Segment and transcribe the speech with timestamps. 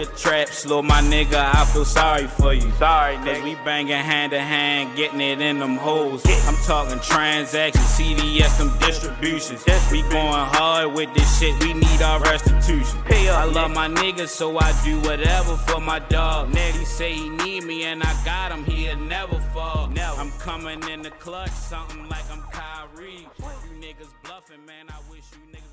[0.00, 2.72] Your trap slow, my nigga, I feel sorry for you.
[2.78, 6.24] Sorry, Cause we banging hand to hand, getting it in them holes.
[6.48, 9.62] I'm talking transactions, CDS, them distributions.
[9.92, 12.98] We going hard with this shit, we need our restitution.
[13.10, 16.48] I love my niggas, so I do whatever for my dog.
[16.56, 19.92] He say he need me, and I got him, he'll never fall.
[19.98, 23.28] I'm coming in the clutch, something like I'm Kyrie.
[23.38, 25.69] You niggas bluffing, man, I wish you niggas would try me.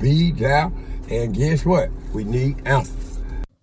[0.00, 0.80] Be down,
[1.10, 1.90] and guess what?
[2.14, 3.18] We need answers.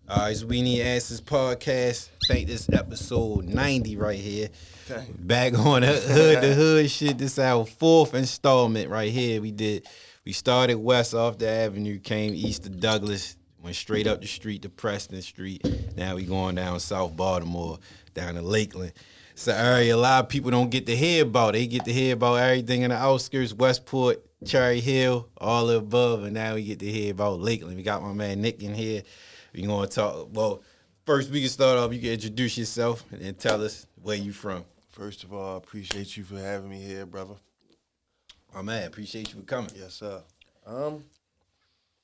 [0.09, 2.09] All right, so we need answers podcast.
[2.29, 4.49] I think this episode ninety right here.
[5.17, 7.17] Back on the hood to hood shit.
[7.17, 9.39] This our fourth installment right here.
[9.39, 9.87] We did.
[10.25, 14.63] We started west off the avenue, came east to Douglas, went straight up the street
[14.63, 15.65] to Preston Street.
[15.95, 17.79] Now we going down South Baltimore,
[18.13, 18.91] down to Lakeland.
[19.31, 21.53] It's an area a lot of people don't get to hear about.
[21.53, 26.23] They get to hear about everything in the outskirts, Westport, Cherry Hill, all the above,
[26.23, 27.77] and now we get to hear about Lakeland.
[27.77, 29.01] We got my man Nick in here.
[29.53, 30.29] We gonna talk.
[30.31, 30.61] Well,
[31.05, 31.91] first we can start off.
[31.91, 34.63] You can introduce yourself and then tell us where you from.
[34.91, 37.35] First of all, I appreciate you for having me here, brother.
[38.53, 39.71] My man, appreciate you for coming.
[39.75, 40.21] Yes, sir.
[40.65, 41.03] Um,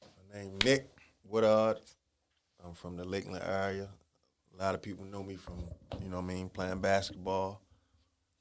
[0.01, 0.89] my name Nick
[1.23, 1.77] Woodard.
[2.65, 3.87] I'm from the Lakeland area.
[4.57, 5.55] A lot of people know me from,
[6.03, 7.61] you know what I mean, playing basketball,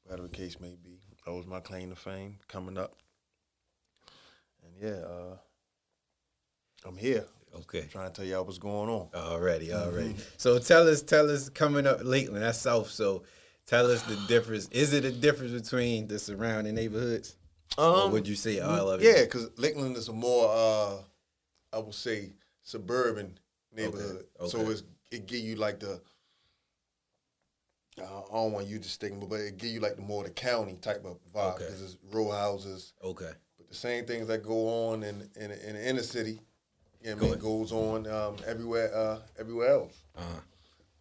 [0.05, 0.99] whatever the case may be.
[1.25, 2.95] That was my claim to fame coming up.
[4.81, 5.37] Yeah, uh,
[6.87, 7.87] I'm here Okay.
[7.91, 9.09] trying to tell y'all what's going on.
[9.15, 10.15] Already, already.
[10.37, 12.43] So tell us, tell us coming up Lakeland.
[12.45, 12.89] That's South.
[12.91, 13.25] So
[13.67, 14.69] tell us the difference.
[14.71, 17.37] Is it a difference between the surrounding neighborhoods?
[17.77, 19.05] or Um, would you say all of it?
[19.05, 21.03] Yeah, because Lakeland is a more, uh,
[21.73, 23.39] I would say, suburban
[23.73, 24.27] neighborhood.
[24.49, 24.71] So okay.
[24.71, 26.01] it's it give you like the,
[28.01, 30.31] uh, I don't want you to stigma, but it give you like the more the
[30.31, 31.65] county type of vibe Okay.
[31.65, 32.93] because it's row houses.
[33.03, 33.33] Okay.
[33.71, 36.41] The same things that go on in in, in the inner city,
[37.03, 37.41] you know I Go mean, ahead.
[37.43, 39.95] goes on um, everywhere uh, everywhere else.
[40.17, 40.41] Uh-huh.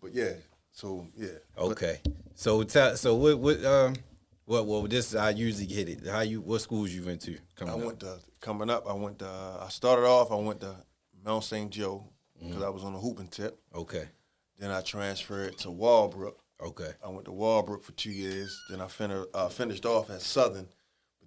[0.02, 0.34] But yeah,
[0.72, 1.28] so yeah.
[1.56, 2.00] But Okay.
[2.36, 2.95] So tell.
[2.95, 3.39] So what?
[3.39, 3.66] What?
[3.66, 3.95] Um.
[4.45, 4.66] What?
[4.67, 6.08] Well, this I usually get it.
[6.08, 6.42] How you?
[6.42, 7.38] What schools you went to?
[7.55, 7.83] Coming I up?
[7.86, 8.88] went to coming up.
[8.88, 9.27] I went to.
[9.27, 10.32] I started off.
[10.32, 10.76] I went to
[11.26, 11.70] Mount St.
[11.71, 12.04] Joe
[12.39, 12.64] because Mm-hmm.
[12.64, 13.60] I was on a hooping tip.
[13.76, 14.05] Okay.
[14.60, 16.38] Then I transferred to Walbrook.
[16.64, 16.92] Okay.
[17.05, 18.58] I went to Walbrook for two years.
[18.70, 20.67] Then I fin- uh, finished off at Southern,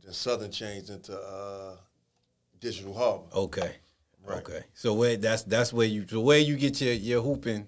[0.03, 1.77] then Southern changed into uh,
[2.61, 3.27] Digital Harbor.
[3.35, 3.77] Okay.
[4.25, 4.39] Right.
[4.39, 4.65] Okay.
[4.75, 5.17] So where?
[5.17, 6.07] That's that's where you.
[6.09, 7.67] So where you get your your hooping?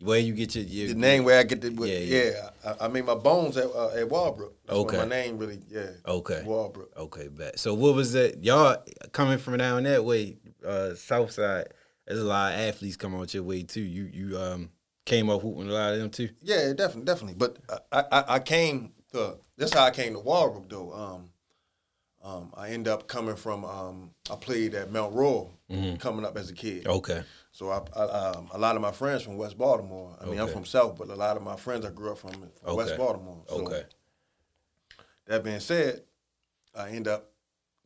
[0.00, 2.50] Where you get your your The name where I get the Yeah, yeah, yeah.
[2.80, 4.54] I, I made my bones at uh, at Walbrook.
[4.66, 4.96] That's Okay.
[4.96, 5.90] my name really yeah.
[6.06, 6.42] Okay.
[6.44, 6.92] Walbrook.
[6.96, 7.58] Okay, bet.
[7.58, 8.44] So what was that?
[8.44, 8.76] Y'all
[9.12, 11.68] coming from down that way, uh, south side.
[12.06, 13.82] There's a lot of athletes come out your way too.
[13.82, 14.70] You you um
[15.04, 16.28] came up hooping a lot of them too.
[16.42, 17.34] Yeah, definitely, definitely.
[17.34, 17.56] But
[17.90, 20.92] I, I, I came to that's how I came to Walbrook though.
[20.92, 21.30] Um,
[22.22, 25.54] um, I end up coming from um, I played at Mount Royal
[25.98, 26.86] coming up as a kid.
[26.86, 27.22] Okay.
[27.52, 30.16] So I, I um, a lot of my friends from West Baltimore.
[30.20, 32.32] I mean, I'm from South, but a lot of my friends I grew up from,
[32.62, 33.42] from West Baltimore.
[33.48, 33.82] So Okay.
[35.26, 36.02] That being said,
[36.74, 37.30] I end up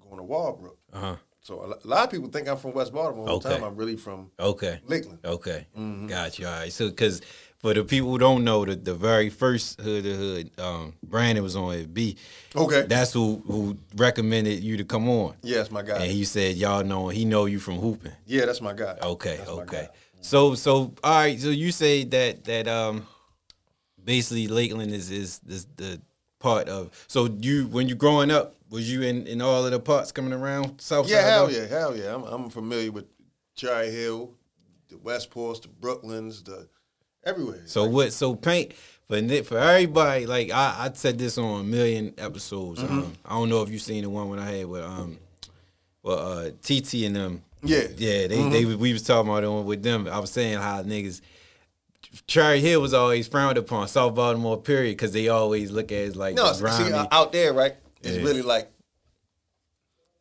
[0.01, 0.79] going to Walbrook.
[0.93, 1.17] Uh huh.
[1.41, 3.29] So a lot of people think I'm from West Baltimore.
[3.29, 4.81] All the time I'm really from Okay.
[4.87, 5.19] Lakeland.
[5.25, 5.67] Okay.
[5.77, 6.07] Mm-hmm.
[6.07, 6.47] Got you.
[6.47, 6.73] All right.
[6.73, 7.21] So because
[7.63, 11.43] for the people who don't know, the, the very first hood to hood, um, Brandon
[11.45, 11.95] was on it.
[11.95, 12.17] B.
[12.55, 12.83] Okay.
[12.83, 15.35] That's who who recommended you to come on.
[15.43, 16.03] that's my guy.
[16.03, 18.13] And he said y'all know he know you from hooping.
[18.27, 18.99] yeah, that's my guy.
[19.01, 19.83] Okay, That's okay.
[19.83, 19.89] guy.
[20.21, 23.07] So so all right, so you say that that um
[24.05, 26.01] basically Lakeland is is, is the
[26.41, 29.79] part of so you when you growing up, was you in, in all of the
[29.79, 31.31] parts coming around South Yeah, Side?
[31.31, 31.53] hell though?
[31.53, 32.15] yeah, hell yeah.
[32.15, 33.05] I'm, I'm familiar with
[33.55, 34.33] Cherry Hill,
[34.89, 36.69] the Westports, the Brooklyns, the
[37.25, 37.63] everywhere.
[37.67, 38.73] So what so paint
[39.07, 42.81] for for everybody, like I, I said this on a million episodes.
[42.83, 42.99] Mm-hmm.
[42.99, 45.19] Um, I don't know if you seen the one when I had with um
[46.03, 47.43] well uh TT and them.
[47.65, 47.87] Yeah.
[47.97, 50.09] Yeah, they they we was talking about it with them.
[50.09, 51.21] I was saying how niggas
[52.27, 56.09] Cherry Hill was always frowned upon, South Baltimore period, because they always look at it
[56.09, 57.75] as like no, the see, uh, out there, right?
[58.03, 58.23] It's Yeah.
[58.25, 58.71] really like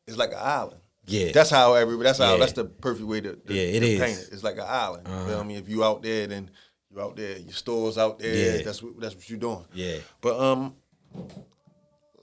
[0.07, 0.77] it's like an island.
[1.07, 1.97] yeah, That's how every.
[1.97, 2.33] That's how.
[2.33, 2.39] Yeah.
[2.39, 3.99] That's the perfect way to, to Yeah, it to is.
[3.99, 4.29] paint it.
[4.33, 5.07] It's like an island.
[5.07, 5.27] You Uh-huh.
[5.27, 5.55] feel me?
[5.55, 6.49] If you out there, then
[6.93, 7.37] you out there.
[7.37, 8.57] Your stores out there.
[8.57, 8.63] Yeah.
[8.63, 9.65] That's what that's what you're doing.
[9.73, 9.97] yeah.
[10.21, 10.75] But um,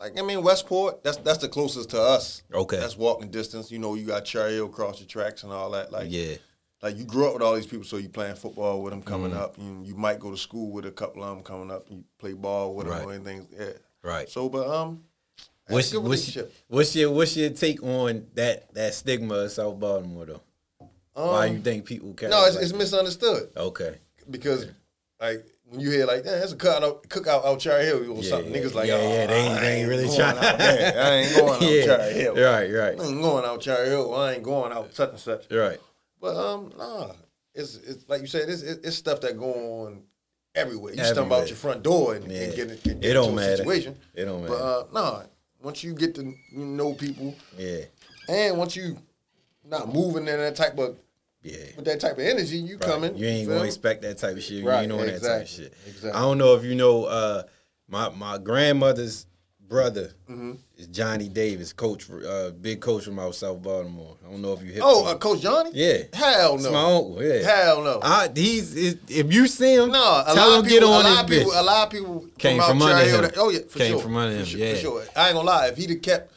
[0.00, 1.02] like I mean, Westport.
[1.02, 2.42] That's that's the closest to us.
[2.52, 2.78] Okay.
[2.78, 3.70] That's walking distance.
[3.70, 5.90] You know, you got Cherry across the tracks and all that.
[5.92, 6.34] Like Yeah.
[6.80, 9.32] Like you grew up with all these people, so you playing football with them coming
[9.32, 9.40] Mm-hmm.
[9.40, 9.58] up.
[9.58, 11.86] You, you might go to school with a couple of them coming up.
[11.90, 13.04] You play ball with them Right.
[13.04, 13.48] or anything.
[13.50, 13.70] Yeah.
[14.04, 14.28] Right.
[14.28, 15.02] So, but um,
[15.68, 16.36] I had a What's, what's,
[16.68, 20.40] what's your what's your take on that that stigma of South Baltimore though?
[21.14, 22.28] Why Um, you think people care?
[22.28, 23.96] No, it's, like it's misunderstood okay.
[24.30, 24.66] Because
[25.20, 28.30] like when you hear like, "Damn, that's a cookout, cookout out Cherry Hill" or Yeah,
[28.30, 28.52] something.
[28.54, 28.60] yeah.
[28.60, 31.02] Niggas like, Yeah, oh, yeah, they ain't- they ain't really trying- out there.
[31.02, 31.84] I ain't going out Yeah.
[31.84, 32.34] Cherry Hill.
[32.34, 33.00] Right, right.
[33.00, 34.14] I ain't going out Cherry Hill.
[34.14, 35.50] I ain't going out such and such.
[35.50, 35.78] Right.
[36.20, 37.12] But um, nah,
[37.54, 39.52] it's, it's like you said, it's, it's stuff that go
[39.84, 40.02] on
[40.54, 40.94] everywhere.
[40.94, 42.40] You stumble out your front door and, Yeah.
[42.42, 43.56] and get, and get It don't into a matter.
[43.58, 43.96] situation.
[44.14, 44.54] It don't matter.
[44.54, 45.22] But uh, no,
[45.62, 47.82] once you get to know people, Yeah,
[48.28, 48.96] and once you
[49.64, 50.96] not moving in that type of
[51.50, 51.76] yeah.
[51.76, 52.80] with that type of energy, you Right.
[52.82, 53.16] coming.
[53.16, 54.58] You ain't gonna expect that type of shit.
[54.58, 55.72] You Right, ain't on that type of shit.
[55.86, 56.10] exactly.
[56.12, 57.42] I don't know if you know uh,
[57.88, 59.26] my my grandmother's
[59.68, 60.52] brother Mm-hmm.
[60.78, 64.16] is Johnny Davis, coach for uh, big coach from out South Baltimore.
[64.26, 64.80] I don't know if you hit.
[64.82, 65.70] Oh, uh, Coach Johnny?
[65.74, 66.04] yeah.
[66.14, 66.72] Hell It's no.
[66.72, 67.22] my uncle.
[67.22, 67.42] Yeah.
[67.42, 68.00] Hell no.
[68.02, 71.04] I, he's if you see him, No, a tell lot him of get people, on
[71.04, 71.60] a lot people, bitch.
[71.60, 73.22] a lot of people Came out from under him.
[73.22, 74.00] That- Oh yeah, for Came sure.
[74.02, 74.72] from under for him, sure, yeah.
[74.74, 75.04] for sure.
[75.16, 75.66] I ain't gonna lie.
[75.68, 76.32] If he'd have kept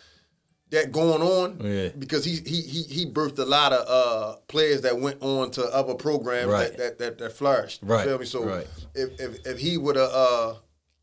[0.72, 1.90] that going on, Yeah.
[1.98, 5.64] because he he he he birthed a lot of uh, players that went on to
[5.66, 6.70] other programs Right.
[6.78, 7.82] that, that that that flourished.
[7.84, 8.26] You Right, Feel me?
[8.26, 8.68] So right.
[8.96, 10.54] if, if if he would have uh,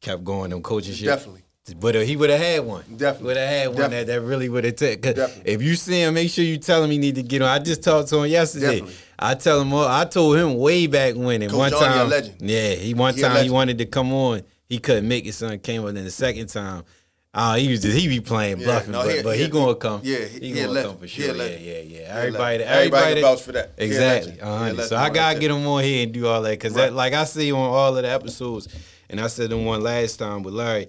[0.00, 1.06] Kept going them coaching shit.
[1.06, 1.43] definitely.
[1.79, 2.82] But uh, he would have had one.
[2.97, 3.26] Definitely.
[3.26, 4.05] Would have had one Definitely.
[4.05, 5.15] that, that really would have taken.
[5.44, 7.49] If you see him, make sure you tell him he need to get on.
[7.50, 8.81] I just talked to him yesterday.
[8.81, 8.94] Definitely.
[9.19, 9.75] I tell him.
[9.75, 11.43] I told him way back when.
[11.43, 12.37] And Coach one time, legend.
[12.41, 14.44] yeah, he one He time he wanted to come on.
[14.67, 15.35] He couldn't make it.
[15.35, 15.94] Son came on.
[15.94, 16.85] Then the second time,
[17.34, 19.48] uh, he was just he be playing Yeah, bluffing, no, but, he- but he, he-
[19.48, 20.00] gonna come.
[20.02, 20.92] yeah, he- he, gonna legend.
[20.92, 21.36] come for sure.
[21.36, 21.98] Yeah, yeah, yeah.
[22.00, 23.72] Everybody, everybody, Everybody vouch for that.
[23.78, 24.84] Exactly, hundred.
[24.84, 26.86] So I gotta get him on here and do all that because Right.
[26.86, 28.69] that, like I see on all of the episodes,
[29.10, 30.88] and I said the one last time with Larry.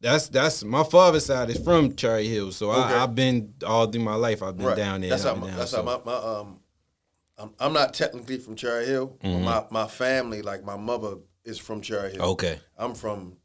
[0.00, 2.94] That's that's my father's side is from Cherry Hill, so Okay.
[2.94, 4.42] I, I've been all through my life.
[4.44, 4.76] I've been Right.
[4.76, 5.10] down there.
[5.10, 6.60] That's how my, down, that's so- how my, my um
[7.40, 9.44] I'm, I'm not technically from Cherry Hill, Mm-hmm.
[9.44, 12.22] my, my family, like my mother is from Cherry Hill.
[12.32, 12.58] Okay.
[12.76, 13.36] I'm from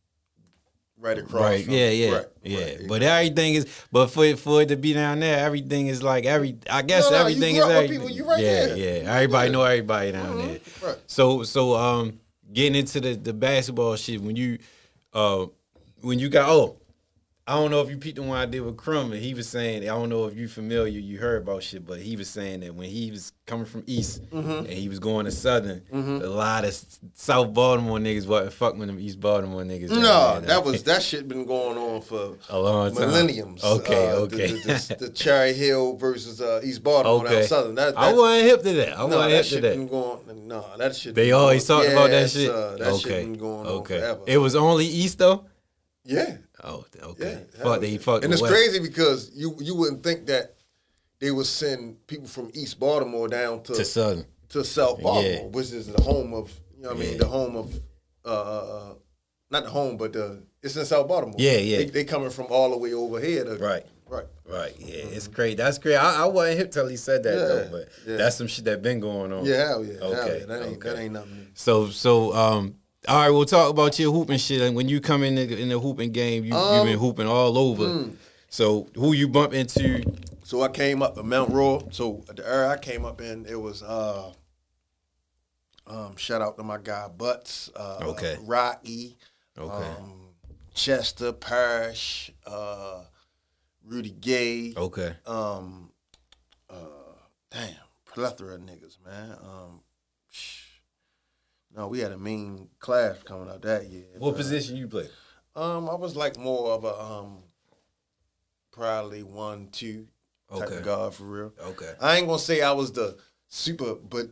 [1.04, 1.42] right across.
[1.42, 1.66] Right.
[1.66, 1.90] from- Yeah.
[1.90, 2.12] Yeah.
[2.16, 2.60] right, yeah.
[2.66, 2.88] right.
[2.88, 3.68] But everything is.
[3.92, 6.58] But for it, for it to be down there, everything is like every.
[6.70, 8.00] I guess No, no, you everything is up with everything.
[8.00, 8.66] people, you right yeah.
[8.68, 8.78] there.
[9.04, 9.14] Yeah.
[9.14, 10.60] Everybody know everybody down there.
[10.82, 10.98] Right.
[11.08, 12.20] So so um
[12.52, 14.58] getting into the the basketball shit when you
[15.14, 15.46] uh
[16.02, 16.78] when you got oh
[17.46, 19.50] I don't know if you peeped the one I did with Crumb and he was
[19.50, 22.62] saying I don't know if you familiar you heard about shit but he was saying
[22.62, 24.50] that when he was coming from East Mm-hmm.
[24.66, 25.98] and he was going to Southern a
[26.28, 26.74] lot of
[27.16, 29.90] South Baltimore niggas wasn't fucking with them East Baltimore niggas.
[29.90, 33.08] No, that was that shit been going on for A long time.
[33.10, 33.62] millenniums.
[33.62, 34.48] Okay, Uh, okay.
[34.48, 37.46] The, the, the, the Cherry Hill versus uh, East Baltimore okay.
[37.46, 37.76] Southern.
[37.76, 38.94] That, that, I wasn't hip to that.
[38.98, 39.76] I no, wasn't that hip to shit that.
[39.76, 40.48] been going.
[40.48, 41.14] No, that shit.
[41.16, 42.50] They always going, talked about that shit.
[42.50, 42.98] Uh, that okay.
[43.00, 44.22] shit been going on forever.
[44.28, 45.46] It was only East though.
[46.06, 46.38] yeah.
[46.64, 47.46] Oh, okay.
[47.58, 47.98] hell Fuck, they yeah.
[48.00, 48.54] fucked And it's West.
[48.54, 50.56] crazy because you you wouldn't think that
[51.20, 54.26] they would send people from East Baltimore down to to Southern.
[54.50, 55.48] to South Baltimore, Yeah.
[55.48, 57.18] which is the home of you know what I mean Yeah.
[57.20, 57.74] the home of
[58.26, 58.32] uh, uh
[58.92, 58.94] uh,
[59.52, 61.36] not the home but the it's in South Baltimore.
[61.38, 61.78] Yeah, yeah.
[61.80, 63.44] They, they coming from all the way over here.
[63.44, 63.86] To, Right.
[64.08, 64.26] right.
[64.46, 65.58] Right, yeah, it's great.
[65.58, 65.96] That's great.
[65.96, 68.18] I, I wasn't here till he said that Yeah, though, but yeah.
[68.18, 69.46] that's some shit that been going on.
[69.46, 70.46] Yeah, hell yeah, hell Okay, yeah.
[70.46, 71.36] That ain't that ain't nothing.
[71.36, 71.46] new.
[71.54, 72.76] So, so, um,
[73.08, 74.62] all right, we'll talk about your hooping shit.
[74.62, 77.28] And when you come in the, in the hooping game, you Um, you've been hooping
[77.28, 77.90] all over.
[77.90, 78.10] hmm.
[78.50, 80.04] So, who you bump into?
[80.44, 81.88] So I came up in Mount Royal.
[81.92, 84.32] So the era I came up in, it was uh
[85.88, 88.38] um shout out to my guy Butts, uh Okay.
[88.42, 89.18] Rocky,
[89.58, 89.88] Okay.
[89.90, 90.30] um,
[90.74, 93.04] Chester Parrish, uh
[93.86, 95.92] Rudy Gay, Okay, um
[96.70, 96.76] uh
[97.52, 97.74] damn,
[98.06, 99.38] plethora of niggas, man.
[99.44, 99.82] Um.
[101.76, 104.06] No, we had a mean class coming out that year.
[104.18, 105.08] what but, position you play?
[105.56, 107.38] Um, I was like more of a um
[108.72, 110.08] probably one, two
[110.52, 110.78] type Okay.
[110.78, 111.54] of guard for real.
[111.62, 113.18] Okay, I ain't gonna say I was the
[113.48, 114.28] super, but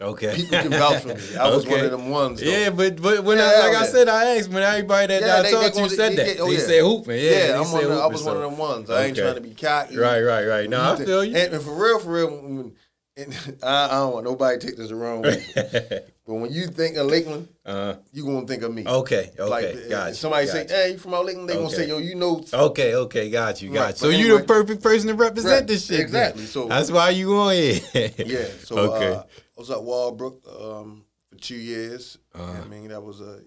[0.00, 0.34] okay.
[0.36, 1.36] people can vouch for me.
[1.36, 2.40] I was one of them ones.
[2.40, 2.46] Though.
[2.50, 5.36] Yeah, but but when Yeah, I, like I said, I asked when everybody that Yeah,
[5.36, 6.26] I they- talked they to said they that.
[6.26, 6.58] get- oh, they yeah.
[6.60, 7.20] said hooping.
[7.24, 8.90] Yeah, Yeah, I'm one the- I hooping, was one of them ones.
[8.90, 9.96] I ain't trying to be cocky.
[9.96, 10.68] Right, right, right.
[10.70, 11.36] No, I feel you.
[11.36, 12.72] And, and for real, for real, when,
[13.16, 15.44] and I, I don't want nobody to take this the wrong way.
[16.28, 18.86] but when you think of Lakeland, uh, you gonna think of me.
[18.86, 20.14] okay, okay, Like uh, gotcha.
[20.14, 23.30] somebody say, "Hey, you from out Lakeland?" They gonna say, "Yo, you know." Okay, okay,
[23.30, 23.96] got you, got Right, you.
[23.96, 24.40] So but you anyway.
[24.42, 25.96] the perfect person to represent Right, this shit.
[25.96, 26.04] then.
[26.06, 26.44] exactly.
[26.44, 27.80] So- that's why you on here.
[28.18, 28.44] Yeah.
[28.62, 29.24] So okay, uh, I
[29.56, 32.18] was at Walbrook um, for two years.
[32.34, 32.62] Uh-huh.
[32.62, 33.40] I mean, that was a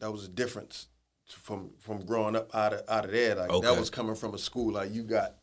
[0.00, 0.88] that was a difference
[1.24, 3.34] from from growing up out of out of there.
[3.34, 3.66] Like Okay.
[3.66, 5.36] that was coming from a school like you got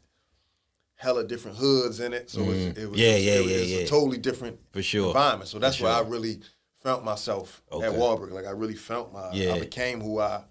[0.96, 2.30] hella different hoods in it.
[2.30, 3.00] So it was, it was.
[3.00, 3.78] Yeah, yeah, it was, yeah, it yeah.
[3.80, 5.08] a totally different For sure.
[5.08, 5.50] environment.
[5.50, 6.40] So that's For where I really
[6.84, 7.86] found myself Okay.
[7.88, 8.32] at Walbrook.
[8.32, 9.54] Like I really felt my Yeah.
[9.54, 10.42] I became who I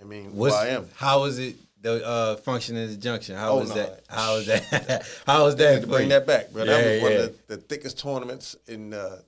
[0.00, 0.88] I mean What's, who I am.
[0.94, 1.56] How was it?
[1.82, 3.36] The uh, function in the junction.
[3.36, 3.74] How Oh, was no.
[3.76, 4.02] that?
[4.08, 5.06] How was that?
[5.26, 5.82] how was that?
[5.82, 6.64] to bring that back, bro.
[6.64, 7.18] Yeah, that was one yeah.
[7.18, 9.18] of the, the thickest tournaments in uh,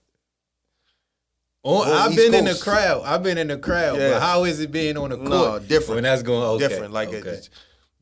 [1.65, 3.03] Whole I've East been in the crowd.
[3.05, 3.99] I've been in the crowd.
[3.99, 4.13] Yeah.
[4.13, 5.29] But how is it being on the court?
[5.29, 5.97] No, different.
[5.97, 6.69] When that's going okay.
[6.69, 6.93] different.
[6.95, 7.19] Like okay.
[7.29, 7.51] it's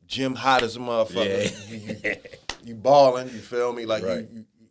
[0.07, 2.03] gym hot as a motherfucker.
[2.03, 2.11] Yeah.
[2.13, 2.15] You,
[2.63, 3.85] you, balling, you feel me?
[3.85, 4.27] Like Right.
[4.31, 4.67] you, you,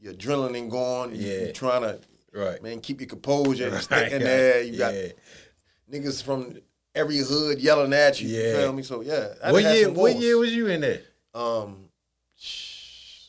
[0.00, 1.14] you, your adrenaline going.
[1.14, 1.46] You, Yeah.
[1.46, 2.00] you trying to
[2.32, 2.62] right.
[2.62, 3.70] man keep your composure.
[3.70, 4.62] Right, stick in there.
[4.62, 5.08] You got Yeah.
[5.90, 6.54] niggas from
[6.94, 8.28] every hood yelling at you.
[8.28, 8.42] Yeah.
[8.48, 8.82] You feel me?
[8.82, 9.34] So yeah.
[9.42, 9.90] I What year?
[9.90, 11.00] What year was you in there?
[11.34, 11.88] Um,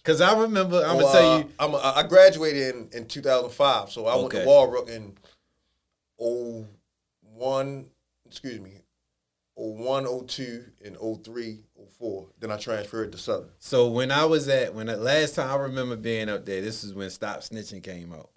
[0.03, 1.49] Cause I remember, I'm gonna Well, tell uh, you.
[1.57, 5.13] I'm a, I graduated in, in 2005, so I went to Walbrook in
[6.17, 7.85] 01,
[8.25, 8.81] excuse me,
[9.55, 11.59] 01, 02, and 03,
[11.97, 12.27] 04.
[12.39, 13.49] Then I transferred to Southern.
[13.59, 16.83] So when I was at when the last time I remember being up there, this
[16.83, 18.29] is when Stop Snitching came out.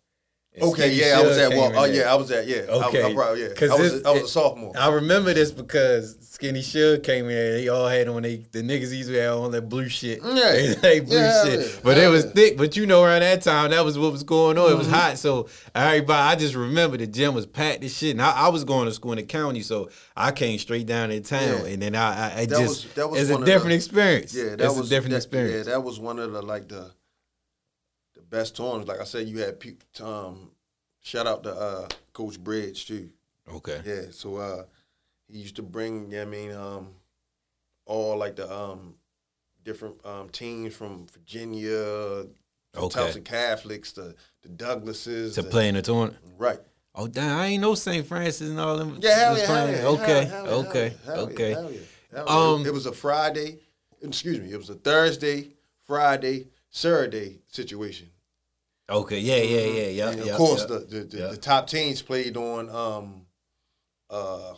[0.58, 2.62] And Okay, yeah, I was at Well, oh yeah, I was at yeah.
[2.68, 3.48] Okay, I, I, yeah.
[3.60, 4.72] I was this- I was a sophomore.
[4.78, 7.30] I remember this because Skinny Suge came in.
[7.30, 10.20] They all had on they the niggas usually had on that blue shit.
[10.25, 10.32] Yeah.
[10.52, 11.60] they, they blue Yeah, shit.
[11.60, 12.56] yeah, But it was thick.
[12.56, 14.64] But you know, around that time, that was what was going on.
[14.64, 14.78] It Mm-hmm.
[14.78, 16.20] was hot, so everybody.
[16.22, 18.12] I just remember the gym was packed as shit.
[18.12, 21.10] And I, I was going to school in the county, so I came straight down
[21.10, 21.66] in town, Yeah.
[21.66, 23.75] and then I, I, I That just was- that was it's a of the- different
[23.75, 24.34] experience.
[24.34, 25.66] Yeah, that it's was a different that- experience.
[25.66, 26.90] Yeah, that was one of the like the
[28.16, 28.88] the best tournaments.
[28.88, 30.50] Like I said, you had pe- um,
[31.02, 33.11] shout out to uh, Coach Bridge too.
[33.54, 33.80] okay.
[33.85, 34.64] Yeah, so uh,
[35.28, 36.11] he used to bring.
[36.11, 36.88] Yeah, I mean, um,
[37.85, 38.94] all like the um,
[39.64, 42.28] different um, teams from Virginia, the
[42.76, 43.00] Okay.
[43.00, 46.18] Towson Catholics, the the Douglases, To the- play in the tournament.
[46.38, 46.61] Right.
[46.99, 47.38] Oh damn!
[47.38, 48.06] I ain't know St.
[48.06, 48.99] Francis and all them.
[49.02, 51.50] Yeah, hell yeah, hell yeah, Okay, hell okay, hell hell okay.
[51.50, 51.78] Yeah, hell yeah,
[52.14, 52.52] hell yeah.
[52.52, 53.58] Um, it was a Friday.
[54.00, 54.50] Excuse me.
[54.52, 55.50] It was a Thursday,
[55.87, 56.46] Friday,
[56.76, 58.11] Saturday situation.
[58.88, 60.11] Okay, yeah, yeah, yeah, yeah.
[60.11, 60.66] And of yeah, course, yeah.
[60.66, 61.26] the the, the, yeah.
[61.28, 63.26] the top teams played on um,
[64.11, 64.52] uh,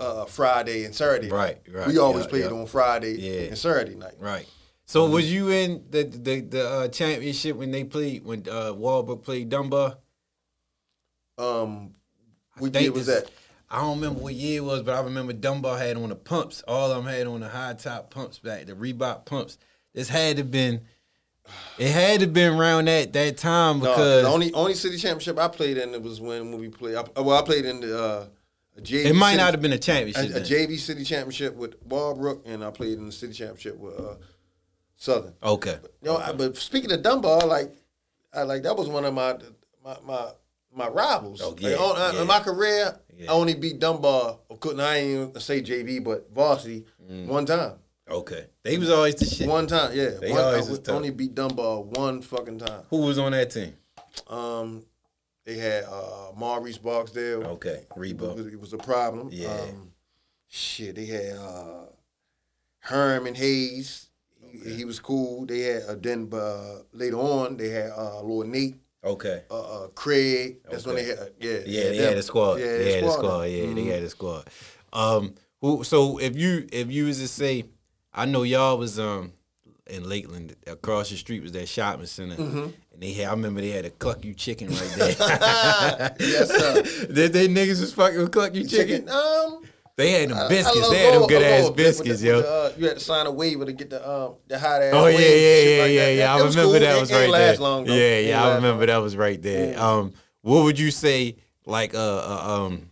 [0.00, 1.28] uh, Friday and Saturday.
[1.28, 2.56] Right, right, We always yeah, played yeah.
[2.58, 3.48] on Friday Yeah.
[3.48, 4.14] and Saturday night.
[4.18, 4.46] right.
[4.86, 5.12] So Mm-hmm.
[5.12, 9.50] was you in the the the uh, championship when they played when uh, Walbrook played
[9.50, 9.98] Dunbar?
[11.36, 11.94] Um,
[12.56, 13.30] what think year was this- that?
[13.70, 16.62] I don't remember what year it was, but I remember Dunbar had on the pumps.
[16.66, 19.58] All of them had on the high top pumps back, the Reebok pumps.
[19.98, 20.82] This had to been,
[21.76, 25.36] it had to been around that that time No, because the only only city championship
[25.40, 26.94] I played in it was when, when we played.
[26.94, 28.26] I, well, I played in the uh,
[28.80, 29.06] JV.
[29.06, 30.24] it might city- not have been a a, championship.
[30.26, 30.42] a then.
[30.44, 34.14] JV city championship with Walbrook, and I played in the city championship with uh,
[34.94, 35.34] Southern.
[35.42, 37.74] okay, You know, I, but speaking of Dunbar, like,
[38.32, 39.36] I like that was one of my
[39.84, 40.28] my my,
[40.72, 41.40] my rivals.
[41.42, 42.20] Oh, Like, yeah, on- uh, yeah.
[42.20, 43.32] In my career, Yeah.
[43.32, 44.38] I only beat Dunbar.
[44.48, 47.26] Of course, I ain't even say JV, but varsity Mm.
[47.26, 47.72] one time.
[48.10, 48.46] Okay.
[48.62, 49.48] They was always the shit.
[49.48, 50.10] One time, yeah.
[50.20, 52.82] They one, always I was only beat Dunbar one fucking time.
[52.90, 53.74] Who was on that team?
[54.28, 54.84] Um,
[55.44, 57.44] they had uh, Maurice Barksdale.
[57.44, 58.36] Okay, It Reebok.
[58.36, 59.30] was, it was a problem.
[59.32, 59.48] Yeah.
[59.48, 59.92] Um,
[60.48, 61.84] shit, they had uh,
[62.80, 64.06] Herman Hayes.
[64.40, 65.46] He, he was cool.
[65.46, 69.42] They had uh, then uh, later on they had uh, Lord Nate, Okay.
[69.50, 70.58] uh, uh, Craig.
[70.70, 72.08] That's when they had uh, yeah Yeah, they them.
[72.08, 72.60] had a squad.
[72.60, 73.42] Yeah, they had a squad.
[73.42, 73.50] then.
[73.52, 73.90] Yeah, they Mhm.
[73.92, 74.48] had a squad.
[74.92, 75.84] Um, who?
[75.84, 77.64] So if you if you was to say,
[78.18, 79.32] I know y'all was um
[79.86, 82.58] in Lakeland across the street was that shopping center, Mm-hmm.
[82.58, 83.28] and they had.
[83.28, 86.16] I remember they had a Cluck-U Chicken right there.
[86.20, 87.06] Yes, sir.
[87.12, 89.06] Did they niggas was fucking with Cluck-U Chicken?
[89.06, 89.08] Chicken.
[89.08, 89.62] Um,
[89.96, 90.90] They had them I- I biscuits.
[90.90, 92.40] they had them good ass little bit with biscuits, yo.
[92.42, 94.92] the, uh, you had to sign a waiver to get the um the hot ass.
[94.94, 96.14] Oh yeah, yeah, yeah, like yeah, that.
[96.14, 96.34] yeah.
[96.34, 96.72] I remember cool.
[96.80, 97.56] that was it right there.
[97.56, 98.44] long, yeah, yeah.
[98.44, 98.86] I remember long.
[98.88, 99.80] that was right there.
[99.80, 102.90] Um, what would you say, like, uh, uh, um,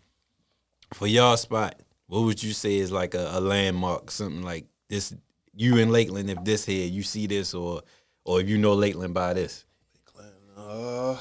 [0.94, 1.78] for y'all spot?
[2.08, 5.14] What would you say is like a, a landmark, something like this?
[5.54, 7.82] You in Lakeland, if this here, you see this, or
[8.24, 9.64] or if you know Lakeland by this.
[10.14, 11.16] Lakeland, Uh,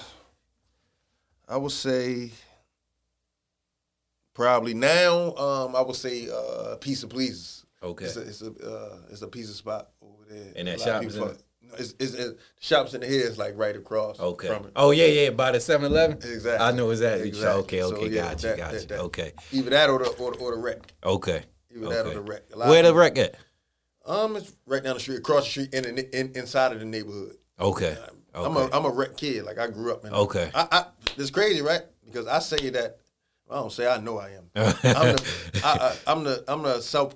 [1.48, 2.32] I would say
[4.34, 5.34] probably now.
[5.36, 7.66] Um, I would say uh, Piece of Pleasers.
[7.84, 8.06] Okay.
[8.06, 10.52] It's a it's a, uh, it's a pizza spot over there.
[10.56, 11.36] And that shop is in
[11.78, 14.48] it's, it's, it's shops in the head is like right across Okay.
[14.48, 14.72] from it.
[14.76, 15.30] Oh yeah, yeah.
[15.32, 16.18] By the 7-Eleven?
[16.18, 16.66] Exactly.
[16.66, 17.28] I know exactly.
[17.28, 17.60] Exactly.
[17.64, 20.10] Okay, So, okay, yeah, got you, that- got that- that- Okay, Either that or the
[20.12, 20.94] or the, or the wreck.
[21.04, 21.44] okay.
[21.76, 22.44] Either that or the wreck.
[22.56, 23.36] Where the wreck at?
[24.06, 26.86] Um, it's right down the street, across the street, in, the, in inside of the
[26.86, 27.38] neighborhood.
[27.60, 27.98] Okay.
[27.98, 28.00] okay.
[28.34, 28.70] I'm a.
[28.72, 29.46] I'm a wreck kid.
[29.46, 30.14] Like I grew up in.
[30.14, 30.52] Okay.
[30.54, 30.86] I, I
[31.18, 31.82] it's crazy, right?
[32.06, 33.00] Because I say that
[33.50, 34.50] I don't say I know I am.
[34.56, 34.74] I'm
[35.16, 37.16] the I, I, I'm the I'm the self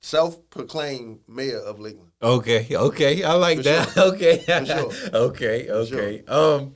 [0.00, 2.10] self proclaimed mayor of Lakeland.
[2.22, 3.90] Okay, okay, I like For that.
[3.90, 4.02] sure.
[4.14, 4.92] Okay, For sure.
[5.14, 6.24] okay, okay.
[6.26, 6.74] Um,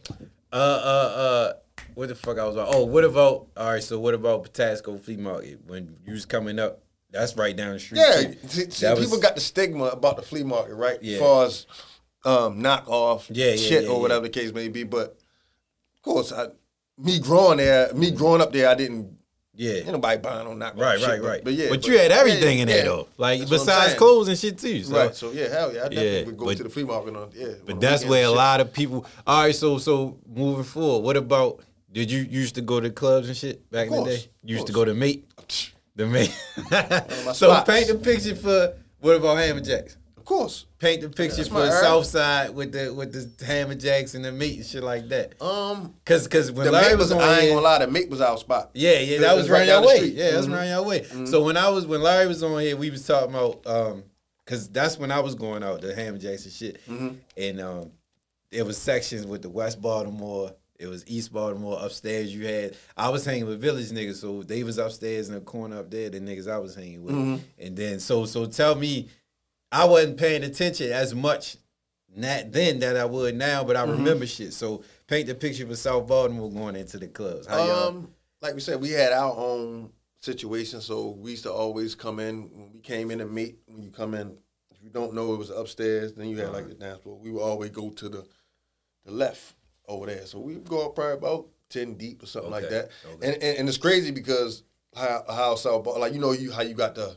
[0.52, 1.52] uh, uh, uh,
[1.94, 2.66] what the fuck I was on?
[2.68, 3.48] Oh, what about?
[3.56, 6.82] All right, so what about Patapsco Flea Market when you was coming up?
[7.10, 7.98] That's right down the street.
[8.00, 10.98] Yeah, see, see, people was- got the stigma about the flea market, right?
[11.02, 11.14] Yeah.
[11.14, 11.66] As far as
[12.24, 15.16] um, knockoff Yeah, yeah, shit yeah, or whatever the case may be, but
[15.96, 16.48] of course, I,
[16.98, 19.16] me growing there, me growing up there, I didn't.
[19.54, 19.74] yeah.
[19.74, 21.44] Ain't nobody buying on knockoff Right, shit, right, right.
[21.44, 24.58] But yeah, but you had everything in there though, like That's besides clothes and shit
[24.58, 24.82] too.
[24.82, 24.96] So.
[24.96, 25.14] Right.
[25.14, 27.30] So yeah, hell yeah, I definitely Yeah, would go but- to the flea market on
[27.34, 27.46] yeah.
[27.64, 29.06] But that's where a lot of people.
[29.26, 31.60] All right, so so moving forward, what about?
[31.90, 34.24] Did you used to go to clubs and shit back in the day?
[34.44, 35.26] You used to go to Mate,
[35.98, 36.06] the
[37.26, 37.70] my so spots.
[37.70, 39.96] paint the picture for what about Hammer Jacks?
[40.16, 40.66] Of course.
[40.78, 41.70] Paint the picture for the.
[41.70, 45.40] South Side with the with the Hammer Jacks and the Meat and shit like that.
[45.42, 48.20] Um, Cause cause when Larry was was, on I ain't gonna lie, the meat was
[48.20, 48.70] our spot.
[48.74, 49.96] yeah, yeah, that was was right down your way.
[49.96, 50.14] street.
[50.14, 51.04] Yeah, that was around your way.
[51.26, 54.04] So when I was when Larry was on here, we was talking about um
[54.46, 57.08] cause that's when I was going out the Ham and shit, Mm-hmm.
[57.36, 57.90] and um,
[58.50, 60.52] it was sections with the West Baltimore.
[60.78, 62.32] It was East Baltimore upstairs.
[62.34, 65.78] You had I was hanging with village niggas, so they was upstairs in the corner
[65.80, 66.08] up there.
[66.10, 67.44] The niggas I was hanging with, Mm-hmm.
[67.58, 69.08] and then so so tell me,
[69.72, 71.56] I wasn't paying attention as much
[72.16, 73.92] not then that I would now, but I Mm-hmm.
[73.92, 74.52] remember shit.
[74.54, 77.46] So paint the picture for South Baltimore going into the clubs.
[77.46, 77.88] How y'all?
[77.88, 78.08] Um,
[78.40, 82.42] like we said, we had our own situation, so we used to always come in
[82.54, 83.58] when we came in and meet.
[83.66, 84.36] When you come in,
[84.70, 87.18] if you don't know it was upstairs, then you had like the dance floor.
[87.18, 88.24] We would always go to the
[89.04, 89.54] the left
[89.88, 90.26] over there.
[90.26, 92.90] So we go up probably about ten deep or something like that.
[93.06, 93.26] okay.
[93.26, 94.62] And, and and it's crazy because
[94.94, 97.16] how how South like you know you how you got the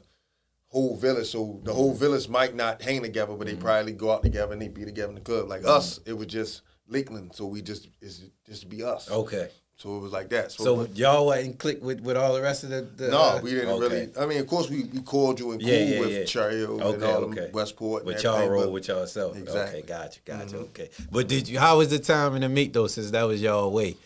[0.72, 1.28] whole village.
[1.28, 2.00] So the whole mm-hmm.
[2.00, 3.62] village might not hang together, but they mm-hmm.
[3.62, 5.50] probably go out together and they be together in the club.
[5.50, 5.70] Like mm-hmm.
[5.70, 9.10] us, it was just Lakeland, so we just it's just be us.
[9.12, 9.50] okay.
[9.82, 10.52] So it was like that.
[10.52, 12.82] So, So y'all wasn't click with, with all the rest of the.
[12.98, 13.82] the no, uh, we didn't okay.
[13.82, 14.10] really.
[14.20, 16.24] I mean, of course, we, we called you and cool Yeah, with yeah.
[16.26, 17.42] Cherry Hill and Okay, all okay.
[17.46, 18.04] them Westport.
[18.04, 19.36] and But y'all roll with y'allself.
[19.36, 19.80] Exactly.
[19.80, 20.56] Okay, gotcha, gotcha.
[20.58, 20.62] Mhm.
[20.66, 20.90] Okay.
[21.12, 21.58] But did you?
[21.58, 22.86] How was the time in the meet though?
[22.86, 23.98] Since that was y'all way,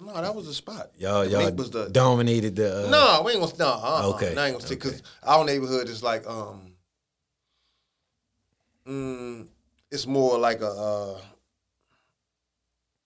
[0.00, 0.92] No, that was the spot.
[0.98, 2.86] y'all The y'all was the dominated the.
[2.86, 3.22] Uh, no.
[3.24, 3.80] We ain't gonna no.
[3.82, 4.88] Uh, Okay, okay, I ain't gonna say okay.
[4.90, 6.60] because our neighborhood is like um.
[8.86, 9.46] Mm,
[9.90, 10.68] it's more like a.
[10.70, 11.18] Uh,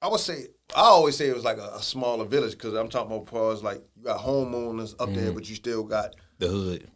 [0.03, 2.89] I would say I always say it was like a, a smaller village because I'm
[2.89, 5.15] talking about parts like you got homeowners up Mm-hmm.
[5.21, 6.91] there, but you still got the hood.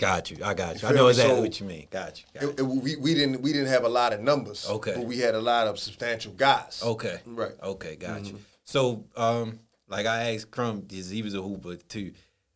[0.00, 0.38] Got you.
[0.44, 0.88] I got you.
[0.88, 1.86] I know exactly So- what you mean.
[1.90, 2.40] Got you.
[2.40, 4.66] Got it, it- we, we didn't we didn't have a lot of numbers.
[4.68, 4.94] Okay.
[4.96, 6.80] but we had a lot of substantial guys.
[6.84, 6.90] you.
[6.92, 7.20] Okay.
[7.26, 7.52] right.
[7.62, 8.36] Okay, got Mm-hmm.
[8.36, 8.40] you.
[8.64, 9.58] So, um,
[9.88, 12.12] like I asked Crumb, because he was a hooper too.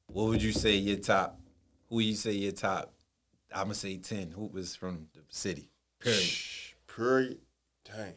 [0.07, 1.39] What would you say your top?
[1.89, 2.93] Who you say your top?
[3.55, 5.69] I'm gonna say ten hoopers from the city.
[6.01, 6.21] Period.
[6.23, 7.39] Shh, Period.
[7.85, 8.15] Dang.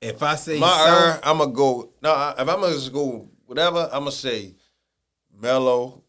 [0.00, 1.92] If I say My South, I'm gonna go.
[2.02, 4.54] No, I- if I'm gonna just go whatever, I'm gonna say
[5.32, 6.04] Mello.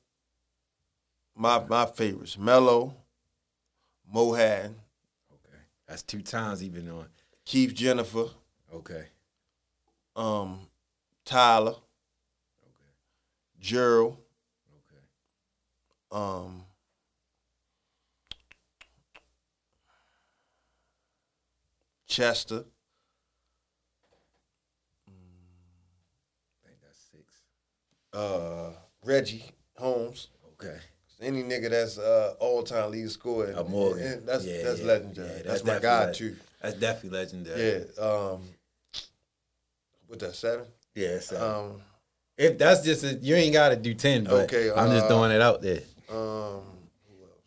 [1.36, 2.94] My my favorites: Mello,
[4.12, 4.76] Mohan,
[5.34, 7.08] okay, that's two times even on.
[7.46, 8.26] Keith Jennifer,
[8.74, 9.08] Okay,
[10.16, 10.68] um,
[11.26, 12.92] Tyler, Okay.
[13.60, 14.18] Gerald,
[14.76, 15.02] okay.
[16.12, 16.66] um,
[22.08, 22.66] Chester.
[28.14, 28.70] Uh,
[29.06, 29.44] Reggie
[29.78, 30.28] Holmes.
[30.54, 30.78] Okay.
[31.22, 34.06] Any nigga that's uh, all time lead scorer, Morgan.
[34.06, 35.28] and that's Yeah, that's yeah, legendary.
[35.28, 36.36] yeah, that's, that's my guy leg- too.
[36.62, 37.86] That's definitely legendary.
[37.98, 38.04] Yeah.
[38.04, 38.42] Um,
[40.08, 40.66] what that seven?
[40.96, 41.20] Yeah.
[41.20, 41.82] So Um,
[42.38, 45.08] if that's just a, you ain't got to do ten, but Okay, I'm just uh,
[45.10, 45.82] throwing it out there.
[46.10, 46.16] um,
[47.06, 47.44] who else?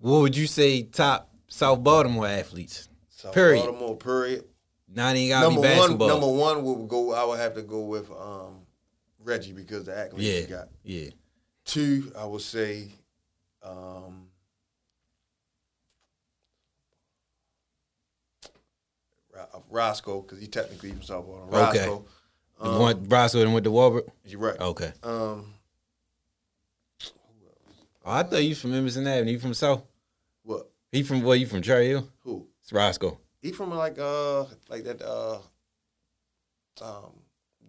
[0.00, 2.88] What would you say top South Baltimore athletes?
[3.10, 3.64] South Period.
[3.64, 3.96] Baltimore.
[3.96, 4.44] Period.
[4.94, 6.08] Not even gotta Number be one.
[6.08, 7.12] Number one would go.
[7.12, 8.56] I would have to go with um,
[9.24, 10.40] Reggie because the accolades yeah.
[10.40, 10.68] he got.
[10.84, 11.10] Yeah.
[11.64, 12.88] Two, I would say.
[13.62, 14.26] Um,
[19.70, 21.78] Roscoe, because he technically himself South Roscoe.
[21.78, 21.88] Okay.
[21.88, 22.04] Roscoe.
[22.60, 24.08] Um, Broswood and went to Walbrook.
[24.24, 24.60] You're right.
[24.60, 24.92] Okay.
[25.02, 25.54] Um,
[28.04, 29.32] Oh, I thought you from Edmondson Avenue.
[29.32, 29.82] You from South?
[30.42, 30.68] what?
[30.90, 32.08] He from well, you from Cherry Hill?
[32.24, 32.46] Who?
[32.60, 33.18] It's Roscoe.
[33.40, 35.38] He from like uh like that uh
[36.80, 37.12] um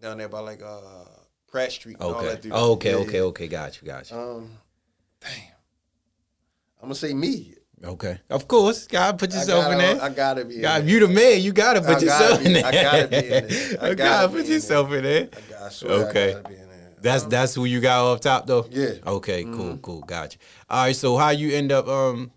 [0.02, 1.06] down there by like uh
[1.54, 1.98] Pratt Street.
[2.02, 2.36] Okay.
[2.36, 2.50] that.
[2.52, 3.48] Oh, okay, Yeah, okay, okay.
[3.48, 4.18] Got you, got you.
[4.18, 4.50] Um,
[5.22, 5.32] damn.
[6.82, 7.54] I'm gonna say me.
[7.84, 8.20] Okay.
[8.28, 8.88] Of course.
[8.88, 10.04] Gotta put yourself gotta, in there.
[10.04, 10.56] I gotta be.
[10.56, 11.42] in God, you the man.
[11.42, 12.66] You gotta put gotta yourself be- in there.
[12.66, 13.78] I gotta be in there.
[13.82, 15.30] I gotta put yourself in there.
[15.32, 16.30] I got- I swear Okay.
[16.32, 16.90] I gotta be in there.
[17.02, 18.66] That's Um, that's who you got off top though.
[18.72, 18.86] Yeah.
[18.88, 19.10] Mm-hmm.
[19.10, 19.44] Okay.
[19.44, 19.78] Cool.
[19.78, 20.02] Cool.
[20.02, 20.40] Got you.
[20.72, 20.96] All right.
[20.96, 21.88] So how you end up?
[21.88, 22.32] Um,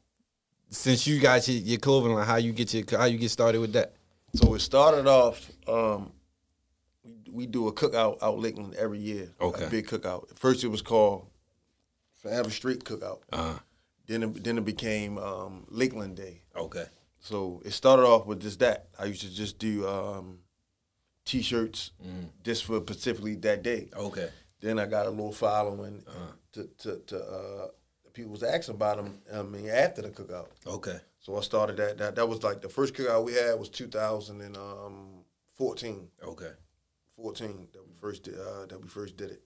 [0.69, 3.63] since you got your, your clothing line, how you get your how you get started
[3.63, 3.95] with that?
[4.35, 5.51] So it started off.
[5.67, 6.13] Um,
[7.37, 9.31] we, do a cookout out Lakeland every year.
[9.41, 9.65] Okay.
[9.67, 10.37] A big cookout.
[10.37, 11.27] First it was called
[12.23, 13.21] Forever Street Cookout.
[13.33, 13.59] Uh.
[14.09, 16.43] Then it, then it became um, Lakeland Day.
[16.55, 16.85] Okay.
[17.19, 18.87] So it started off with just that.
[18.99, 20.39] I used to just do um,
[21.25, 22.29] t-shirts Mm.
[22.45, 23.89] just for specifically that day.
[23.97, 24.29] Okay.
[24.61, 26.33] Then I got a little following Uh-huh.
[26.53, 27.67] to to, to uh,
[28.13, 29.19] people was asking about them.
[29.35, 30.49] I mean, after the cookout.
[30.67, 30.99] Okay.
[31.19, 31.99] So I started that.
[31.99, 36.09] That that was like the first cookout we had was 2014.
[36.23, 36.53] Okay.
[37.17, 39.43] 14 that we first did, uh, that we first did it.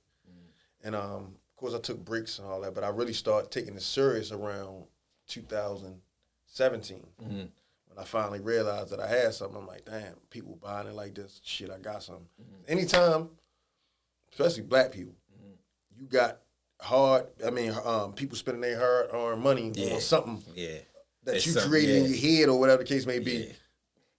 [0.82, 3.74] And um, of course, I took breaks and all that, but I really started taking
[3.76, 4.84] it serious around
[5.28, 7.50] 2017 when
[7.98, 9.58] I finally realized that I had something.
[9.58, 11.40] I'm like, damn, people buying it like this.
[11.44, 12.26] Shit, I got something.
[12.66, 13.28] Anytime,
[14.32, 15.14] especially black people,
[15.98, 16.38] you got
[16.80, 17.26] hard.
[17.46, 19.94] I mean, um, people spending their hard-earned money Yeah.
[19.96, 20.78] on something Yeah.
[21.24, 23.32] that It's you created in your head or whatever the case may be.
[23.48, 23.52] Yeah.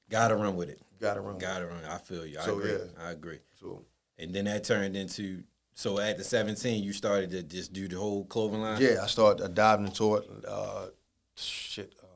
[0.10, 0.80] Gotta run with it.
[1.02, 1.36] Got to run.
[1.36, 1.48] with it.
[1.66, 1.86] Run.
[1.90, 2.40] I feel you.
[2.40, 2.72] I So, agree.
[2.72, 2.78] yeah.
[3.06, 3.40] I agree.
[3.60, 3.84] So
[4.20, 7.98] And then that turned into so at the 17, you started to just do the
[7.98, 8.80] whole clothing line.
[8.82, 10.30] Yeah, I started uh, diving into it.
[10.48, 10.88] Uh,
[11.36, 12.10] shit, um,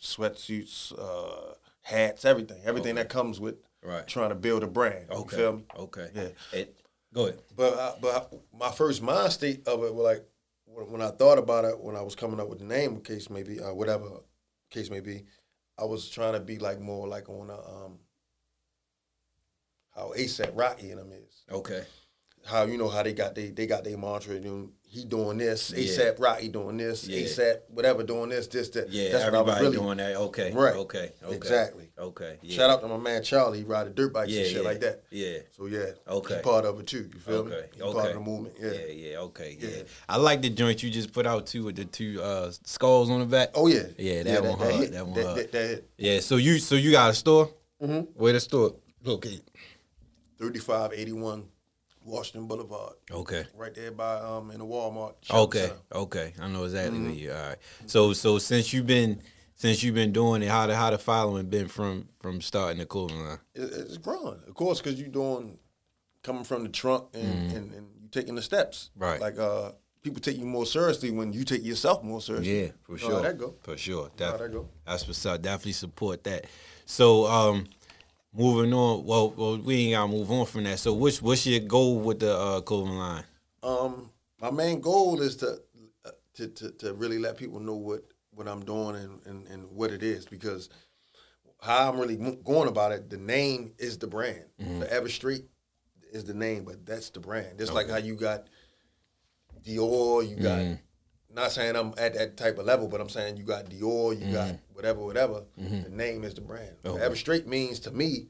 [0.00, 4.06] sweatsuits, uh, hats, everything, everything that comes with Right.
[4.06, 5.10] trying to build a brand.
[5.10, 5.36] Okay.
[5.36, 5.64] You feel me?
[5.78, 6.08] Okay.
[6.14, 6.28] Yeah.
[6.52, 6.76] It,
[7.14, 7.40] go ahead.
[7.56, 10.24] But I, but I, my first mind state of it was like
[10.66, 13.30] when, when I thought about it when I was coming up with the name, case
[13.30, 14.06] maybe uh, whatever
[14.70, 15.24] case may be,
[15.78, 17.98] I was trying to be like more like on a, um
[19.94, 21.42] how ASAP Rocky and them is.
[21.50, 21.84] Okay.
[22.44, 24.34] How you know how they got they they got their mantra.
[24.34, 25.84] You know, he doing this, Yeah.
[25.84, 27.20] ASAP Rocky doing this, Yeah.
[27.20, 28.88] ASAP whatever doing this, this that.
[28.90, 30.16] Yeah, That's what I was everybody really- doing that.
[30.16, 30.52] Okay.
[30.52, 30.74] Right.
[30.76, 31.12] Okay.
[31.22, 31.36] Okay.
[31.36, 31.90] Exactly.
[31.98, 32.38] Okay.
[32.40, 32.56] Yeah.
[32.56, 33.58] Shout out to my man Charlie.
[33.58, 34.40] He ride dirt bikes Yeah.
[34.40, 34.68] and shit yeah.
[34.68, 35.02] like that.
[35.10, 35.38] Yeah.
[35.54, 36.36] So yeah, Okay.
[36.36, 37.10] he part of it too.
[37.12, 37.52] You feel me?
[37.52, 37.66] Okay.
[37.74, 37.92] He okay.
[37.92, 38.54] part of the movement.
[38.58, 38.70] Yeah.
[38.72, 39.10] Yeah.
[39.10, 39.18] Yeah.
[39.18, 39.58] Okay.
[39.60, 39.68] Yeah.
[39.68, 39.82] Yeah.
[40.08, 43.20] I like the joint you just put out too with the two uh, skulls on
[43.20, 43.50] the back.
[43.54, 43.82] Oh yeah.
[43.98, 44.92] Yeah, that one hard, hit.
[44.92, 45.38] that one that, hard.
[45.38, 45.90] That, that hit.
[45.98, 46.20] Yeah.
[46.20, 47.50] So you so you got a store?
[47.82, 48.08] Mhm.
[48.14, 48.74] Where the store?
[49.06, 49.40] Okay.
[50.38, 51.44] 3581
[52.08, 52.94] Washington Boulevard.
[53.10, 53.44] Okay.
[53.56, 55.14] Right there by um in the Walmart.
[55.30, 55.60] Okay.
[55.68, 55.76] center.
[55.92, 56.32] Okay.
[56.40, 57.06] I know exactly Mm-hmm.
[57.06, 57.32] where you.
[57.32, 57.58] All right.
[57.86, 59.22] So so since you've been
[59.54, 62.86] since you've been doing it, how the how the following been from from starting the
[62.86, 63.38] clothing line?
[63.54, 65.58] It, it's growing, of course, because you're doing
[66.22, 68.90] coming from the trunk and, and, and you taking the steps.
[68.94, 69.02] Mm-hmm.
[69.04, 69.20] Right.
[69.20, 72.62] Like uh people take you more seriously when you take yourself more seriously.
[72.62, 73.10] Yeah, for You sure.
[73.10, 73.54] know that go.
[73.62, 74.10] For sure.
[74.18, 74.68] You know how that go.
[74.86, 75.42] That's what's up.
[75.42, 76.46] Definitely support that.
[76.86, 77.66] So, um,
[78.32, 79.04] moving on.
[79.04, 80.78] Well, well, we ain't gotta move on from that.
[80.78, 83.24] So, what's what's your goal with the uh, clothing line?
[83.62, 84.10] Um,
[84.40, 85.58] my main goal is to,
[86.04, 89.70] uh, to to to really let people know what what I'm doing and and, and
[89.70, 90.68] what it is because
[91.60, 93.10] how I'm really going about it.
[93.10, 94.44] The name is the brand.
[94.78, 95.44] Forever Street
[96.12, 97.58] is the name, but that's the brand.
[97.58, 98.46] Just like how you got
[99.64, 100.78] Dior, you got.
[101.38, 104.32] Not saying I'm at that type of level, but I'm saying you got Dior, you
[104.32, 105.44] got whatever, whatever.
[105.56, 106.74] The name is the brand.
[106.82, 108.26] Whatever Straight means to me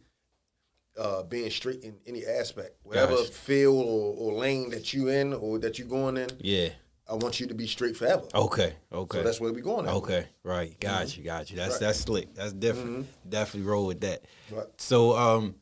[0.99, 3.33] uh, being straight in any aspect, whatever Gotcha.
[3.33, 6.29] field or, or lane that you in or that you going in.
[6.40, 6.68] Yeah.
[7.09, 8.25] I want you to be straight forever.
[8.35, 8.75] Okay.
[8.92, 9.18] Okay.
[9.18, 9.87] So that's where we going.
[9.87, 9.94] At.
[9.94, 10.79] Okay, right.
[10.79, 11.57] Got you, got you.
[11.57, 11.81] That's Right.
[11.81, 12.35] that's slick.
[12.35, 13.07] That's different.
[13.27, 14.27] Definitely roll with that.
[14.51, 14.66] Right.
[14.77, 15.55] So um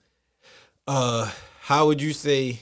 [0.88, 1.30] uh
[1.60, 2.58] how would you say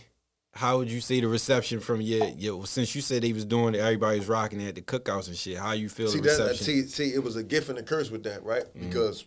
[0.55, 3.75] how would you say the reception from your your since you said he was doing
[3.75, 5.59] it, everybody was rocking it at the cookouts and shit.
[5.59, 6.39] How you feel See the that?
[6.39, 6.65] reception?
[6.65, 8.65] See, see, it was a gift and a curse with that, right?
[8.65, 8.89] Mm-hmm.
[8.89, 9.25] Because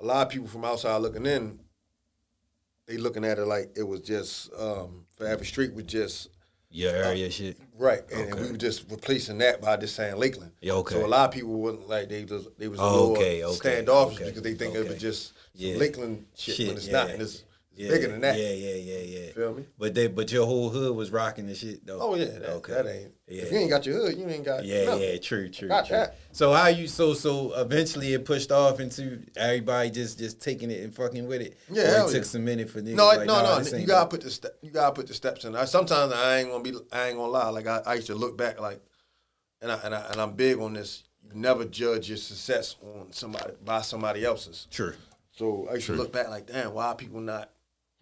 [0.00, 1.60] a lot of people from outside looking in,
[2.86, 6.28] they looking at it like it was just um, Forever Street was just
[6.70, 7.58] your area shit.
[7.78, 10.52] right, and, and we were just replacing that by just saying Lakeland.
[10.62, 10.94] Yeah, okay.
[10.94, 13.44] So a lot of people wasn't like they just they was a Oh, little okay,
[13.44, 15.76] okay, standoffish okay, because they think it was just Yeah.
[15.76, 16.92] Lakeland shit, Shit, when it's yeah.
[16.92, 17.44] not, and it's
[17.74, 18.38] Yeah, bigger than that.
[18.38, 19.32] Yeah, yeah, yeah, yeah.
[19.32, 19.64] Feel me?
[19.78, 22.00] But they but your whole hood was rocking the shit though.
[22.00, 22.72] Oh yeah, that, okay.
[22.74, 23.12] that ain't.
[23.26, 23.42] Yeah.
[23.44, 24.64] If you ain't got your hood, you ain't got.
[24.64, 25.02] Yeah, nothing.
[25.02, 25.96] yeah, true, true, Got true.
[25.96, 26.16] that.
[26.32, 30.82] So how you so so eventually it pushed off into everybody just just taking it
[30.82, 31.56] and fucking with it.
[31.70, 32.22] Yeah, Or it took yeah.
[32.24, 33.78] some minute for niggas No, like, no, nah, no.
[33.78, 34.58] You gotta put the step.
[34.60, 35.56] You gotta put the steps in.
[35.56, 36.74] I, sometimes I ain't gonna be.
[36.92, 37.48] I ain't gonna lie.
[37.48, 38.82] Like I, I used to look back, like,
[39.62, 41.04] and I, and I and I'm big on this.
[41.22, 44.66] You never judge your success on somebody by somebody else's.
[44.70, 44.92] True.
[45.34, 47.51] So I used to look back, like, damn, why are people not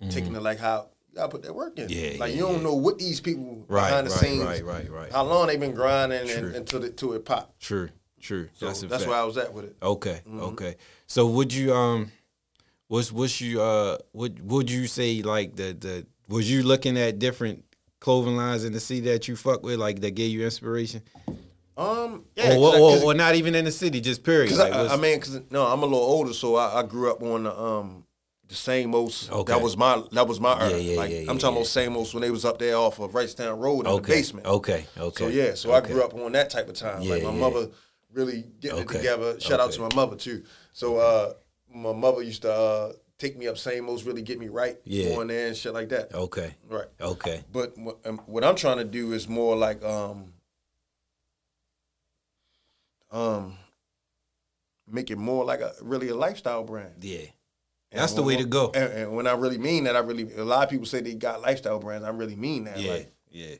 [0.08, 1.88] taking it like how you gotta put that work in?
[1.88, 2.14] Mm-hmm.
[2.14, 2.62] Yeah, like yeah, you don't yeah.
[2.62, 5.12] know what these people Right, behind the right, scenes, right, right, right.
[5.12, 6.46] how long they been grinding True.
[6.46, 7.54] and, until it till it pop.
[7.58, 7.90] True.
[8.20, 8.48] True.
[8.52, 9.76] So that's that's, where I was at with it.
[9.82, 10.20] Okay.
[10.26, 10.40] Mm-hmm.
[10.40, 10.76] Okay.
[11.06, 12.12] So would you um
[12.88, 17.18] what's what's you uh would would you say like the the was you looking at
[17.18, 17.64] different
[17.98, 21.02] clothing lines in the city that you fuck with like that gave you inspiration?
[21.76, 24.52] Um, yeah, or, or, or not even in the city, just period.
[24.52, 27.22] Like, I, I mean, cause no, I'm a little older, so I, I grew up
[27.22, 27.99] on the um
[28.50, 29.30] the same most.
[29.30, 29.52] Okay.
[29.52, 30.70] That was my that was my era.
[30.72, 32.98] Yeah, yeah, like, yeah, I'm talking about same most when they was up there off
[32.98, 34.14] of Reisterstown Road in the okay.
[34.14, 34.46] basement.
[34.46, 34.86] Okay.
[34.98, 35.24] Okay.
[35.24, 35.88] So yeah, so okay.
[35.88, 37.02] I grew up on that type of time.
[37.08, 37.68] like my mother
[38.12, 39.38] really getting it together.
[39.40, 40.42] Shout out to my mother too.
[40.72, 41.34] So uh,
[41.72, 45.10] my mother used to uh, take me up same most, really get me right, Yeah.
[45.14, 46.12] going there and shit like that.
[46.12, 46.56] Okay.
[46.68, 46.88] Right.
[47.00, 47.42] Okay.
[47.52, 50.32] But what, um, what I'm trying to do is more like um
[53.12, 53.56] um
[54.88, 56.94] make it more like a really a lifestyle brand.
[57.00, 57.26] Yeah.
[57.92, 58.70] And That's the way to go.
[58.72, 61.14] And, and when I really mean that, I really a lot of people say they
[61.14, 62.04] got lifestyle brands.
[62.04, 62.78] I really mean that.
[62.78, 63.56] Yeah, Like, yeah.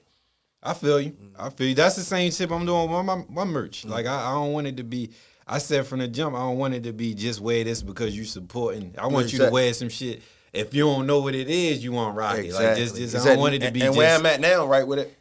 [0.62, 1.16] I feel you.
[1.38, 1.74] I feel you.
[1.74, 3.84] That's the same shit I'm doing with my, my merch.
[3.84, 3.90] Mm.
[3.90, 5.10] Like I, I don't want it to be.
[5.46, 8.16] I said from the jump, I don't want it to be just wear this because
[8.16, 8.94] you supporting.
[8.96, 10.22] I want you to wear some shit.
[10.52, 12.52] If you don't know what it is, you want rock it.
[12.52, 12.82] Like exactly.
[12.82, 13.98] just, just I don't want it to and, be and just.
[13.98, 15.16] where I'm at now, right with it,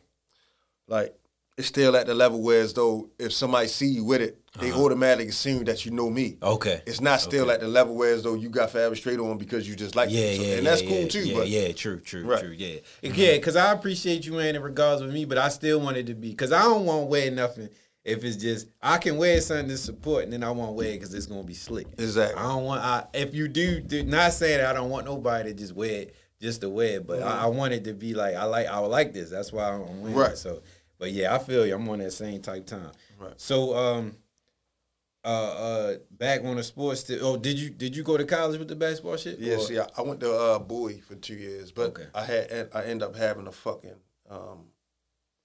[0.87, 1.18] like
[1.59, 4.71] it's still at the level where as though if somebody see you with it, they
[4.71, 6.37] automatically assume that you know me.
[6.41, 6.53] Uh-huh.
[6.53, 6.81] okay.
[6.87, 7.55] It's not still Okay.
[7.55, 10.09] at the level where as though you got Forever Straight on because you just like
[10.09, 10.37] Yeah, it.
[10.37, 11.19] So- yeah, and that's yeah, cool too.
[11.27, 12.39] Yeah, but yeah, true, true, Right.
[12.39, 12.51] true.
[12.57, 16.07] Yeah, yeah, because I appreciate you it regardless of me, but I still want it
[16.07, 17.69] to be because I don't want to wear nothing
[18.05, 20.93] if it's just I can wear something to support, and then I won't wear it
[20.93, 21.87] because it's gonna be slick.
[21.97, 22.39] Exactly.
[22.41, 22.81] I don't want.
[22.81, 26.03] I if you do, do not saying that I don't want nobody to just wear
[26.03, 26.95] it just to wear.
[26.97, 27.05] it.
[27.07, 29.29] But I, I it to be like I like I would like this.
[29.29, 30.31] That's why I'm wearing Right.
[30.31, 30.37] it.
[30.37, 30.61] So,
[30.99, 31.73] but yeah, I feel you.
[31.75, 32.91] I'm on that same type time.
[33.19, 33.33] Right.
[33.37, 34.15] So um,
[35.23, 37.09] uh, uh, back on the sports.
[37.21, 39.39] Oh, did you did you go to college with the basketball shit?
[39.39, 42.05] Yeah, Or- see, I, I went to uh, Bowie for two years, but Okay.
[42.13, 43.95] I had I ended up having a fucking
[44.29, 44.65] um,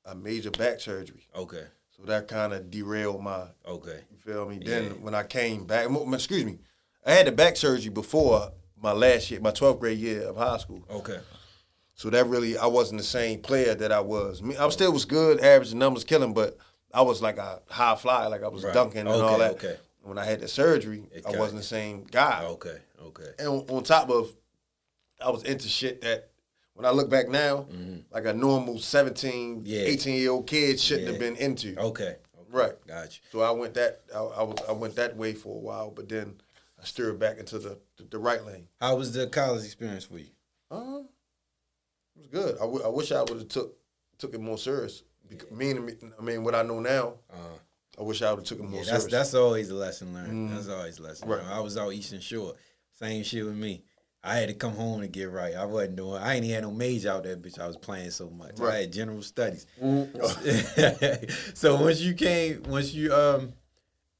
[0.04, 1.64] a major back surgery, Okay.
[1.96, 3.44] so that kind of derailed my.
[3.66, 4.00] Okay.
[4.10, 4.58] You feel me?
[4.60, 4.80] Yeah.
[4.80, 6.58] Then when I came back, excuse me,
[7.06, 10.58] I had the back surgery before my last year, my 12th grade year of high
[10.58, 10.84] school.
[10.90, 11.18] Okay.
[11.94, 14.42] So that really, I wasn't the same player that I was.
[14.42, 16.58] Me, I still was good, average numbers, killing, but
[16.92, 18.74] I was like a high flyer, like I was Right.
[18.74, 19.52] dunking and all that.
[19.52, 19.76] okay.
[20.02, 22.44] When I had the surgery, It I wasn't the same guy.
[22.44, 22.76] Okay.
[23.02, 23.30] Okay.
[23.38, 24.34] And on, on top of,
[25.24, 26.28] I was into shit that
[26.74, 27.66] when I look back now,
[28.10, 29.66] like a normal 17, Mm-hmm.
[29.66, 29.80] Yeah.
[29.82, 31.12] 18 year old kid shouldn't Yeah.
[31.12, 31.78] have been into.
[31.78, 32.04] Okay.
[32.04, 32.16] okay.
[32.50, 32.72] Right.
[32.86, 33.20] Gotcha.
[33.32, 36.08] So I went that I, I was I went that way for a while, but
[36.08, 36.34] then
[36.80, 38.68] I steered back into the the, the right lane.
[38.80, 40.26] How was the college experience for you?
[42.32, 42.56] Was good.
[42.56, 43.76] I, w- I wish I would have took
[44.18, 45.02] took it more serious.
[45.28, 47.36] Because, meaning, I mean, what I know now, Uh,
[47.98, 49.12] I wish I would have took it more Yeah, that's serious.
[49.12, 50.52] that's always a lesson learned.
[50.52, 51.38] That's always a lesson Right.
[51.40, 51.52] learned.
[51.52, 52.54] I was out Eastern Shore,
[52.98, 53.82] same shit with me.
[54.22, 55.54] I had to come home to get right.
[55.54, 56.22] I wasn't doing.
[56.22, 57.58] I ain't had no major out there, bitch.
[57.58, 58.58] I was playing so much.
[58.58, 58.80] I Right.
[58.82, 59.66] had general studies.
[59.82, 61.54] Mm.
[61.56, 63.52] so once you came, once you um,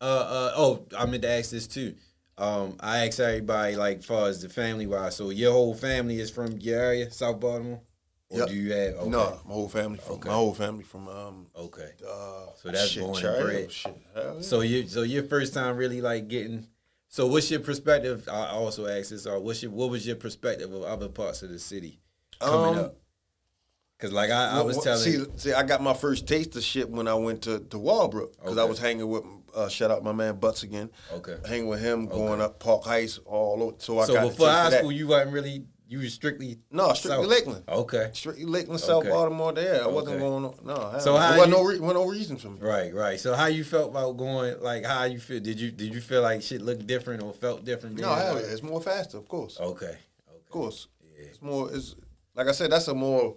[0.01, 1.95] uh, uh, oh, I meant to ask this too.
[2.37, 5.17] Um, I asked everybody like, far as the family wise.
[5.17, 7.81] So your whole family is from your area, South Baltimore,
[8.35, 8.49] or Yep.
[8.49, 8.95] do you have?
[8.95, 9.09] Okay.
[9.11, 10.29] No, my whole family from Okay.
[10.29, 11.91] my whole family from um Okay.
[12.07, 13.73] uh So that's shit, born and bred.
[13.73, 13.97] Shit.
[14.41, 16.67] So you so your first time really like getting
[17.09, 18.29] so what's your perspective?
[18.29, 21.51] I also asked this or what's your what was your perspective of other parts of
[21.51, 22.01] the city
[22.41, 22.97] coming Um, up?
[24.01, 26.91] Cause like I, I was telling See, see, I got my first taste of shit
[26.91, 29.23] when I went to to Walbrook because I was hanging with
[29.55, 30.91] uh, shout out my man Butts again.
[31.13, 31.37] Okay.
[31.47, 33.77] hanging with him, going up Park Heights, all over.
[33.79, 37.25] So I So got before high school you wasn't really you was strictly No, strictly
[37.25, 37.31] South.
[37.31, 37.65] Lakeland.
[37.69, 38.11] Okay.
[38.15, 39.11] Strictly Lakeland, South Okay.
[39.11, 39.53] Baltimore.
[39.53, 40.19] There, I wasn't Okay.
[40.21, 40.45] going.
[40.47, 42.59] on- No, So how there wasn't no, re- no reason for me.
[42.61, 43.21] Right, right.
[43.21, 46.23] So how you felt about going like how you feel did you did you feel
[46.23, 47.99] like shit looked different or felt different?
[47.99, 49.59] No, hell yeah, it's more faster, of course.
[49.61, 49.87] Okay.
[49.87, 49.99] Okay.
[50.35, 51.27] Of course, Yeah.
[51.27, 51.71] it's more.
[51.73, 51.95] It's
[52.35, 53.37] like I said, that's a more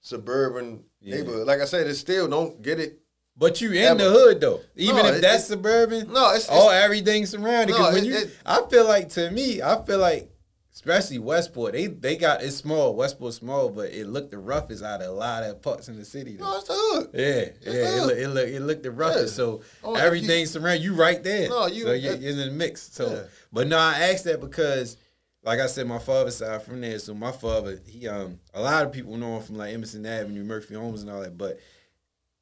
[0.00, 1.16] suburban Yeah.
[1.16, 1.46] neighborhood.
[1.46, 3.00] Like I said, it still don't get it.
[3.38, 4.60] But you in Yeah, the hood though.
[4.76, 6.10] Even No, if it- that's it- suburban.
[6.12, 7.76] No, it's- all it's- everything surrounded.
[7.76, 10.30] No, it- you, I feel like to me, I feel like,
[10.76, 12.94] especially Westport, they they got it's small.
[12.94, 16.04] Westport small, but it looked the roughest out of a lot of parts in the
[16.04, 16.36] city.
[16.36, 16.44] Though.
[16.44, 17.10] No, it's the hood.
[17.14, 19.32] Yeah, yeah, the it looked it look, it looked the roughest.
[19.32, 19.44] Yeah.
[19.44, 21.48] So Oh, if everything surround you right there.
[21.48, 22.82] No, you- so you're, you're in the mix.
[22.92, 23.22] So, Yeah.
[23.52, 24.98] but no, I asked that because,
[25.42, 26.98] like I said, my father's side from there.
[26.98, 30.44] So my father, he um, a lot of people know him from like Edmondson Avenue,
[30.44, 31.38] Murphy Homes, and all that.
[31.38, 31.58] But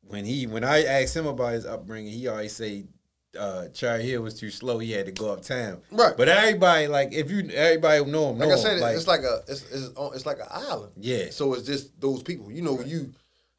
[0.00, 2.86] when he, when I asked him about his upbringing, he always say.
[3.36, 4.78] Uh, Cherry Hill was too slow.
[4.78, 5.80] He had to go uptown.
[5.90, 6.16] Right.
[6.16, 8.38] But everybody, like, if you, everybody know him.
[8.38, 8.88] Like know I said, him.
[8.88, 10.92] it's like a it's it's, it's like an island.
[10.96, 11.30] Yeah.
[11.30, 12.50] So it's just those people.
[12.50, 13.12] You know, you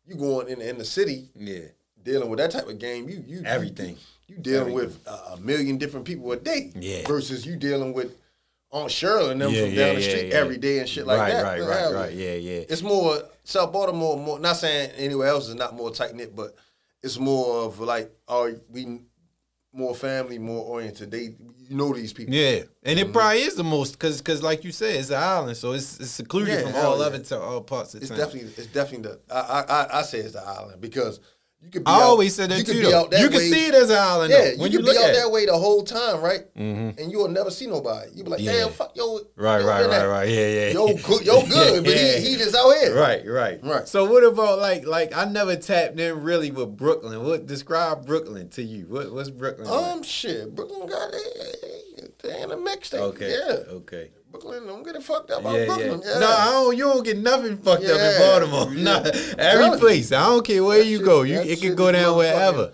[0.06, 1.60] you going in in the city yeah,
[2.04, 3.10] dealing with that type of game.
[3.10, 3.98] You you Everything.
[4.28, 5.04] You, you dealing Everything.
[5.06, 6.72] with a, million different people a day.
[6.76, 7.08] Yeah.
[7.08, 8.16] Versus you dealing with
[8.72, 10.36] Aunt Shirley and them Yeah, from yeah, down the street yeah.
[10.36, 11.44] every day and shit like right, that.
[11.44, 12.14] right, right, right.
[12.14, 12.64] Yeah, yeah.
[12.68, 14.18] It's more South Baltimore.
[14.18, 16.56] More not saying anywhere else is not more tight knit, but
[17.04, 19.02] it's more of like, are we
[19.76, 21.12] more family, more oriented?
[21.12, 21.36] They
[21.70, 22.34] you know these people.
[22.34, 23.14] Yeah, and it mm-hmm.
[23.14, 26.12] probably is the most because because like you said, it's an island, so it's, it's
[26.12, 27.06] secluded Yeah, from all yeah.
[27.06, 30.20] other to all parts of It's definitely it's definitely the I I I- I say
[30.20, 31.20] it's the island because
[31.66, 32.88] you could be I out- always said that you could too.
[32.88, 34.32] be out that You can way- see it as an island.
[34.32, 35.32] Yeah, you when could you look be out at that it.
[35.32, 36.46] way the whole time, right?
[36.56, 37.00] Mhm.
[37.00, 38.12] And you'll never see nobody.
[38.14, 38.52] You be like, Yeah.
[38.54, 40.04] damn, fuck yo, Right, yo, right, right, that.
[40.06, 40.30] right.
[40.30, 40.68] Yeah, yeah.
[40.70, 42.18] Yo, good, yo, good, but Yeah.
[42.18, 42.94] he he just out here.
[42.96, 43.88] Right, right, Right.
[43.88, 47.24] So what about like like I never tapped in really with Brooklyn.
[47.26, 48.86] What describe Brooklyn to you?
[48.88, 49.68] What what's Brooklyn?
[49.68, 49.84] like?
[49.84, 52.14] Um, shit, Brooklyn got it.
[52.22, 53.00] They in a mixtape.
[53.00, 54.10] okay, Yeah, okay.
[54.42, 55.66] Brooklyn, don't get it fucked up Yeah, about yeah.
[55.88, 56.02] Brooklyn.
[56.06, 56.20] Yeah.
[56.20, 56.78] No, I don't.
[56.78, 58.74] You don't get nothing fucked up in Baltimore.
[58.74, 58.84] Yeah.
[59.04, 59.78] Nah, every you.
[59.78, 60.12] place.
[60.12, 61.22] I don't care where That you shit- go.
[61.24, 62.74] You it can go down wherever.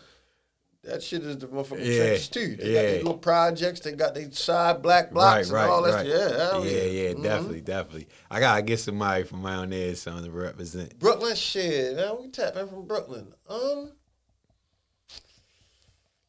[0.84, 2.56] That shit is the motherfucking Yeah, trenches too.
[2.56, 2.82] They got yeah.
[2.94, 3.80] these little projects.
[3.82, 6.06] They got these side black blocks and all that.
[6.08, 6.16] shit.
[6.16, 7.24] Yeah, hell yeah, yeah, Mhm.
[7.24, 8.08] definitely, definitely.
[8.32, 10.98] I gotta get somebody from around there, something to represent.
[10.98, 12.16] Brooklyn shit, man.
[12.20, 13.28] We tapping from Brooklyn.
[13.48, 13.92] Um,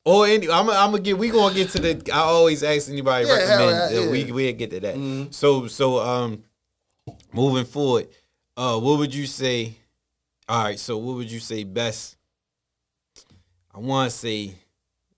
[0.04, 1.16] Or any, I'm, I'm gonna get.
[1.16, 2.12] We gonna get to the.
[2.12, 3.60] I always ask anybody Yeah, recommend.
[3.60, 4.10] hell, that yeah.
[4.10, 4.96] We we get to that.
[4.96, 5.32] Mhm.
[5.32, 6.42] So so um,
[7.32, 8.08] moving forward,
[8.56, 9.76] uh, what would you say?
[10.48, 12.16] All right, so what would you say best?
[13.74, 14.54] I want to say,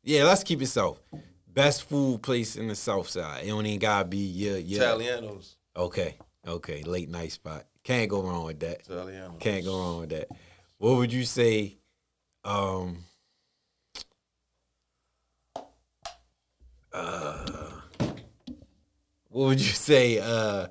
[0.05, 1.01] yeah, let's keep it south.
[1.49, 3.44] Best food place in the South Side.
[3.44, 4.81] It don't even gotta be yeah yeah.
[4.81, 5.55] Italianos.
[5.75, 6.16] Okay,
[6.47, 7.64] okay, late night spot.
[7.85, 8.87] Can't go wrong with that.
[8.87, 9.40] Italianos.
[9.40, 10.29] Can't go wrong with that.
[10.77, 11.79] What would you say?
[12.44, 12.99] Um,
[16.95, 17.71] uh,
[19.29, 20.19] what would you say?
[20.19, 20.69] Uh,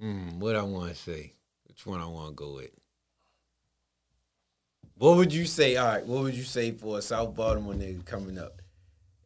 [0.00, 1.34] Hmm, what I want to say?
[1.66, 2.70] Which one I want to go with?
[4.94, 5.76] What would you say?
[5.76, 8.62] All right, what would you say for a South Baltimore nigga coming up?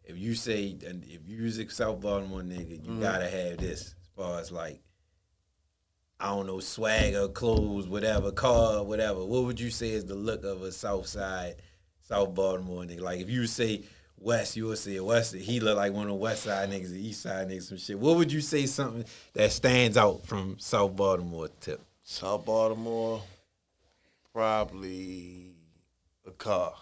[0.03, 3.95] If you say, and if you use a South Baltimore nigga, you gotta have this.
[4.03, 4.81] As far as like,
[6.19, 9.25] I don't know, swagger, clothes, whatever, car, whatever.
[9.25, 11.57] What would you say is the look of a South Side,
[12.03, 13.01] South Baltimore nigga?
[13.01, 13.85] Like if you say
[14.25, 15.35] West, you would say West.
[15.35, 17.99] He look like one of the West Side niggas, the East Side niggas, some shit.
[17.99, 21.83] What would you say something that stands out from South Baltimore tip?
[22.03, 23.23] South Baltimore,
[24.33, 25.53] probably
[26.27, 26.75] a car.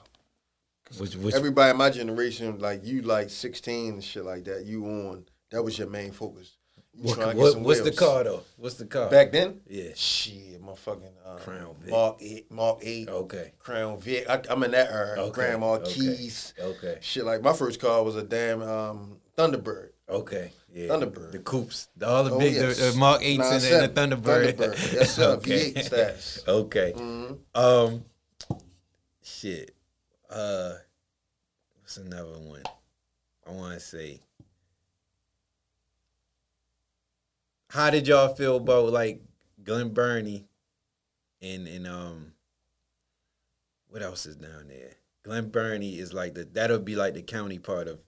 [0.98, 4.64] Which, which Everybody in my generation, like you, like sixteen and shit like that.
[4.64, 6.56] You on that was your main focus.
[6.94, 8.42] You what, trying to get what- some what's the car though?
[8.58, 9.08] What's the car?
[9.08, 9.60] Back then?
[9.68, 9.90] Yeah.
[9.94, 11.90] Shit, my fucking uh, Crown Vic.
[11.90, 13.52] Mark eight, Mark eight, Okay.
[13.58, 14.28] Crown Vic.
[14.28, 15.18] I, I'm in that era.
[15.18, 16.30] Okay, Grand okay, Marquis.
[16.60, 16.98] okay.
[17.00, 19.88] Shit, like my first car was a damn um, Thunderbird.
[20.08, 20.52] Okay.
[20.74, 20.88] Yeah.
[20.88, 21.32] Thunderbird.
[21.32, 21.88] The coupes.
[21.96, 22.78] The, all the Oh, big yes.
[22.78, 23.94] the, the Mark 8s and, and 9-7.
[23.94, 24.52] the Thunderbird.
[24.52, 24.92] Thunderbird.
[24.92, 25.36] Yes, sir.
[25.42, 26.46] V8 stats.
[26.48, 26.92] Okay.
[26.94, 27.34] Mm-hmm.
[27.58, 28.04] Um
[29.22, 29.74] shit.
[30.28, 30.72] Uh
[31.80, 32.62] what's another one?
[33.46, 34.20] I wanna say.
[37.72, 39.22] How did y'all feel about like
[39.64, 40.44] Glen Burnie
[41.40, 42.32] and and um
[43.88, 44.90] what else is down there?
[45.24, 47.98] Glen Burnie is like the that'll be like the county part of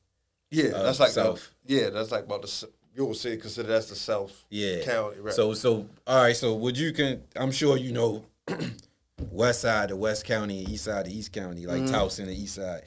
[0.50, 1.50] Yeah, Uh, that's like the- South.
[1.64, 2.68] yeah, that's like about the.
[2.96, 4.82] You would say consider that's the South Yeah.
[4.84, 5.34] County, right?
[5.34, 8.24] So so all right, so would you can I'm sure you know
[9.30, 11.94] west side the West County, east side the East County, like Mm-hmm.
[11.94, 12.82] Towson the east side.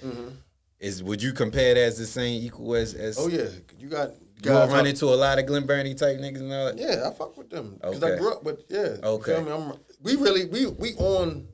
[0.80, 3.48] Is would you compare that as the same equal as as oh yeah,
[3.80, 4.54] you got you guys.
[4.68, 6.78] gonna run into a lot of Glen Burnie type niggas and all that?
[6.78, 8.14] Yeah, I fuck with them because Okay.
[8.14, 8.84] I grew up with yeah.
[8.96, 9.36] you Okay.
[9.36, 9.52] feel me?
[9.52, 11.48] I'm, we really we we on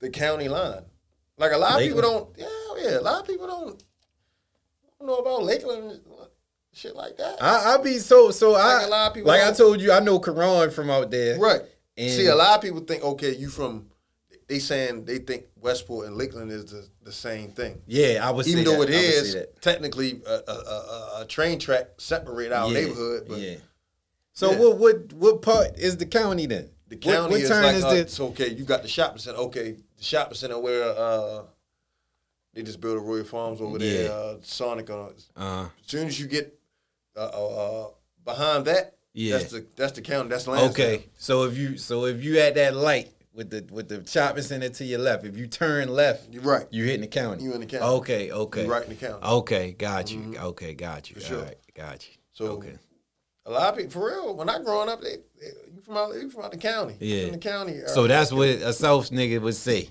[0.00, 0.82] the county line.
[1.38, 2.30] Like a lot of people don't.
[2.38, 2.46] Yeah,
[2.78, 2.98] yeah.
[2.98, 3.82] A lot of people don't,
[4.98, 6.00] don't know about Lakeland,
[6.72, 7.42] shit like that.
[7.42, 9.92] I I be so so Like I a lot of people like I told you
[9.92, 11.38] I know Karan from out there.
[11.38, 11.60] right.
[11.98, 13.86] And- See, a lot of people think okay, you from.
[14.48, 17.82] They saying they think Westport and Lakeland is the, the same thing.
[17.86, 18.90] Yeah, I would Even though that.
[18.90, 23.56] it is technically a, a, a, a- train track separate our Yeah, neighborhood, but yeah.
[24.34, 24.58] So Yeah.
[24.58, 26.70] what what what part is the county then?
[26.88, 28.50] The What- county what, is like is uh, the it's okay.
[28.50, 29.38] You got the shopping center.
[29.38, 31.42] Okay, the shopping center where uh
[32.54, 34.04] they just built a Royal Farms over there.
[34.04, 34.10] Yeah.
[34.10, 35.12] Uh, Sonic on.
[35.36, 36.56] uh As soon as you get
[37.16, 37.88] uh, uh, uh,
[38.24, 39.38] behind that, Yeah.
[39.38, 40.28] that's the that's the county.
[40.28, 40.70] That's Lansdowne.
[40.70, 44.42] Okay, so if you so if you at that light with the with the shopping
[44.42, 46.66] center to your left, if you turn left, You're right.
[46.70, 47.44] you hitting the county.
[47.44, 47.84] You in the county.
[47.84, 48.62] Okay, okay.
[48.62, 49.22] You're right in the county.
[49.22, 50.34] Okay, got you.
[50.36, 51.16] Okay, got you.
[51.16, 51.38] For sure.
[51.40, 52.14] All right, got you.
[52.32, 52.74] So okay.
[53.44, 56.14] a lot of people, for real, when I growing up, they, they you from out
[56.14, 56.96] you from out the county.
[56.98, 57.24] Yeah.
[57.24, 57.80] From the county.
[57.86, 59.90] So that's what a South nigga would say.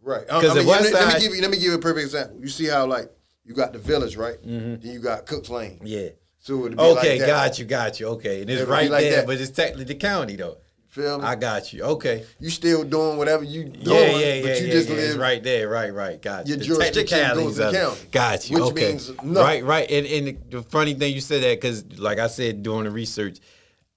[0.00, 0.22] Right.
[0.30, 1.78] I, 'Cause I mean, let, me- let me give you let me give you a
[1.80, 2.38] perfect example.
[2.40, 3.10] You see how like
[3.44, 4.36] you got the village, right?
[4.44, 5.76] Then you got Cook's Lane.
[5.78, 5.86] Mm-hmm.
[5.86, 6.08] Yeah.
[6.38, 7.26] So Okay, like that.
[7.26, 8.06] got you, got you.
[8.10, 9.26] Okay, and it's It'd right like there, that.
[9.26, 10.58] but it's technically the county though.
[10.96, 11.26] Feel me?
[11.26, 11.82] I got you.
[11.82, 12.24] Okay.
[12.40, 14.94] you still doing whatever you doing, Yeah, yeah, yeah, but you yeah, just yeah.
[14.96, 16.20] It's right there, right, right.
[16.22, 16.56] Got you.
[16.56, 18.10] Your technicalities of it.
[18.10, 18.54] Got you.
[18.54, 18.88] which okay.
[18.92, 19.34] means nothing.
[19.34, 19.90] Right, right.
[19.90, 23.40] And, and the funny thing you said that because, like I said, doing the research,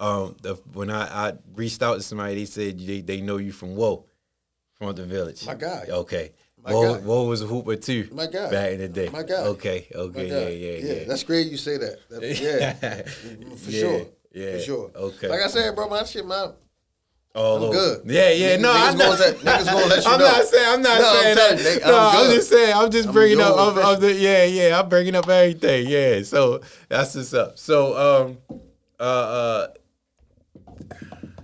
[0.02, 3.54] um, the, when I, I reached out to somebody, they said they, they know you
[3.54, 4.06] from Whoa,
[4.74, 5.46] from the village.
[5.46, 5.86] My guy.
[5.88, 6.34] Okay.
[6.62, 7.00] My Whoa, guy.
[7.00, 8.10] Whoa was a hooper too.
[8.12, 8.52] My guy.
[8.52, 9.08] Back in the day.
[9.08, 9.36] My guy.
[9.36, 9.88] Okay.
[9.96, 10.30] Okay.
[10.30, 10.36] God.
[10.36, 11.04] Yeah, yeah, yeah.
[11.06, 12.10] That's great you say that.
[12.10, 12.74] That- yeah.
[13.56, 14.06] For Yeah, sure.
[14.34, 14.52] yeah.
[14.58, 14.92] For sure.
[14.94, 15.30] Okay.
[15.30, 16.50] Like I said, bro, my shit, my
[17.36, 18.02] All I'm good.
[18.06, 18.58] Yeah, yeah.
[18.58, 19.18] Niggas- no, niggas I'm not.
[19.20, 20.26] gonna niggas gonna let you I'm know.
[20.26, 20.68] not saying.
[20.74, 21.74] I'm not No, I'm saying telling that.
[21.74, 22.74] you, no, I'm I'm just saying.
[22.76, 24.14] I'm just I'm bringing up of, of the.
[24.14, 24.80] Yeah, yeah.
[24.80, 25.88] I'm bringing up everything.
[25.88, 26.24] Yeah.
[26.24, 27.58] So that's what's up.
[27.60, 28.60] So um,
[29.00, 29.68] uh, uh,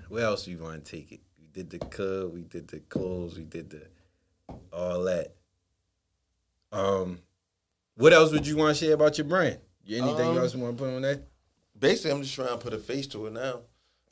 [0.10, 1.20] where else you want to take it?
[1.40, 2.34] We did the cub.
[2.34, 3.38] We did the clothes.
[3.38, 3.82] We did the
[4.74, 5.34] all that.
[6.72, 7.20] Um,
[7.96, 9.60] what else would you want to share about your brand?
[9.88, 11.22] Anything Um, else you want to put on that?
[11.78, 13.60] basically I'm just trying to put a face to it now.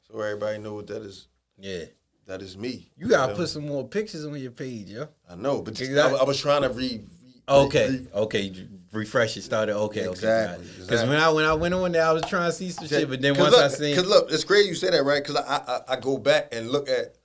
[0.07, 1.27] So everybody know what that is
[1.63, 1.85] Yeah.
[2.25, 2.91] that is me.
[2.97, 5.07] You gotta put some more pictures on your page, yo.
[5.29, 6.19] I know, but just, Exactly.
[6.19, 7.01] I, I was trying to re, re
[7.47, 9.43] Okay, re- okay, refresh it.
[9.43, 10.63] Started okay, Exactly, okay.
[10.63, 11.09] Because exactly.
[11.09, 13.21] when I when I went on there, I was trying to see some shit, but
[13.21, 15.23] then once look, I seen, Cause look, it's great you say that, right?
[15.23, 17.15] Because I, I I go back and look at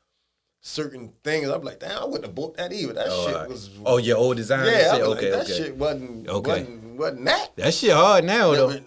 [0.61, 1.49] certain things.
[1.49, 2.93] I'm like, damn, I wouldn't have bought that either.
[2.93, 3.51] That oh, shit alright.
[3.51, 3.71] was.
[3.85, 5.07] oh, your old design, yeah, shit?
[5.07, 5.65] was okay, like, that okay.
[5.65, 6.51] shit wasn't Okay.
[6.51, 7.57] wasn't wasn't that.
[7.57, 8.71] That shit hard now though.
[8.71, 8.81] Yeah,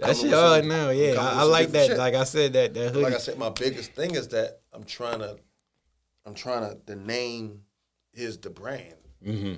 [0.00, 0.90] That shit hard now.
[0.90, 1.86] Yeah, I, I like that.
[1.88, 1.98] shit.
[1.98, 3.02] Like I said, that that hoodie.
[3.02, 5.36] like I said, my biggest thing is that I'm trying to,
[6.26, 7.62] I'm trying to, the name
[8.12, 8.94] is the brand.
[9.26, 9.54] mm-hmm.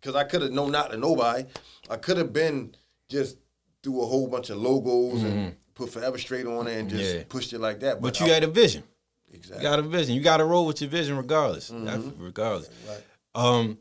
[0.00, 1.44] Because I could have known not to nobody.
[1.88, 2.74] I could have been
[3.08, 3.38] just
[3.82, 7.18] do a whole bunch of logos and put Forever Straight on it and just Mm-hmm.
[7.18, 7.24] Yeah.
[7.28, 8.00] pushed it like that.
[8.02, 8.82] But I- you had a vision.
[9.28, 9.62] You exactly.
[9.62, 10.14] got a vision.
[10.14, 11.72] You got to roll with your vision regardless.
[11.74, 12.70] That's regardless.
[12.88, 13.02] Right.
[13.34, 13.78] Um,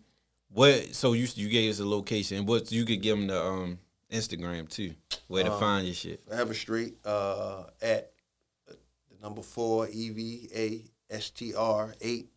[0.50, 0.96] what?
[0.96, 2.46] So you you gave us a location.
[2.48, 3.80] What you could give them the um
[4.12, 4.94] Instagram too,
[5.28, 6.26] where to find your shit.
[6.28, 8.12] Forever Straight uh, at
[9.26, 12.30] number number four E V A S T R eight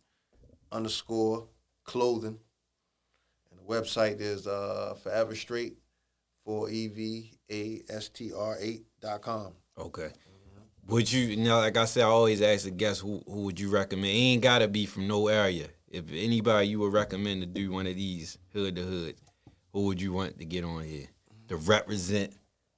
[0.71, 1.47] underscore
[1.85, 2.39] clothing.
[3.51, 5.77] And the website is uh forever straight
[6.43, 9.53] for E V A S T R eight dot com.
[9.77, 10.09] Okay.
[10.87, 13.59] Would you, you know, like I said, I always ask the guests who who would
[13.59, 14.07] you recommend?
[14.07, 15.67] It ain't gotta be from no area.
[15.87, 19.15] If anybody you would recommend to do one of these hood to hood,
[19.73, 21.07] who would you want to get on here
[21.49, 22.33] to represent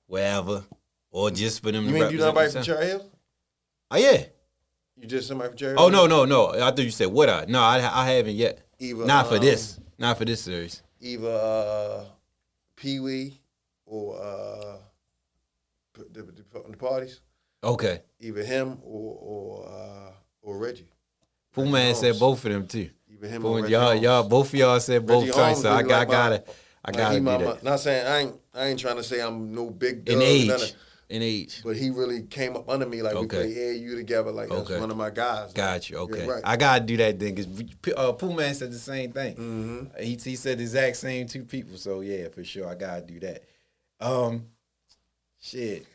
[0.08, 0.66] wherever,
[1.12, 2.68] or just for them You to ain't do represent nobody from themselves?
[2.68, 3.11] Cherry Hill?
[3.92, 4.24] Oh yeah.
[4.98, 6.50] You did somebody for Cherry Oh no no no!
[6.52, 7.46] I thought you said would I?
[7.48, 8.62] No, I I haven't yet.
[8.80, 9.80] Either, Not for um, this.
[9.98, 10.82] Not for this series.
[11.02, 12.06] Either uh,
[12.76, 13.40] Pee Wee
[13.86, 14.78] or uh,
[15.94, 17.20] the, the, the parties.
[17.64, 18.02] Okay.
[18.20, 20.12] Either him or or uh,
[20.42, 20.88] or Reggie.
[21.54, 22.90] Pooh Man said both of them too.
[23.12, 24.02] Either him Pooh or Reggie y'all Holmes.
[24.02, 26.44] y'all both of y'all said both Reggie times, so I like my- gotta
[26.84, 27.64] I gotta he do my, that.
[27.64, 30.74] not saying I ain't I ain't trying to say I'm no big In age,
[31.12, 31.62] in age.
[31.64, 34.32] but he really came up under me like we play AAU together.
[34.32, 35.52] Like that's one of my guys.
[35.54, 35.98] Got you.
[35.98, 36.42] Okay, right.
[36.46, 39.36] I gotta do that thing because uh, Pooh Man said the same thing.
[39.36, 40.02] Mhm.
[40.02, 41.78] He, he said the exact same two people.
[41.78, 43.44] So yeah, for sure, I gotta do that.
[44.00, 44.46] Um,
[45.40, 45.86] shit,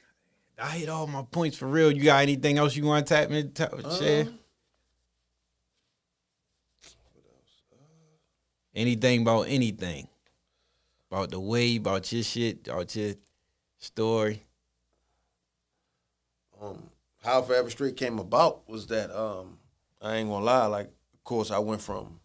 [0.63, 1.91] I hit all my points for real.
[1.91, 3.43] You got anything else you want to tap me?
[3.45, 4.23] Tap, share?
[4.23, 4.39] Um,
[8.75, 10.07] Anything about anything?
[11.11, 13.15] About the way, about your shit, about your
[13.79, 14.43] story.
[16.61, 16.91] Um,
[17.23, 19.59] how Forever Straight came about was that um,
[20.01, 20.67] I ain't gonna lie.
[20.67, 22.21] Like, of course, I went from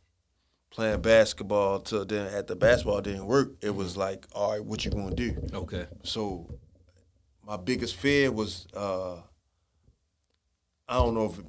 [0.69, 3.53] playing basketball to then at the basketball didn't work.
[3.61, 5.35] It was like, all right, what you gonna do?
[5.53, 5.85] Okay.
[6.03, 6.47] So
[7.45, 9.15] my biggest fear was uh,
[10.87, 11.39] I don't know if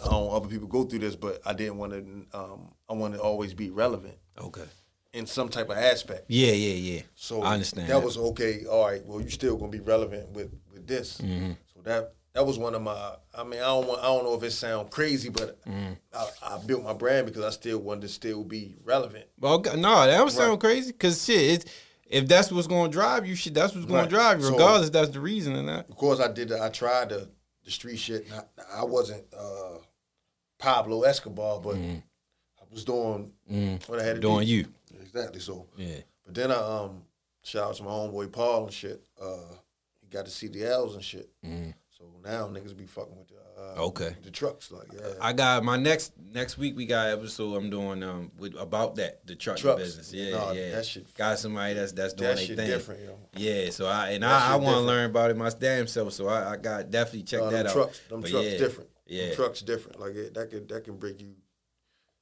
[0.00, 2.38] I don't know other people go through this, but I didn't want to.
[2.38, 4.64] Um, I want to always be relevant Okay.
[5.12, 6.24] in some type of aspect.
[6.28, 7.02] Yeah, yeah, yeah.
[7.14, 7.88] So I understand.
[7.88, 8.64] that, was okay.
[8.64, 9.04] All right.
[9.04, 11.18] Well, you still gonna be relevant with with this.
[11.18, 11.52] Mm-hmm.
[11.74, 13.14] So that that was one of my.
[13.36, 14.00] I mean, I don't want.
[14.00, 15.92] I don't know if it sounds crazy, but Mm-hmm.
[16.14, 19.24] I, I built my brand because I still wanted to still be relevant.
[19.40, 20.60] Well, okay, no, that don't sound Right.
[20.60, 20.92] crazy.
[20.92, 21.64] Cause shit, it's,
[22.06, 24.10] if that's what's going to drive you, shit, that's what's going Right.
[24.10, 25.88] to drive you, regardless if that's the reason or that.
[25.88, 26.52] Of course, I did.
[26.52, 27.28] I tried the
[27.64, 28.26] the street shit.
[28.26, 28.34] and
[28.74, 29.78] I, I wasn't uh,
[30.58, 32.02] Pablo Escobar, but I
[32.70, 33.32] was doing
[33.86, 34.20] what I had to.
[34.20, 34.52] Doing do.
[34.52, 34.66] you,
[35.00, 35.40] Exactly.
[35.40, 35.96] So, yeah.
[36.24, 37.02] but then I um
[37.42, 39.02] shout out to my homeboy Paul and shit.
[39.20, 39.36] Uh,
[40.00, 41.30] he got to see the CDLs and shit.
[42.02, 43.34] So now niggas be fucking with the
[43.80, 43.84] uh.
[43.84, 44.16] Okay.
[44.24, 45.06] the trucks like yeah.
[45.20, 46.74] I got my next next week.
[46.76, 49.80] We got episode I'm doing um with about that the truck Trucks.
[49.80, 50.12] business.
[50.12, 50.70] Yeah, Nah, yeah.
[50.72, 52.66] that shit- got somebody that's that's doing that shit thing.
[52.66, 53.18] different, yo.
[53.36, 56.12] Yeah, so I and That I, I want to learn about it my damn self.
[56.12, 57.72] So I, I got definitely check Uh, that out.
[57.72, 58.90] trucks, them But trucks yeah, different.
[59.06, 60.00] Yeah, Them trucks different.
[60.00, 61.34] Like it, that can that can bring you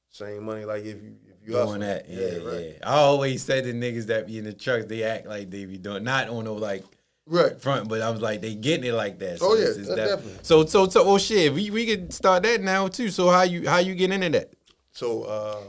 [0.09, 0.65] same money.
[0.65, 2.07] Like if you if you doing that.
[2.07, 2.43] Yeah, yeah.
[2.43, 2.77] right.
[2.83, 5.77] I always say the niggas that be in the trucks, they act like they be
[5.77, 6.83] doing not on no like
[7.27, 7.59] Right.
[7.61, 9.39] front, but I was like they getting it like that.
[9.41, 10.39] Oh, yeah, it's- it's that- def- definitely.
[10.43, 13.09] So so so oh shit, we we could start that now too.
[13.09, 14.51] So how you how you get into that?
[14.91, 15.61] So uh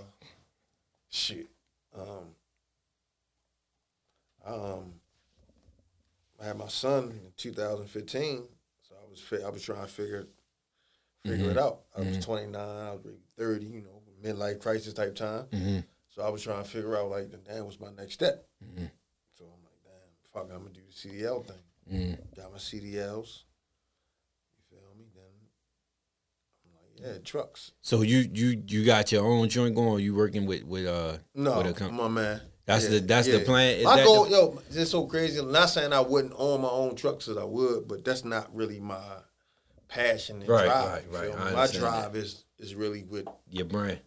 [1.11, 1.47] shit.
[1.95, 2.35] Um
[4.47, 4.95] I, um
[6.41, 8.43] I had my son in 2015,
[8.83, 10.27] so I was I was trying to figure
[11.25, 11.83] figure it out.
[11.97, 15.47] I was 29, I was maybe 30, you know, midlife crisis type time.
[16.09, 18.45] So I was trying to figure out like, damn, what's my next step?
[19.39, 22.17] So I'm like, damn, fuck, I'm gonna do the CDL thing.
[22.37, 23.45] Got my CDLs.
[24.53, 25.07] You feel me?
[25.15, 25.25] Then
[26.65, 27.73] I'm like, yeah, trucks.
[27.81, 30.03] So you you you got your own joint going?
[30.05, 32.01] You working with with uh No, with a company?
[32.03, 32.41] on, man.
[32.65, 33.77] That's the- that's the plan.
[33.79, 35.39] Is my that goal, the- yo, it's so crazy.
[35.41, 38.55] I'm not saying I wouldn't own my own trucks as I would, but that's not
[38.55, 39.03] really my
[39.89, 40.87] passion and Right, drive.
[40.89, 41.31] right, right.
[41.33, 41.57] feel I me?
[41.57, 44.01] My drive is is really with Your brand.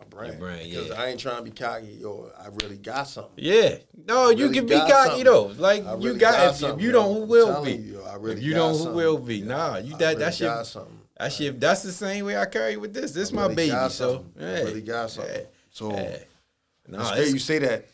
[0.00, 0.38] My brand.
[0.38, 1.00] brand, because yeah.
[1.00, 3.32] I ain't trying to be cocky or I really got something.
[3.36, 3.76] Yeah.
[4.06, 5.24] No, you really can be cocky something.
[5.24, 5.46] though.
[5.56, 7.72] Like I you got, got if, if you don't, who will be?
[7.72, 9.42] you, yo, I really if you don't, who will be?
[9.42, 10.66] Nah, you that really that shit.
[10.66, 11.00] something.
[11.18, 11.60] That shit.
[11.60, 13.12] That's the same way I carry with this.
[13.12, 13.88] This my really baby.
[13.90, 15.46] So yeah, I really got something.
[15.70, 15.90] So.
[15.90, 17.86] Nah, it's it's- crazy you say that.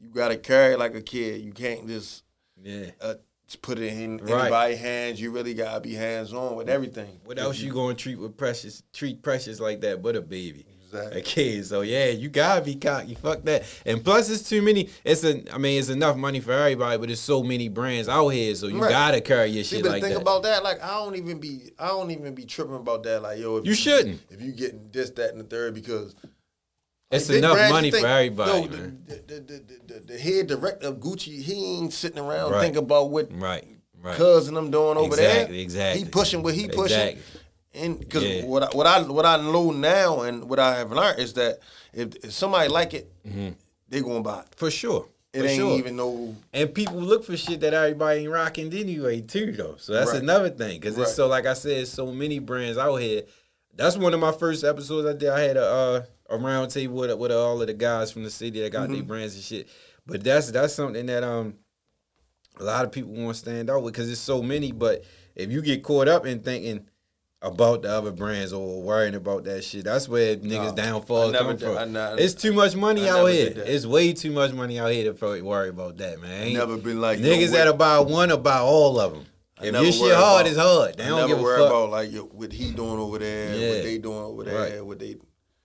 [0.00, 1.40] You gotta carry like a kid.
[1.40, 2.22] You can't just
[2.62, 2.90] yeah.
[3.00, 3.14] uh,
[3.46, 4.42] just put it in Right.
[4.42, 5.20] anybody's hands.
[5.20, 7.20] You really gotta be hands on with everything.
[7.24, 8.82] What else you gonna treat with precious?
[8.92, 10.66] Treat precious like that, but a baby.
[10.92, 11.22] Exactly.
[11.22, 11.66] Kid.
[11.66, 13.14] So yeah, you gotta be cocky.
[13.14, 13.64] Fuck that.
[13.84, 14.88] And plus, it's too many.
[15.04, 15.42] It's a.
[15.52, 18.54] I mean, it's enough money for everybody, but there's so many brands out here.
[18.54, 18.90] So you Right.
[18.90, 20.22] gotta carry your See, shit but like the thing that.
[20.22, 23.22] about that, like I don't even be, I don't even be tripping about that.
[23.22, 24.20] Like yo, if You shouldn't.
[24.30, 26.14] If you getting this, that, and the third, because
[27.10, 29.02] it's big enough money think, for everybody, yo, man.
[29.06, 29.40] The, the,
[29.94, 32.62] the, the, head director of Gucci, he ain't sitting around Right.
[32.62, 33.64] thinking about what Right.
[34.02, 34.18] Right.
[34.20, 35.62] and them doing over Exactly, there.
[35.62, 36.04] exactly.
[36.04, 36.98] He pushing what he pushing.
[36.98, 37.22] Exactly.
[37.76, 38.44] And because Yeah.
[38.44, 41.58] what I, what I what I know now and what I have learned is that
[41.92, 43.50] if, if somebody like it, Mm-hmm.
[43.88, 44.46] they gonna buy it.
[44.56, 45.08] For sure.
[45.32, 45.78] It For ain't sure.
[45.78, 46.34] even no.
[46.54, 49.76] And people look for shit that everybody ain't rocking anyway too, though.
[49.78, 50.22] So that's Right.
[50.22, 51.02] another thing, because Right.
[51.04, 53.22] it's so like I said, so many brands out here.
[53.74, 55.28] That's one of my first episodes I did.
[55.28, 58.30] I had a uh, a round table with with all of the guys from the
[58.30, 59.06] city that got their Mm-hmm.
[59.06, 59.68] brands and shit.
[60.06, 61.56] But that's that's something that um
[62.58, 64.72] a lot of people want to stand out with because it's so many.
[64.72, 65.04] But
[65.34, 66.86] if you get caught up in thinking
[67.46, 71.44] about the other brands or worrying about that shit, that's where niggas downfall I never
[71.50, 71.78] come did- from.
[71.78, 73.52] I not- it's too much money I out here.
[73.56, 76.52] It's way too much money out here to worry about that, man.
[76.52, 79.26] Never been like Niggas no, that about one about all of them.
[79.58, 80.96] I If your shit hard, about- it's hard.
[80.98, 81.70] They I don't never give a worry fuck.
[81.70, 83.68] about like what he doing over there, Yeah.
[83.74, 84.84] what they doing over there, Right.
[84.84, 85.16] what they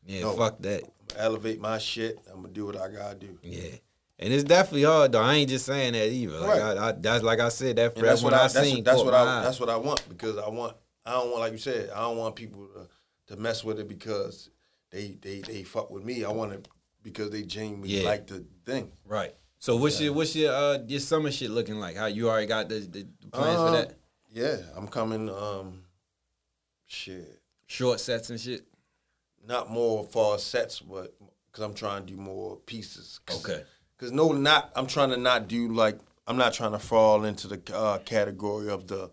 [0.05, 0.31] yeah, no.
[0.33, 0.83] fuck that.
[1.17, 2.17] elevate my shit.
[2.29, 3.37] I'm gonna do what I gotta do.
[3.43, 3.69] Yeah.
[4.17, 5.19] And it's definitely hard though.
[5.21, 6.39] I ain't just saying that either.
[6.39, 6.77] Like Right.
[6.77, 8.83] I, I, that's like I said, that that's one what I, I, seen.
[8.83, 10.75] that's what I that's what I want because I want
[11.05, 13.87] I don't want like you said I don't want people to, to mess with it
[13.87, 14.49] because
[14.91, 16.23] they they they fuck with me.
[16.25, 16.67] I want it
[17.03, 18.03] because they genuinely Yeah.
[18.09, 18.91] like the thing.
[19.05, 19.35] Right.
[19.59, 21.95] So what's your what's your uh your summer shit looking like?
[21.95, 23.97] How you already got the, the plans for Uh, that?
[24.33, 25.29] Yeah, I'm coming.
[25.29, 25.83] Um,
[26.87, 28.65] shit, Short sets and shit.
[29.45, 31.13] not more far sets, but
[31.51, 33.19] because I'm trying to do more pieces.
[33.25, 33.63] Cause, Okay.
[33.97, 37.47] Because no, not I'm trying to not do like I'm not trying to fall into
[37.47, 39.11] the uh, category of the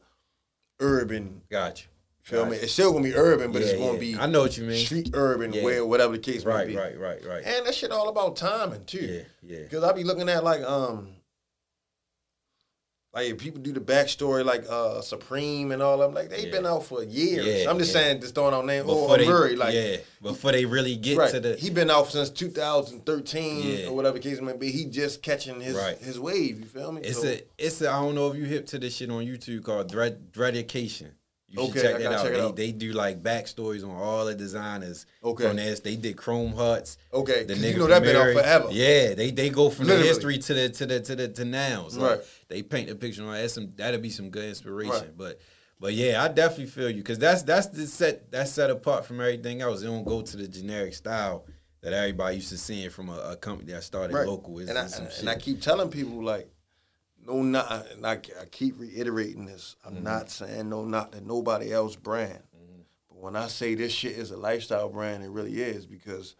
[0.81, 1.43] urban.
[1.51, 1.89] Got you.
[2.23, 2.57] Feel Got me?
[2.59, 3.99] It's still gonna be urban, but Yeah, it's gonna yeah.
[3.99, 4.17] be.
[4.19, 4.85] I know what you mean.
[4.85, 5.63] Street urban, Yeah.
[5.65, 6.79] where whatever the case Right, may be.
[6.79, 7.43] right, right, right.
[7.45, 8.99] And that shit all about timing too.
[8.99, 9.23] Yeah,
[9.57, 9.63] yeah.
[9.63, 11.15] Because I be looking at like um
[13.15, 16.45] like if people do the backstory like uh Supreme and all of them, like they
[16.47, 16.51] Yeah.
[16.53, 17.45] been out for years.
[17.47, 18.01] Yeah, I'm just yeah.
[18.03, 21.17] saying just throwing out name Before or they, Murray, like yeah, before they really get
[21.19, 21.31] right.
[21.31, 23.87] to the he been out since 2013 Yeah.
[23.89, 24.71] or whatever case it may be.
[24.71, 25.99] He just catching his Right.
[25.99, 26.61] his wave.
[26.61, 27.03] You feel me?
[27.03, 29.25] It's So- a it's a I don't know if you hip to this shit on
[29.25, 31.13] YouTube called Dread Dreadication.
[31.51, 32.23] You should Okay, check I that out.
[32.25, 32.57] check they, out.
[32.57, 35.49] they do like backstories on all the designers Okay.
[35.49, 35.81] from this.
[35.81, 36.99] They did Chrome Hearts.
[37.13, 38.69] Okay, the nigga you know that been out forever.
[38.71, 40.03] Yeah, they they go from Literally.
[40.03, 41.89] the history to the to the to the to now.
[41.89, 42.21] So Right.
[42.49, 44.93] they paint the picture on that's some that'll be some good inspiration.
[44.93, 45.17] Right.
[45.17, 45.41] But
[45.81, 49.21] but yeah, I definitely feel you because that's that's the set that's set apart from
[49.21, 49.83] everything else.
[49.83, 51.47] It don't go to the generic style
[51.81, 54.27] that everybody used to seeing from a, a company that started right.
[54.27, 54.59] local.
[54.59, 56.51] It's, and, I, and, and I keep telling people like,
[57.27, 57.87] no, not.
[57.93, 59.77] And I, I keep reiterating this.
[59.85, 60.05] I'm Mm-hmm.
[60.05, 62.41] not saying no, not to nobody else brand.
[63.09, 66.35] But when I say this shit is a lifestyle brand, it really is because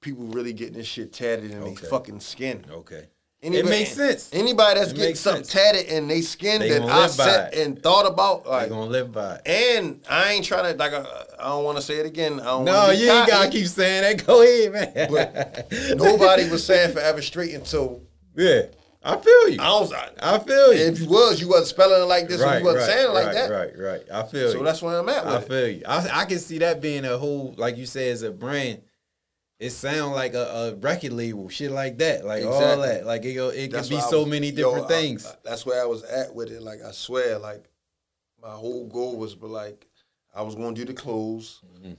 [0.00, 1.74] people really getting this shit tatted in Okay.
[1.80, 2.64] their fucking skin.
[2.70, 3.06] okay.
[3.42, 4.30] Anybody, it makes sense.
[4.32, 5.52] Anybody that's It getting something sense.
[5.52, 9.12] tatted in their skin They that I sat and thought about, They like, gonna live
[9.12, 9.42] by it.
[9.46, 10.94] and I ain't trying to like.
[10.94, 11.04] I,
[11.38, 12.40] I don't want to say it again.
[12.40, 14.26] I don't No, you ain't gotta keep saying that.
[14.26, 15.96] Go ahead, man.
[15.98, 18.00] Nobody was saying forever straight until
[18.34, 18.62] yeah,
[19.06, 19.58] I feel you.
[19.60, 19.92] I was.
[19.92, 20.80] I, I feel you.
[20.80, 23.12] if you was, you wasn't spelling it like this, or you wasn't right, saying it
[23.14, 23.50] like right, that.
[23.50, 24.58] Right, right, I feel So you.
[24.58, 25.48] So that's where I'm at with I it.
[25.48, 25.82] feel you.
[25.86, 28.82] I, I can see that being a whole, like you said, as a brand.
[29.58, 33.06] It sound like a, a record label, shit like that, like all that.
[33.06, 35.24] Like it, go- it could That's be so was- many yo, different I- things.
[35.26, 36.60] I- that's where I was at with it.
[36.60, 37.64] Like I swear, like
[38.42, 39.86] my whole goal was, but like
[40.34, 41.62] I was going to do the clothes.
[41.78, 41.94] Mm-hmm.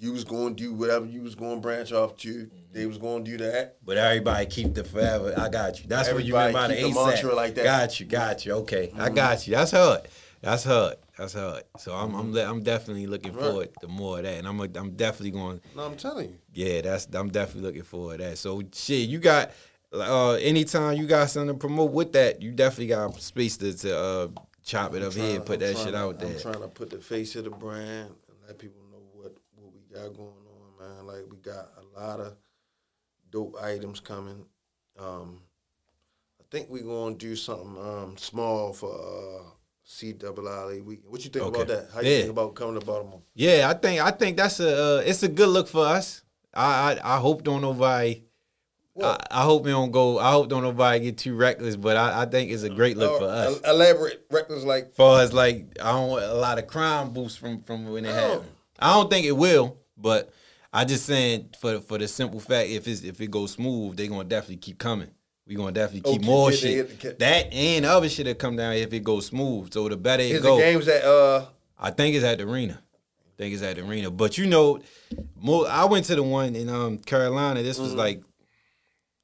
[0.00, 2.48] You was going to do whatever you was going to branch off to.
[2.72, 3.76] They was going to do that.
[3.84, 5.34] But everybody keep the forever.
[5.36, 5.88] I got you.
[5.88, 7.64] That's what you meant by Everybody the keep the mantra like that.
[7.64, 8.52] Got you, got you.
[8.52, 9.00] Okay, Mm-hmm.
[9.00, 9.54] I got you.
[9.56, 10.02] That's hard.
[10.40, 10.94] That's hard.
[11.16, 11.64] That's hard.
[11.78, 13.42] So I'm I'm I'm definitely looking Right.
[13.44, 15.60] forward to more of that, and I'm a, I'm definitely going.
[15.74, 16.36] No, I'm telling you.
[16.54, 18.38] Yeah, that's I'm definitely looking forward to that.
[18.38, 19.50] So shit, you got
[19.92, 23.98] uh anytime you got something to promote with that, you definitely got space to, to
[23.98, 24.28] uh
[24.64, 26.28] chop it up here, and put I'm that trying shit to- out there.
[26.34, 29.72] I'm trying to put the face of the brand and let people know what what
[29.74, 31.06] we got going on, man.
[31.06, 32.36] Like we got a lot of
[33.30, 34.44] dope items coming.
[34.98, 35.40] Um,
[36.40, 39.50] I think we're gonna do something um, small for uh,
[39.86, 41.10] CIAA weekend.
[41.10, 41.88] What you think about that?
[41.92, 42.18] How you Yeah.
[42.20, 43.22] think about coming to Baltimore?
[43.34, 46.22] Yeah, I think I think that's a uh, it's a good look for us.
[46.54, 48.24] I I, I hope don't nobody.
[49.00, 50.18] I, I hope it don't go.
[50.18, 53.16] I hope don't nobody get too reckless, but I, I think it's a great look
[53.18, 53.60] for Uh, us.
[53.60, 57.62] Elaborate records like far as like I don't want a lot of crime boosts from
[57.62, 58.12] from when it Oh.
[58.14, 58.50] happened.
[58.80, 60.32] I don't think it will, but
[60.72, 64.06] I just saying for for the simple fact if it's if it goes smooth, they
[64.08, 65.10] gonna definitely keep coming.
[65.46, 66.88] We gonna definitely keep more shit.
[66.88, 69.72] hit the that and other shit that come down if it goes smooth.
[69.72, 70.56] So the better it is go.
[70.56, 71.46] the games that uh
[71.78, 72.78] I think it's at the arena.
[72.82, 74.10] I think it's at the arena.
[74.10, 74.80] But you know,
[75.40, 77.62] mo I went to the one in um Carolina.
[77.62, 77.84] This Mm-hmm.
[77.84, 78.22] was like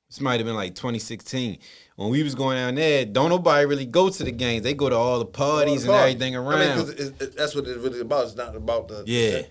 [0.09, 1.59] this might have been like 2016.
[1.97, 4.62] When we was going down there, don't nobody really go to the games.
[4.62, 6.55] They go to all the parties and everything around.
[6.55, 8.25] I mean, 'cause it's, it's, that's what it's really about.
[8.27, 9.43] It's not about the Yeah.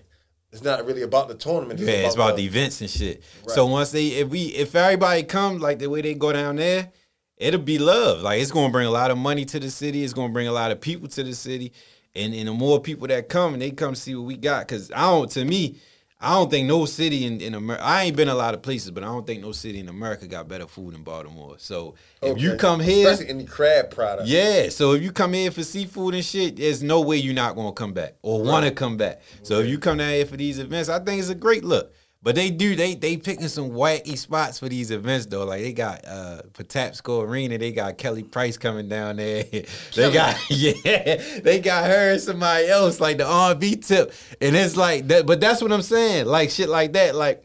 [0.54, 1.80] It's not really about the tournament.
[1.80, 3.24] Yeah, it's about the events and shit.
[3.48, 6.92] So once they, if we, if everybody comes like the way they go down there,
[7.36, 8.22] it'll be love.
[8.22, 10.04] Like it's gonna bring a lot of money to the city.
[10.04, 11.72] It's gonna bring a lot of people to the city,
[12.14, 14.68] and and the more people that come and they come see what we got.
[14.68, 15.80] Cause I don't, to me,
[16.24, 17.84] I don't think no city in, in America.
[17.84, 20.26] I ain't been a lot of places, but I don't think no city in America
[20.26, 21.56] got better food than Baltimore.
[21.58, 24.28] So if you come here, especially in crab product.
[24.28, 24.68] yeah.
[24.70, 27.72] So if you come here for seafood and shit, there's no way you're not gonna
[27.72, 29.20] come back or want to come back.
[29.42, 31.92] So if you come down here for these events, I think it's a great look.
[32.24, 35.44] But they do they they picking some wacky spots for these events though.
[35.44, 39.44] Like they got uh Patapsco Arena, they got Kelly Price coming down there.
[39.94, 44.74] they got yeah, they got her and somebody else like the R&B tip, and it's
[44.74, 45.26] like that.
[45.26, 46.24] But that's what I'm saying.
[46.24, 47.14] Like shit like that.
[47.14, 47.44] Like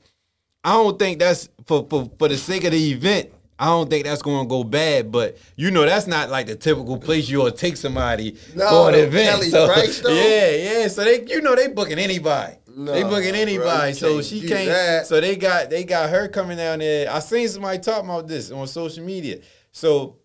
[0.63, 3.32] I don't think that's for for for the sake of the event.
[3.61, 6.55] I don't think that's going to go bad, but you know that's not like the
[6.55, 9.30] typical place you will take somebody No, for an event.
[9.30, 10.09] Kelly so, Price, though?
[10.13, 10.88] yeah, yeah.
[10.88, 12.53] So they, you know, they booking anybody.
[12.86, 13.93] They No, booking anybody.
[13.93, 14.67] so she can't.
[14.69, 15.07] that.
[15.07, 17.11] So they got they got her coming down there.
[17.11, 19.39] I seen somebody talk about this on social media.
[19.71, 20.17] So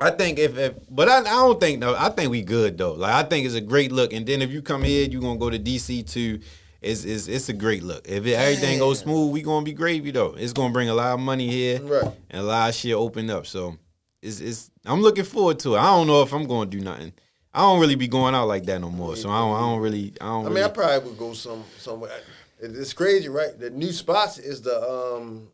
[0.00, 2.92] I think if, if but I, I don't think no, I think we good though.
[2.94, 4.12] Like I think it's a great look.
[4.12, 6.40] And then if you come here, you gonna go to DC too.
[6.80, 8.08] It's, it's, it's a great look.
[8.08, 10.34] If it, everything goes smooth, we gonna be gravy though.
[10.36, 12.12] It's gonna bring a lot of money here Right.
[12.30, 13.46] and a lot of shit open up.
[13.46, 13.76] So
[14.20, 15.78] it's, it's I'm looking forward to it.
[15.78, 17.12] I don't know if I'm gonna do nothing.
[17.54, 19.14] I don't really be going out like that no more.
[19.16, 21.32] So I don't, I don't really I don't I mean, really I probably would go
[21.34, 22.10] some somewhere.
[22.58, 23.58] It's crazy, right?
[23.58, 25.48] The new spots is the um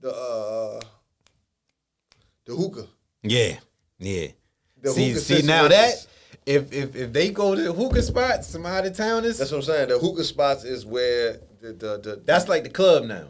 [0.00, 0.80] the uh
[2.46, 2.86] the hookah.
[3.22, 3.56] Yeah.
[3.98, 4.28] Yeah.
[4.80, 6.06] The see hookah see now that
[6.46, 9.58] if if if they go to the hookah spots, some out of towners, That's what
[9.58, 9.88] I'm saying.
[9.88, 13.28] The hookah spots is where the the, the that's like the club now.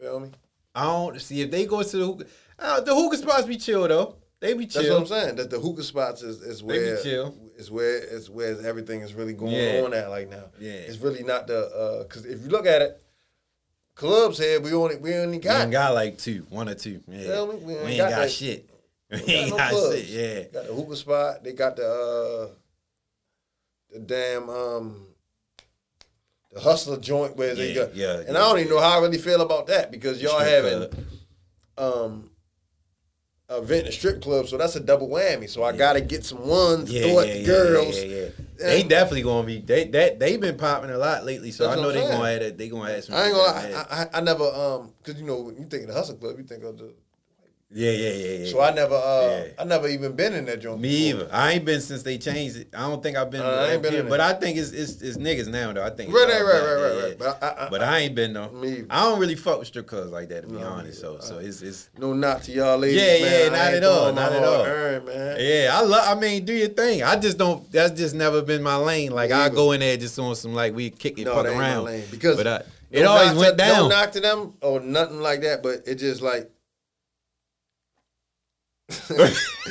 [0.00, 0.30] feel me.
[0.74, 2.26] I don't see if they go to the hookah.
[2.58, 4.16] Uh, the hookah spots be chill though.
[4.40, 4.82] They be chill.
[4.82, 5.36] That's what I'm saying.
[5.36, 7.34] That the hookah spots is, is They where chill.
[7.56, 9.82] is where is where everything is really going Yeah.
[9.84, 10.44] on at like now.
[10.58, 10.72] Yeah.
[10.72, 13.02] It's really not the because if you look at it,
[13.94, 17.02] clubs here we only we only We got ain't got like two, one or two.
[17.06, 17.22] Yeah.
[17.24, 17.56] Feel me?
[17.64, 18.66] We ain't, got, that- shit.
[19.10, 19.96] We we ain't got got, no clubs.
[19.96, 20.08] shit.
[20.08, 20.42] Yeah.
[20.60, 21.44] Got the hookah spot.
[21.44, 21.86] They got the
[22.50, 22.54] uh
[23.92, 25.06] the damn um
[26.52, 29.02] the hustler joint where they Yeah, got yeah, and I don't even know how I
[29.02, 30.88] really feel about that because y'all having
[31.76, 32.29] um
[33.50, 35.48] event in a strip club, so that's a double whammy.
[35.48, 37.98] So I gotta get some ones, Yeah, throw at yeah, the yeah, girls.
[37.98, 38.28] Yeah, yeah, yeah.
[38.66, 39.58] They definitely gonna be.
[39.60, 42.42] They that they've been popping a lot lately, so That's I know they gonna saying.
[42.42, 43.14] have they gonna have some.
[43.14, 43.58] I ain't gonna.
[43.58, 46.36] I, I, I never um because you know when you think of the hustle club,
[46.38, 46.92] you think of the
[47.72, 48.50] Yeah, yeah, yeah, yeah.
[48.50, 49.44] so I never uh Yeah.
[49.60, 50.80] I never even been in that joint.
[50.80, 51.22] Me before.
[51.26, 51.34] either.
[51.34, 52.68] I ain't been since they changed it.
[52.74, 53.42] I don't think I've been.
[53.42, 54.18] Uh, I ain't been in but.
[54.20, 55.84] I think it's, it's it's niggas now though.
[55.84, 57.18] I think Right, all right, right, right, right.
[57.18, 58.50] But I, I, But I ain't been though.
[58.50, 58.86] Me either.
[58.90, 61.00] I don't really fuck with strip clubs like that to be No, honest.
[61.00, 63.00] So so it's it's no not to y'all ladies.
[63.00, 63.42] Yeah, man.
[63.42, 64.64] yeah, not at all, not at all.
[64.64, 65.36] earned, man.
[65.38, 65.70] yeah.
[65.72, 66.16] I love.
[66.16, 67.04] I mean, do your thing.
[67.04, 67.70] I just don't.
[67.70, 69.12] That's just never been my lane.
[69.12, 71.50] Like I go in there just on some like we kick it, No, fuck that
[71.50, 71.84] ain't my around.
[71.84, 72.04] lane.
[72.10, 73.88] Because but I, it always went down.
[73.88, 76.50] No knock to them or nothing like that, but it just like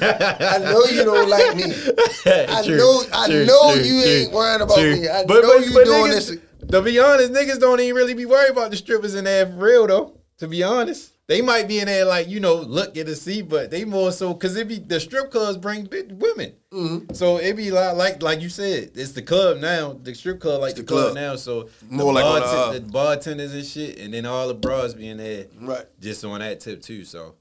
[0.02, 1.64] I know you don't like me.
[2.26, 5.08] I know- I know you ain't worrying about me.
[5.10, 8.52] I know you doing niggas, this- To be honest, niggas don't even really be worried
[8.52, 10.16] about the strippers in there for real though.
[10.40, 13.70] To be honest, they might be in there like you know looking to see, but
[13.72, 16.54] they more so because it be the strip clubs bring big women.
[16.72, 17.14] Mm-hmm.
[17.14, 19.94] So it be like like like you said, it's the club now.
[20.02, 21.04] The strip club like the, the club.
[21.12, 21.16] club.
[21.16, 21.36] now.
[21.36, 24.94] So More the, like bartend- uh, the bartenders and shit, and then all the bras
[24.94, 25.86] being there right.
[26.00, 27.04] just on that tip too.
[27.04, 27.36] So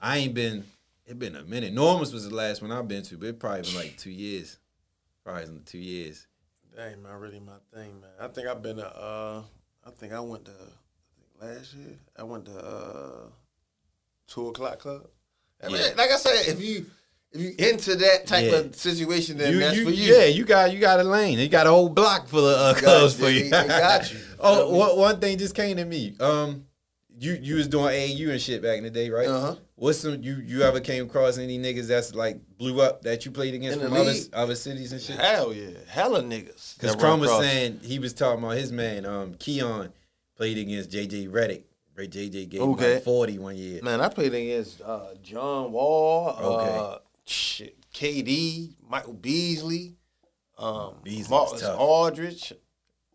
[0.00, 0.64] I ain't been.
[1.06, 1.72] It been a minute.
[1.72, 4.58] Normus was the last one I've been to, but it probably been like two years.
[5.24, 6.26] Probably two years.
[6.74, 8.10] That ain't my really my thing, man.
[8.20, 9.42] I think I've been to uh
[9.86, 10.56] I think I went to I
[11.40, 11.94] think last year.
[12.18, 13.28] I went to uh
[14.26, 15.06] two o'clock club.
[15.62, 15.92] I mean, Yeah.
[15.96, 16.86] like I said, if you
[17.32, 18.58] if you into that type Yeah.
[18.58, 20.12] of situation, then You, that's you, for you.
[20.14, 21.38] Yeah, you got you got a lane.
[21.38, 23.44] You got a whole block full of uh, clubs for you.
[23.44, 24.18] they got you.
[24.40, 26.14] oh, one, one thing just came to me.
[26.18, 26.66] Um,
[27.18, 29.28] you you was doing AAU and shit back in the day, right?
[29.28, 29.56] Uh-huh.
[29.78, 33.30] What's some you you ever came across any niggas that's like blew up that you
[33.30, 35.18] played against In from other other cities and shit?
[35.18, 36.78] Hell yeah, hella niggas.
[36.78, 39.92] Because Chrome was saying he was talking about his man, um, Keon,
[40.34, 41.64] played against JJ Redick.
[41.94, 42.94] Right, JJ gave him Okay.
[42.94, 43.80] like 40 one year.
[43.82, 46.78] Man, I played against uh, John Wall, Okay.
[46.78, 49.96] uh, shit, KD, Michael Beasley,
[50.58, 51.62] um, Beasley Marcus.
[51.64, 52.52] Aldridge.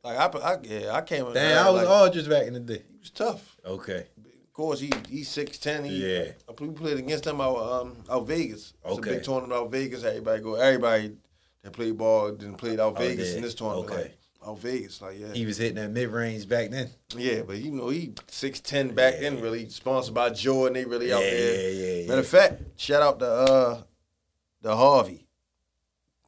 [0.03, 1.32] Like I, I, yeah, I came.
[1.32, 2.84] Damn, I was like, Aldridge back in the day.
[2.91, 3.55] He was tough.
[3.66, 4.05] Okay.
[4.62, 5.86] Of course, he he's six ten.
[5.86, 6.34] Yeah.
[6.59, 8.74] we played against them out um out Vegas.
[8.86, 8.93] Okay.
[8.95, 10.03] It's a big tournament out Vegas.
[10.03, 10.53] Everybody go.
[10.53, 11.16] Everybody
[11.64, 13.36] that played ball didn't play out Oh, Vegas yeah.
[13.38, 13.89] in this tournament.
[13.89, 14.01] Okay.
[14.03, 16.91] Like, out Vegas, like yeah, He was hitting that mid range back then.
[17.18, 17.41] yeah.
[17.41, 19.41] But you know he six ten back then.
[19.41, 20.76] Really sponsored by Jordan.
[20.76, 21.62] They really out there.
[21.62, 22.20] yeah, yeah, Matter yeah.
[22.20, 23.82] of fact, shout out to uh
[24.62, 25.26] the Harvey,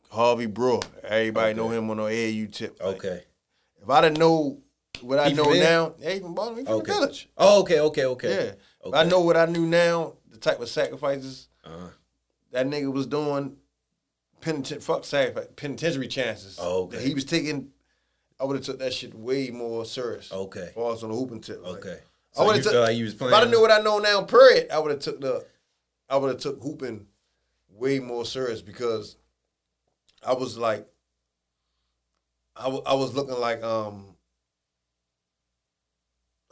[0.10, 0.80] Harvey Brewer.
[1.04, 2.82] Everybody know him on the AAU tip.
[2.84, 3.24] Like, Okay.
[3.82, 4.58] If I didn't know
[5.04, 6.92] what I He know now, yeah, from Baltimore, he from Okay.
[6.92, 7.30] the village.
[7.38, 8.46] Oh, okay, okay, okay.
[8.46, 8.88] Yeah.
[8.88, 8.98] Okay.
[8.98, 11.90] I know what I knew now, the type of sacrifices Uh-huh.
[12.52, 13.58] that nigga was doing,
[14.42, 16.58] penitent, fuck sacrifice, penitentiary chances.
[16.62, 17.02] Oh, okay.
[17.08, 17.70] he was taking
[18.40, 20.30] I would have took that shit way more serious.
[20.32, 20.64] Okay.
[20.68, 21.64] As far as on the hooping tip.
[21.64, 22.00] like, Okay.
[22.36, 23.14] I would've you took- like was?
[23.14, 25.46] If I knew what I know now, period, I would have took the,
[26.10, 27.08] I would have took hooping
[27.70, 29.16] way more serious because
[30.26, 30.88] I was like,
[32.56, 34.13] I I was looking like um,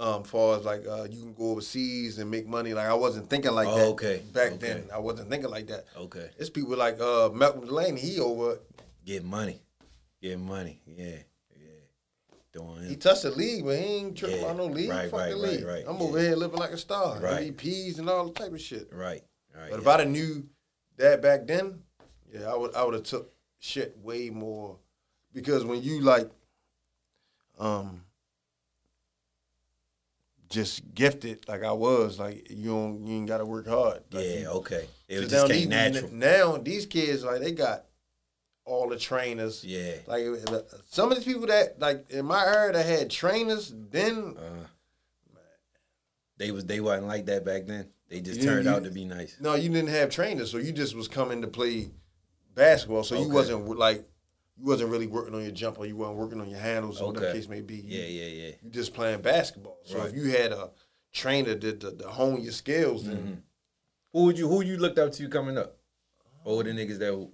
[0.02, 2.74] um, far as like uh, you can go overseas and make money.
[2.74, 3.86] Like I wasn't thinking like Oh, that.
[3.90, 4.22] okay.
[4.34, 4.58] Back Okay.
[4.58, 5.86] then, I wasn't thinking like that.
[5.96, 6.30] Okay.
[6.40, 8.00] It's people like uh, Malcolm Delaney.
[8.02, 8.60] He over.
[9.06, 9.62] Get money.
[10.22, 10.82] Get money.
[10.86, 11.18] Yeah.
[11.56, 11.68] Yeah.
[12.54, 14.44] Doing He touched the league, but he ain't tripping Yeah.
[14.46, 14.90] about no league.
[14.90, 15.66] Right, Fuck right, the league.
[15.66, 15.84] right.
[15.88, 16.04] I'm Yeah.
[16.04, 17.20] over here living like a star.
[17.20, 17.56] Right.
[17.56, 18.90] MVPs and all the type of shit.
[18.92, 19.24] Right.
[19.56, 19.70] Right.
[19.70, 19.88] But if.
[19.88, 20.48] I'd have knew
[20.98, 21.84] that back then,
[22.34, 24.78] yeah, I would I would have took shit way more
[25.34, 26.30] because when you like
[27.60, 28.04] um
[30.52, 34.04] just gifted like I was, like you don't you ain't gotta work hard.
[34.12, 34.48] Like, yeah.
[34.50, 34.88] Okay.
[35.08, 36.12] It was just these- came natural.
[36.12, 37.86] Now these kids like they got
[38.66, 39.64] all the trainers.
[39.64, 39.96] Yeah.
[40.08, 40.26] Like
[40.90, 44.68] some of these people that like in my era that had trainers, then Uh,
[46.38, 47.90] they was they wasn't like that back then.
[48.10, 49.38] They just turned you- out to be nice.
[49.40, 51.92] No, you didn't have trainers, so you just was coming to play
[52.54, 53.04] basketball.
[53.04, 54.06] So you wasn't like
[54.62, 55.86] you wasn't really working on your jumper.
[55.86, 57.34] You weren't working on your handles or whatever Okay.
[57.34, 57.78] the case may be.
[57.78, 58.06] You, Yeah.
[58.06, 58.28] Yeah.
[58.48, 58.52] Yeah.
[58.64, 59.80] You just playing basketball.
[59.84, 60.10] So Right.
[60.10, 60.70] if you had a
[61.12, 63.34] trainer that to, to hone your skills, then Mm-hmm.
[64.14, 65.78] Who would you who you looked up to coming up?
[66.44, 67.32] Older niggas that would-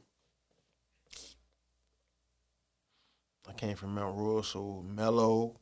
[3.50, 5.60] I came from Mount Royal, so Mello,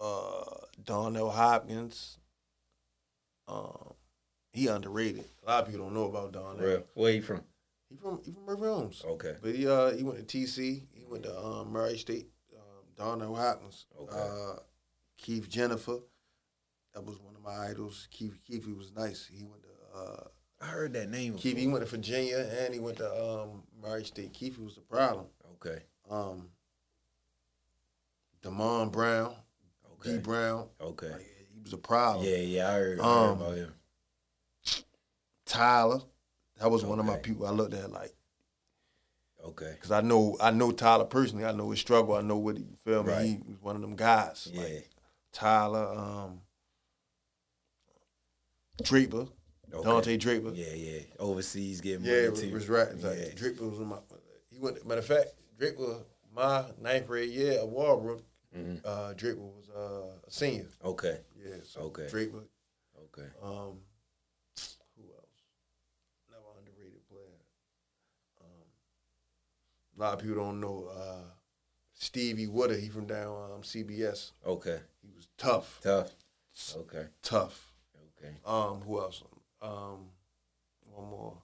[0.00, 0.44] uh,
[0.84, 2.18] Darnell Hopkins.
[3.48, 3.94] Um,
[4.52, 5.24] he underrated.
[5.42, 6.64] A lot of people don't know about Darnell.
[6.64, 6.84] real.
[6.94, 7.42] Where you from?
[7.90, 9.02] He from he from River Homes.
[9.04, 9.34] Okay.
[9.42, 10.86] But he uh he went to TC.
[10.94, 12.28] He went to um, Murray State.
[12.56, 13.86] Um, Darnell Hopkins.
[14.00, 14.16] Okay.
[14.16, 14.60] Uh,
[15.18, 15.98] Keith Jennifer.
[16.94, 18.08] That was one of my idols.
[18.10, 19.26] Keith Keith he was nice.
[19.30, 20.24] He went to uh,
[20.62, 21.34] I heard that name.
[21.36, 21.56] Keith.
[21.56, 24.32] He went to Virginia and he went to um, Murray State.
[24.32, 25.26] Keith was a problem.
[25.54, 25.82] Okay.
[26.08, 26.48] Um,
[28.42, 29.34] Damon Brown.
[30.00, 30.12] Okay.
[30.14, 30.18] D.
[30.18, 30.68] Brown.
[30.80, 31.10] Okay.
[31.10, 32.24] Like, he was a problem.
[32.26, 32.36] Yeah.
[32.36, 32.68] Yeah.
[32.68, 33.74] I heard, I heard Um, about him.
[35.46, 36.00] Tyler.
[36.60, 38.12] That was one of my people I looked at like.
[39.42, 39.74] Okay.
[39.80, 41.46] Cause I know I know Tyler personally.
[41.46, 42.14] I know his struggle.
[42.14, 43.12] I know what he feel me.
[43.12, 43.24] Right.
[43.24, 44.46] He was one of them guys.
[44.52, 44.62] Yeah.
[44.62, 44.90] Like
[45.32, 46.40] Tyler, um,
[48.82, 49.26] Draper,
[49.72, 49.88] Okay.
[49.88, 50.50] Dante Draper.
[50.50, 50.74] Yeah.
[50.74, 51.00] Yeah.
[51.18, 52.52] Overseas getting Yeah, money was, too.
[52.52, 52.94] was right.
[53.02, 53.34] Like, Yeah.
[53.34, 53.96] Draper was my.
[54.50, 54.86] He went.
[54.86, 56.00] Matter of fact, Draper,
[56.34, 58.22] my ninth grade year at Walbrook.
[58.56, 58.80] Mhm.
[58.84, 60.66] Uh, Draper was uh, a senior.
[60.84, 61.18] Okay.
[61.42, 61.56] Yeah.
[61.62, 62.08] So Okay.
[62.08, 62.42] Draper.
[63.04, 63.28] Okay.
[63.42, 63.78] Um,
[64.96, 65.36] who else?
[66.28, 67.38] Another underrated player.
[68.40, 68.46] Um,
[70.00, 71.24] a lot of people don't know uh,
[71.92, 72.74] Stevie Wooder.
[72.74, 74.30] He from down um, CBS.
[74.46, 74.78] Okay.
[75.02, 76.10] He was tough, Tough.
[76.76, 77.04] Okay.
[77.22, 77.72] tough.
[78.18, 78.32] Okay.
[78.46, 79.22] Um, who else?
[79.60, 80.06] Um,
[80.94, 81.36] one more.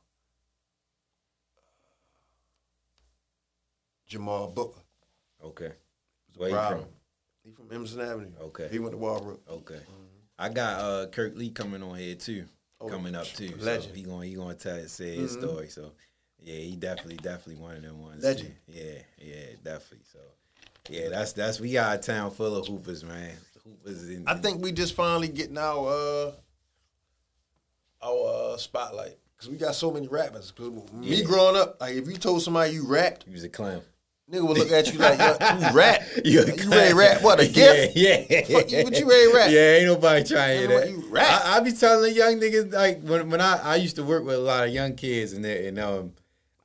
[4.06, 4.80] Jamal Booker.
[5.44, 5.72] Okay.
[6.36, 6.84] Where you from?
[7.44, 8.30] He from Edmondson Avenue.
[8.40, 8.68] Okay.
[8.70, 9.40] He went to Walbrook.
[9.50, 9.80] Okay.
[10.38, 12.44] I got uh Kirk Lee coming on here too.
[12.80, 13.58] Oh, coming up too.
[13.58, 15.40] So he going he gonna tell say his Mhm.
[15.40, 15.68] story.
[15.68, 15.92] So
[16.42, 18.22] yeah, he definitely definitely one of them ones.
[18.24, 18.54] Legend.
[18.68, 18.82] Yeah,
[19.18, 19.34] yeah,
[19.64, 20.04] definitely.
[20.12, 20.18] So
[20.88, 23.32] yeah, that's that's we got a town full of hoopers, man.
[23.64, 26.32] Hoopers in I think we just finally getting our uh,
[28.02, 30.50] our uh, spotlight because we got so many rappers.
[30.52, 31.24] 'Cause me Yeah.
[31.24, 33.82] growing up, like if you told somebody you rapped, he was a clown.
[34.30, 36.02] nigga would look at you like, "Yo, you rap?
[36.24, 37.22] You a you ready rap?
[37.22, 37.96] What a gift?
[37.96, 38.44] Yeah, yeah.
[38.46, 39.50] Fuck you, what you ready rap?
[39.50, 40.90] Yeah, ain't nobody trying to hear Ain't that.
[40.90, 41.42] you rap.
[41.44, 44.24] I, I be telling the young niggas like when when I, I used to work
[44.24, 46.12] with a lot of young kids and they, and um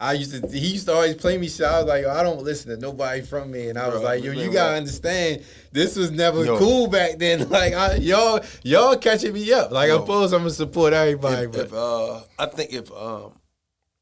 [0.02, 1.66] I used to he used to always play me shit.
[1.66, 4.24] I was like, I don't listen to nobody from me, and I was Bro, like,
[4.24, 6.58] yo, you gotta understand, this was never Yo.
[6.58, 7.48] cool back then.
[7.50, 9.70] Like I, y'all y'all catching me up.
[9.72, 9.98] Like Yo.
[9.98, 13.34] I'm supposed I'm gonna support everybody, If, but if uh, I think if um,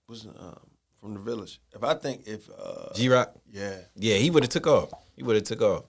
[0.07, 0.59] was um
[1.01, 1.59] from the village.
[1.75, 4.91] If I think if uh, G Rock, yeah, yeah, he would have took off.
[5.17, 5.83] He would have took off.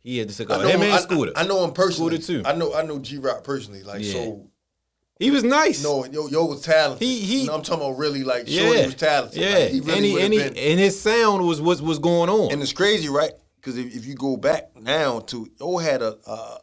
[0.00, 0.62] He had to took I off.
[0.62, 1.32] know Him him, I, Scooter.
[1.34, 2.20] I know him personally.
[2.20, 2.48] Scooter, too.
[2.48, 3.82] I know I know G Rock personally.
[3.82, 4.12] Like Yeah.
[4.12, 4.50] so.
[5.18, 5.82] He was nice.
[5.82, 7.06] No, yo, yo was talented.
[7.06, 9.40] He- he- You know, I'm talking about really like yeah, Shorty was talented.
[9.40, 11.98] Yeah, Like, he really and he, and, he, been- and his sound was what was
[11.98, 12.52] going on.
[12.52, 13.32] And it's crazy, right?
[13.56, 16.58] Because if, if you go back now to Yo had a, a,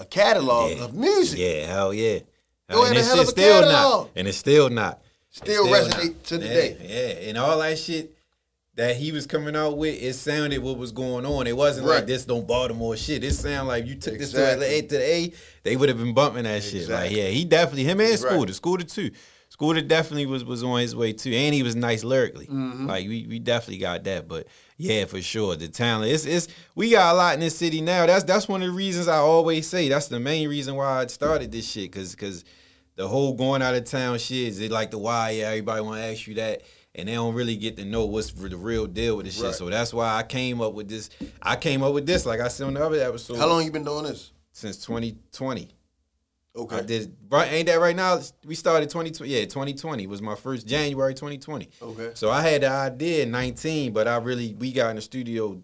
[0.00, 0.84] a catalog Yeah.
[0.84, 1.38] of music.
[1.38, 2.20] Yeah, hell yeah.
[2.70, 4.06] Yo, and had a it's hell of a still catalog.
[4.06, 4.10] not.
[4.16, 5.00] And it's still not.
[5.30, 6.76] It's Still resonate to yeah, today.
[7.22, 8.14] Yeah, and all that shit
[8.78, 11.46] that he was coming out with, it sounded what was going on.
[11.48, 11.96] It wasn't Right.
[11.96, 13.24] like this don't Baltimore shit.
[13.24, 14.40] It sound like you took Exactly.
[14.40, 15.32] this to the A to the A,
[15.64, 16.88] they would have been bumping that shit.
[16.88, 18.18] Like, yeah, he definitely him and Right.
[18.18, 19.10] Scooter, Scooter too.
[19.50, 22.46] Scooter definitely was was on his way too, and he was nice lyrically.
[22.46, 22.86] Mm-hmm.
[22.86, 26.12] Like we we definitely got that, but yeah, for sure, the talent.
[26.12, 28.06] It's it's we got a lot in this city now.
[28.06, 29.88] That's that's one of the reasons I always say.
[29.88, 32.44] That's the main reason why I started this shit, cause cause
[32.94, 35.30] the whole going out of town shit is it like the why?
[35.30, 36.62] Yeah, everybody want to ask you that.
[36.94, 39.54] And they don't really get to know what's the real deal with this shit.
[39.54, 41.10] So that's why I came up with this.
[41.42, 43.36] I came up with this, like I said on the other episode.
[43.38, 44.32] How long you been doing this?
[44.52, 45.68] Since 2020.
[46.56, 46.76] Okay.
[46.76, 47.52] I did right.
[47.52, 48.20] Ain't that right now?
[48.44, 49.30] We started 2020.
[49.32, 51.68] Yeah, 2020 was my first January 2020.
[51.80, 52.10] Okay.
[52.14, 55.62] So I had the idea in 19, but I really we got in the studio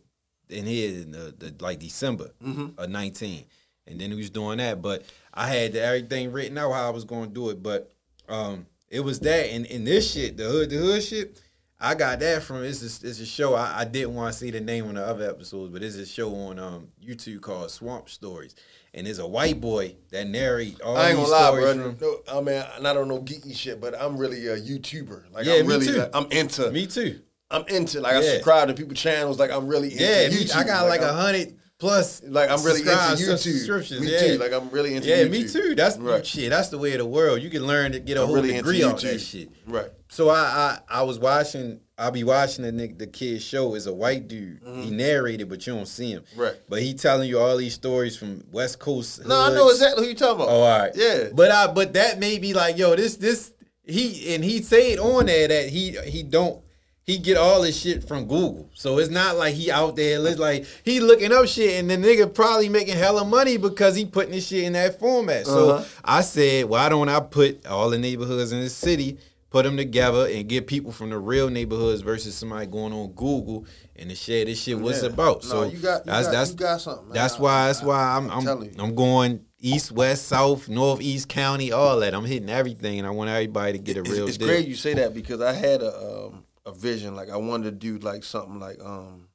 [0.50, 2.78] in here in the, the like December Mm-hmm.
[2.78, 3.44] of 19,
[3.88, 4.80] and then we was doing that.
[4.82, 5.02] But
[5.32, 7.60] I had everything written out how I was going to do it.
[7.60, 7.90] But
[8.28, 11.40] um, it was that and, and this shit, the hood, the hood shit.
[11.80, 13.54] I got that from it's a, it's a show.
[13.54, 16.06] I, I didn't want to see the name on the other episodes, but it's a
[16.06, 18.54] show on um YouTube called Swamp Stories,
[18.94, 21.04] and there's a white boy that narrate all these stories.
[21.04, 21.92] I ain't these gonna lie, bro.
[21.92, 21.98] from.
[22.32, 25.32] No, I mean, and I don't know geeky shit, but I'm really a YouTuber.
[25.32, 25.92] Like, Yeah, I'm me really, too.
[25.98, 27.20] like, I'm into, Me too.
[27.50, 29.38] I'm into, like, I subscribe to people channels.
[29.38, 30.56] Like, I'm really into Yeah, YouTube.
[30.56, 32.22] I got like a I'm- hundred plus.
[32.24, 33.38] Like, I'm really into YouTube.
[33.38, 34.00] subscriptions.
[34.00, 34.18] Me yeah.
[34.20, 34.38] too.
[34.38, 35.30] Like, I'm really into yeah, YouTube.
[35.30, 35.74] me too.
[35.74, 36.26] That's right.
[36.26, 36.50] shit.
[36.50, 37.42] That's the way of the world.
[37.42, 39.12] You can learn to get a I'm whole really into degree YouTube.
[39.12, 39.50] that shit.
[39.66, 39.90] Right.
[40.08, 41.80] So I, I I was watching.
[41.96, 43.74] I'll be watching the nigga, the kid show.
[43.74, 44.60] Is a white dude.
[44.64, 46.22] He narrated, but you don't see him.
[46.22, 46.40] Mm-hmm.
[46.40, 46.54] Right.
[46.68, 49.24] But he telling you all these stories from West Coast.
[49.26, 50.48] No, I know exactly who you talking about.
[50.48, 50.92] Oh, all right.
[50.94, 51.28] Yeah.
[51.32, 53.52] But I but that made me like, yo, this this
[53.84, 56.63] he and he said on there that he he don't
[57.04, 58.68] he get all his shit from Google.
[58.74, 61.96] So it's not like he out there it's like he looking up shit and the
[61.96, 65.46] nigga probably making hella money because he putting this shit in that format.
[65.46, 65.84] So Uh-huh.
[66.04, 69.18] I said, why don't I put all the neighborhoods in the city,
[69.50, 73.66] put them together and get people from the real neighborhoods versus somebody going on Google
[73.96, 75.10] and to share this shit what's Yeah.
[75.10, 75.44] about.
[75.44, 77.14] No, So you got- you that's got- that's you got something, man.
[77.14, 78.70] That's why that's why I'm I'm I'm.
[78.78, 82.14] I'm going east, west, south, north, east county, all that.
[82.14, 84.48] I'm hitting everything, and I want everybody to get a real it's deal.
[84.48, 85.94] great you say that because I had a
[86.28, 87.14] um, a vision.
[87.14, 89.28] Like, I wanted to do like something like um,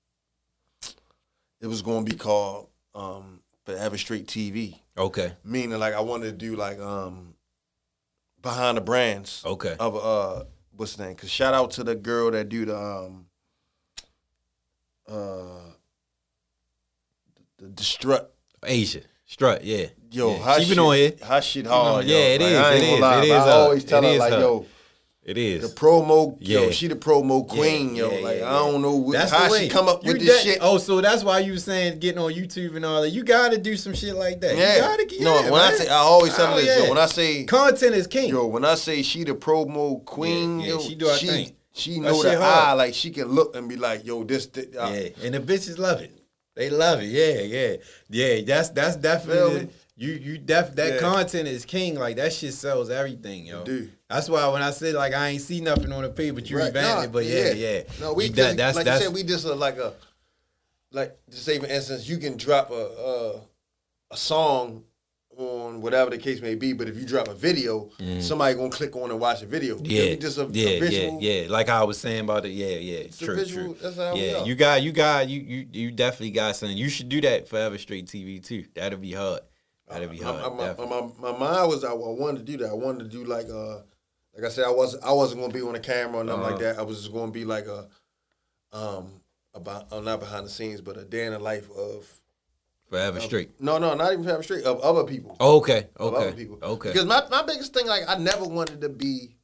[1.62, 4.80] it was going to be called um, Forever Straight TV.
[4.98, 7.36] Okay, Meaning, like, I wanted to do like um,
[8.42, 9.44] behind the brands.
[9.46, 10.44] okay, of uh
[10.76, 11.16] what's the name?
[11.16, 13.26] Cause shout out to the girl that do the um
[15.08, 15.72] uh
[17.58, 18.34] the, the strut.
[18.66, 19.86] Asia strut, yeah.
[20.12, 20.44] Yo, yeah.
[20.44, 21.14] how she shit, been on here.
[21.24, 22.06] How shit hard.
[22.06, 22.24] Yeah, yo.
[22.24, 23.52] it like, is, I ain't it gonna is, lie, it is I her.
[23.52, 24.40] always tell her like, her.
[24.40, 24.66] yo,
[25.30, 25.74] It the is.
[25.76, 28.10] promo, yo, she the promo Yeah, queen, yo.
[28.12, 30.22] yeah, like yeah, I don't know what, That's how the she come up You with
[30.22, 30.58] this that- shit.
[30.60, 33.12] Oh, so that's why you saying getting on YouTube and all that.
[33.12, 34.58] You gotta do some shit like that.
[34.58, 34.76] yeah.
[34.78, 36.84] You gotta get no, yeah, when I say I always tell Oh, this, yeah.
[36.84, 38.30] yo, when I say content is king.
[38.30, 41.28] Yo, when I say she the promo queen, Yeah, yeah, yo, she do her she,
[41.28, 41.52] thing.
[41.74, 44.76] she That know the eye, like she can look and be like, yo, this, this
[44.76, 46.12] uh, Yeah, and the bitches love it.
[46.56, 47.06] They love it.
[47.06, 47.76] Yeah, yeah,
[48.10, 48.42] yeah.
[48.46, 49.70] That's that's definitely?
[50.00, 50.14] You.
[50.14, 51.00] You def that Yeah.
[51.00, 51.96] content is king.
[51.96, 53.64] Like that shit sells everything, yo.
[53.64, 53.90] do.
[54.10, 56.58] That's why when I said like I ain't see nothing on the page, but you
[56.58, 57.12] Right, nah, it.
[57.12, 57.82] But yeah, yeah.
[58.00, 59.94] No, we You- that, that's like that's you said, we just a, like a
[60.92, 63.42] like to say for instance, you can drop a a,
[64.12, 64.84] a song
[65.38, 67.90] on whatever the case may be, but if you drop a video,
[68.20, 69.78] somebody gonna click on and watch the video.
[69.78, 69.82] Mm.
[69.86, 71.18] yeah, just a, a yeah, visual.
[71.22, 71.48] yeah, yeah.
[71.50, 72.50] Like I was saying about it.
[72.50, 72.98] Yeah, yeah.
[73.00, 73.78] a True, visual- true.
[73.82, 76.78] that's how yeah, you got, you got, you, you, you definitely got something.
[76.78, 78.66] You should do that forever straight TV too.
[78.76, 79.40] That'll be hard.
[79.90, 80.56] That'll be My, hard.
[80.56, 81.14] my, definitely.
[81.20, 82.70] my, my mind was I, I wanted to do that.
[82.70, 83.82] I wanted to do like uh
[84.36, 86.54] like I said I wasn't I wasn't gonna be on the camera or nothing like
[86.56, 86.64] Uh-huh.
[86.74, 86.80] that.
[86.80, 87.88] I was just gonna be like a
[88.72, 89.22] um
[89.56, 92.08] about uh, not behind the scenes, but a day in the life of
[92.90, 93.50] forever straight.
[93.60, 95.36] no no not even Forever Straight of other people.
[95.42, 96.60] Okay, of other okay, people.
[96.62, 96.90] okay.
[96.90, 99.36] Because my, my biggest thing, like, I never wanted to be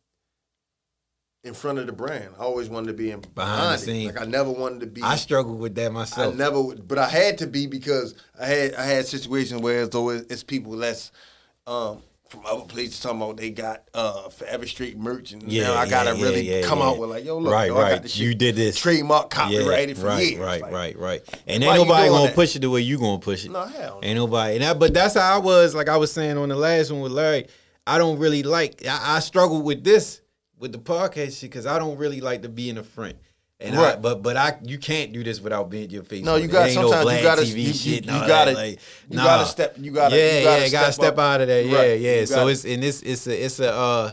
[1.45, 2.33] in front of the brand.
[2.39, 4.13] I always wanted to be in behind, the scenes.
[4.13, 5.01] Like I never wanted to be.
[5.03, 6.33] I struggled with that myself.
[6.33, 9.89] I never, but I had to be because I had I had situations where as
[9.89, 11.11] though it's people that's
[11.67, 15.75] um, from other places talking about they got uh, Forever Straight merch, and Yeah, now
[15.75, 17.89] I gotta yeah, really yeah, come out with like, yo, look, Right, yo, I right.
[17.93, 18.75] got this shit You did this.
[18.77, 20.39] trademark copyrighted for right, years.
[20.39, 21.41] Right, Like, right, right.
[21.47, 22.35] And ain't nobody gonna that?
[22.35, 23.51] push it the way you gonna push it.
[23.51, 24.07] No, hell no.
[24.07, 24.55] Ain't nobody.
[24.55, 25.75] And that, but that's how I was.
[25.75, 27.45] Like I was saying on the last one with Larry.
[27.85, 28.83] I don't really like.
[28.87, 30.21] I, I struggle with this
[30.65, 33.15] with the podcast shit because I don't really like to be in the front.
[33.59, 34.01] And I, Right.
[34.01, 36.25] but but I you can't do this without being your face.
[36.25, 38.05] No, you got sometimes no you gotta TV you, shit.
[38.05, 39.23] you, and you gotta like, you nah.
[39.23, 41.19] gotta step you gotta yeah, you gotta yeah, gotta step up.
[41.19, 41.65] out of that.
[41.65, 41.99] Yeah, Right.
[42.01, 42.19] yeah.
[42.21, 44.11] You So it's and it's it's a it's a uh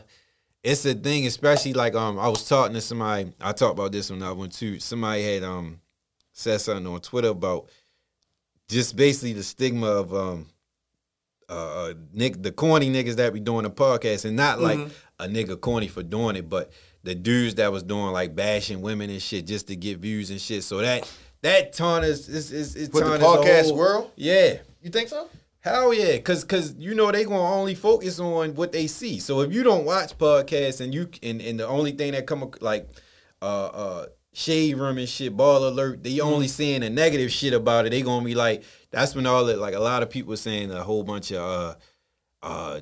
[0.62, 3.32] it's a thing, especially like um I was talking to somebody.
[3.40, 5.80] I talked about this when I went to somebody had um
[6.32, 7.68] said something on Twitter about
[8.68, 10.46] just basically the stigma of um
[11.48, 11.52] uh,
[11.88, 14.92] uh Nick the corny niggas that be doing the podcast and not like Mm-hmm.
[15.22, 16.70] A nigga corny for doing it, but
[17.04, 20.40] the dudes that was doing like bashing women and shit just to get views and
[20.40, 20.64] shit.
[20.64, 21.08] So that
[21.42, 24.10] that tarnished is is is With the podcast whole- world?
[24.16, 24.58] Yeah.
[24.82, 25.28] You think so?
[25.60, 29.20] Hell yeah, cause cause you know they gonna only focus on what they see.
[29.20, 32.50] So if you don't watch podcasts and you and, and the only thing that come
[32.60, 32.88] like
[33.40, 37.86] uh uh shade room and shit, Baller Alert, they only seeing the negative shit about
[37.86, 37.90] it.
[37.90, 40.82] They gonna be like, that's when all the like a lot of people saying a
[40.82, 41.74] whole bunch of uh
[42.42, 42.80] uh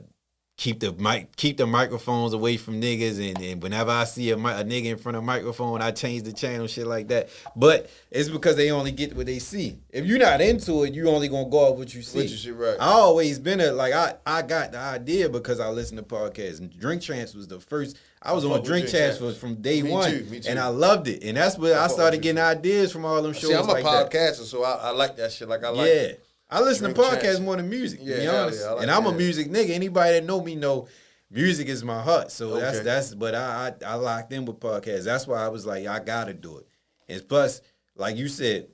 [0.60, 4.36] keep the mic, keep the microphones away from niggas, and, and whenever I see a,
[4.36, 7.30] a nigga in front of a microphone, I change the channel, shit like that.
[7.56, 9.78] But it's because they only get what they see.
[9.88, 12.18] If you're not into it, you only gonna go off what you see.
[12.18, 12.76] What you right.
[12.78, 16.58] I always been a like I I got the idea because I listened to podcasts.
[16.60, 17.98] And Drink Champs was the first.
[18.22, 19.38] I was I on Drink Champs Champs.
[19.38, 20.50] from, day Me one, too, me too.
[20.50, 21.24] and I loved it.
[21.24, 23.72] And that's where I, fuck started getting ideas from all them shows See, I'm a
[23.72, 24.10] like that.
[24.12, 25.48] podcaster, so I, I like that shit.
[25.48, 25.88] Like I like.
[25.88, 26.12] yeah.
[26.50, 28.60] I listen to podcasts more than music, to Yeah, be honest.
[28.60, 29.70] yeah, like and I'm a music nigga.
[29.70, 30.88] Anybody that know me know
[31.30, 32.30] music is my heart.
[32.32, 32.84] So that's Okay.
[32.84, 35.04] that's but I, I I locked in with podcasts.
[35.04, 36.66] That's why I was like, I gotta do it.
[37.08, 37.60] And plus,
[37.96, 38.68] like you said,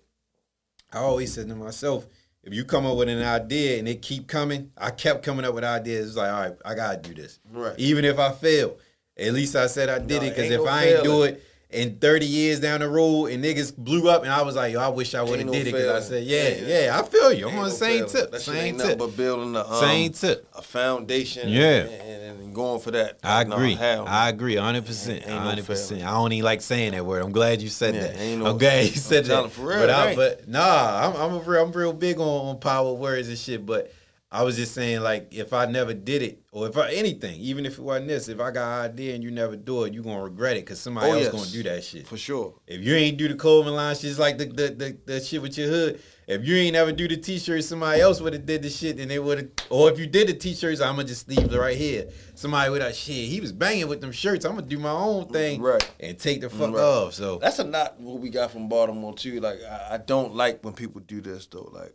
[0.92, 2.06] I always said to myself,
[2.42, 5.54] if you come up with an idea and it keep coming, I kept coming up
[5.54, 6.08] with ideas.
[6.08, 7.40] It's like, all right, I gotta do this.
[7.50, 7.74] Right.
[7.78, 8.76] Even if I fail,
[9.18, 10.30] at least I said I did No, it.
[10.30, 13.76] Because if no I ain't do it in 30 years down the road and niggas
[13.76, 15.66] blew up and I was like, yo, I wish I would have Ain't no did
[15.66, 15.72] it.
[15.72, 16.84] Because I said, yeah, Yeah.
[16.84, 17.46] yeah, I feel you.
[17.48, 18.12] I'm Ain't on the no same failing.
[18.12, 18.30] tip.
[18.30, 18.98] That Same tip.
[18.98, 20.48] but building a um, Same tip.
[20.54, 21.48] a foundation.
[21.48, 21.80] Yeah.
[21.80, 21.90] and,
[22.22, 23.18] and, and going for that.
[23.24, 23.74] I agree.
[23.74, 24.04] no.
[24.06, 26.00] I agree, hundred percent, Ain't- ain't hundred percent.
[26.00, 26.04] failing.
[26.14, 27.22] I don't even like saying that word.
[27.24, 28.16] I'm glad you said Yeah, that.
[28.46, 29.50] I'm glad you I'm said that.
[29.50, 32.60] for real, but, I, but nah, I'm I'm a real, I'm real big on, on
[32.60, 33.66] power words and shit.
[33.66, 33.92] But
[34.30, 37.64] I was just saying, like, if I never did it, or if I anything, even
[37.64, 40.02] if it wasn't this, if I got an idea and you never do it, you
[40.02, 41.32] gonna regret it because somebody Oh, else yes.
[41.32, 42.08] gonna do that shit.
[42.08, 42.54] for sure.
[42.66, 45.56] If you ain't do the clothing line, shit's like the the, the the shit with
[45.56, 46.00] your hood.
[46.26, 49.08] If you ain't ever do the t-shirts, somebody else would have did the shit, and
[49.08, 49.48] they would have.
[49.70, 52.08] Or if you did the t-shirts, I'ma just leave it right here.
[52.34, 53.28] Somebody would have shit.
[53.28, 54.44] He was banging with them shirts.
[54.44, 55.88] I'm gonna do my own mm, thing, Right.
[56.00, 56.82] and take the fuck Right.
[56.82, 57.14] off.
[57.14, 59.38] So That's a not what we got from Baltimore too.
[59.38, 61.70] Like I, I don't like when people do this though.
[61.72, 61.94] Like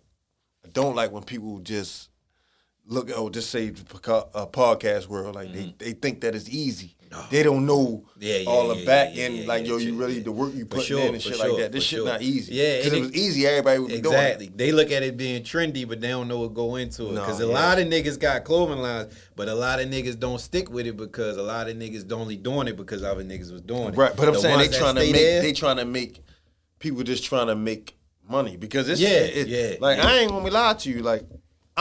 [0.66, 2.08] I don't like when people just
[2.92, 6.50] look oh just say the podca- uh, podcast world like they, they think that it's
[6.50, 6.96] easy.
[7.30, 8.24] They don't know Mm-hmm.
[8.24, 10.54] Yeah, yeah, all yeah, the back yeah, end yeah, like yo you really the work
[10.54, 11.72] you put sure, in and shit sure, like that.
[11.72, 12.06] This shit sure.
[12.06, 12.54] not easy.
[12.54, 14.46] Yeah, because it- it was easy, everybody would be Exactly.
[14.48, 14.58] doing it.
[14.58, 17.14] They look at it being trendy, but they don't know what go into it.
[17.14, 20.39] No, Because a lot of niggas got clothing lines, but a lot of niggas don't
[20.39, 23.52] stick with it because a lot of niggas don't only doing it because other niggas
[23.52, 23.98] was doing it.
[23.98, 26.22] Right, but I'm The saying they trying to make there- they trying to make
[26.80, 27.98] people just trying to make
[28.30, 30.00] money because it's Yeah, it- yeah, like.
[30.00, 31.24] I ain't gonna lie to you like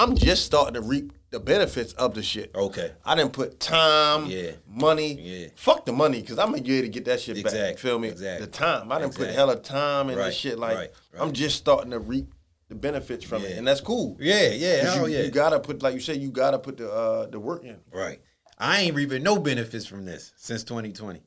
[0.03, 2.51] I'm just starting to reap the benefits of the shit.
[2.55, 2.91] Okay.
[3.05, 4.53] I didn't put time, Yeah.
[4.67, 5.13] money.
[5.21, 5.47] Yeah.
[5.57, 7.45] Fuck the money because I'm gonna get to get that shit back.
[7.47, 8.09] Exactly, You feel me?
[8.09, 8.47] exactly.
[8.47, 9.27] The time I didn't Exactly.
[9.27, 10.59] put hella time in Right, this shit.
[10.59, 12.33] Like right, I'm just starting to reap
[12.69, 14.17] the benefits from it, and that's cool.
[14.21, 15.23] Yeah, yeah, hell you, yeah.
[15.25, 17.77] you gotta put like you said, you gotta put the uh, the work in.
[17.93, 18.21] Right.
[18.59, 21.21] I ain't reaping no benefits from this since 2020.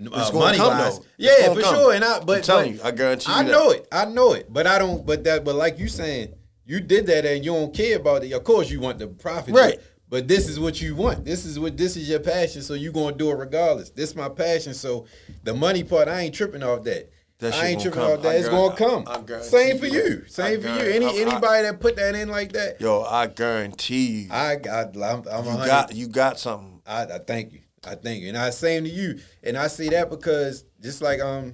[0.00, 1.04] It's Uh, money come, wise, though.
[1.18, 1.74] Yeah, for come.
[1.74, 1.92] sure.
[1.94, 3.50] And I, but I'm telling but you, I guarantee you I that.
[3.50, 3.88] know it.
[3.92, 4.46] I know it.
[4.52, 5.04] But I don't.
[5.04, 5.44] But that.
[5.44, 6.32] But like you saying,
[6.64, 8.32] you did that and you don't care about it.
[8.32, 9.76] Of course, you want the profit, Right.
[10.08, 11.24] But, but this is what you want.
[11.24, 12.60] This is what this is your passion.
[12.62, 13.90] So you gonna do it regardless.
[13.90, 14.74] This is my passion.
[14.74, 15.06] So
[15.42, 17.10] the money part, I ain't tripping off that.
[17.38, 18.12] That I ain't tripping come.
[18.12, 18.28] off that.
[18.28, 19.04] I it's gonna come.
[19.08, 20.24] I guarantee Same for you you.
[20.28, 20.90] Same I for you.
[20.92, 24.56] Any I- I- anybody that put that in like that, Yo, I guarantee you, I
[24.56, 24.94] got.
[24.96, 26.80] I'm, I'm you hundred- got you got something.
[26.86, 27.60] I, I thank you.
[27.84, 28.28] I thank you.
[28.28, 29.18] And I same to you.
[29.42, 31.52] And I say that because just like um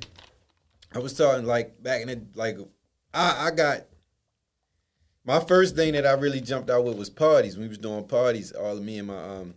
[0.94, 2.58] I was talking like back in the like
[3.14, 3.82] I I got
[5.28, 7.56] my first thing that I really jumped out with was parties.
[7.58, 9.54] We was doing parties, all of me and my um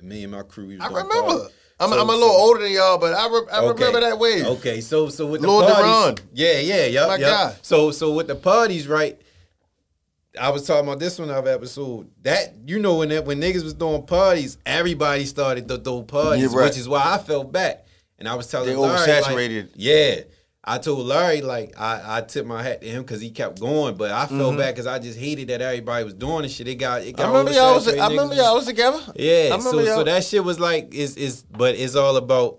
[0.00, 0.66] me and my crew.
[0.68, 1.30] We was I doing remember.
[1.38, 1.56] parties.
[1.80, 3.84] I'm, So- I'm a little so- older than y'all, but I, re- I Okay.
[3.86, 4.46] remember that wave.
[4.46, 6.30] Okay, so so with the Lil parties, Duran.
[6.34, 7.28] yeah, yeah, yep, My yep.
[7.30, 7.54] guy.
[7.62, 9.20] So so with the parties, right?
[10.40, 12.08] I was talking about this one of episode.
[12.22, 16.52] That you know when that, when niggas was doing parties, everybody started to throw parties,
[16.52, 16.64] Yeah, right.
[16.68, 17.84] which is why I felt back.
[18.18, 19.62] And I was telling They Larry, oversaturated.
[19.62, 20.20] Like, yeah,
[20.62, 23.96] I told Larry like I I tipped my hat to him because he kept going,
[23.96, 26.68] but I felt back because I just hated that everybody was doing this shit.
[26.68, 27.20] It got it Mm-hmm.
[27.20, 27.28] I got.
[27.30, 27.88] remember y'all was.
[27.88, 29.00] I remember y'all was together.
[29.16, 29.96] yeah, so y'all.
[29.96, 32.58] so that shit was like is is but it's all about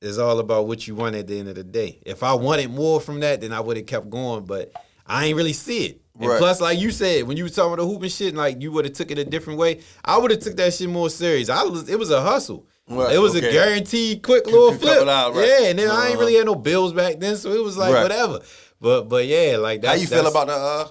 [0.00, 2.00] it's all about what you want at the end of the day.
[2.06, 4.72] If I wanted more from that, then I would have kept going, but
[5.06, 6.00] I ain't really see it.
[6.20, 6.38] And Right.
[6.38, 8.84] plus, like you said, when you was talking about the hooping shit, like you would
[8.86, 9.80] have took it a different way.
[10.04, 11.48] I would have took that shit more serious.
[11.50, 12.66] I was it was a hustle.
[12.90, 15.06] Right, It was a guaranteed quick little flip.
[15.06, 15.46] out, right.
[15.46, 16.20] Yeah, and then I ain't Uh-huh.
[16.20, 18.02] really had no bills back then, so it was like Right.
[18.02, 18.40] whatever.
[18.80, 20.54] But but yeah, like how that's, you feel about the?
[20.54, 20.88] uh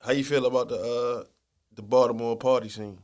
[0.00, 1.24] How you feel about the uh
[1.74, 2.98] the Baltimore party scene?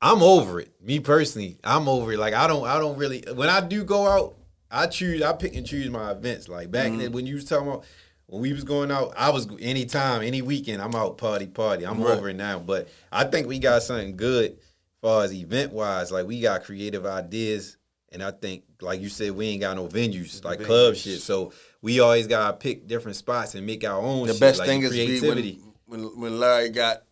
[0.00, 0.72] I'm over it.
[0.80, 2.18] Me personally, I'm over it.
[2.18, 3.24] Like I don't, I don't really.
[3.34, 4.36] When I do go out,
[4.70, 5.22] I choose.
[5.22, 6.48] I pick and choose my events.
[6.48, 6.98] Like back Mm-hmm.
[6.98, 7.84] then, when you was talking about
[8.26, 10.82] when we was going out, I was anytime, any weekend.
[10.82, 11.84] I'm out party, party.
[11.86, 12.58] I'm over it now.
[12.58, 14.58] But I think we got something good,
[15.00, 16.10] far as event wise.
[16.10, 17.76] Like we got creative ideas,
[18.10, 21.20] and I think, like you said, we ain't got no venues like club shit.
[21.20, 24.26] So we always gotta pick different spots and make our own.
[24.26, 25.60] The shit, best like thing is creativity.
[25.86, 27.02] when, when when Larry got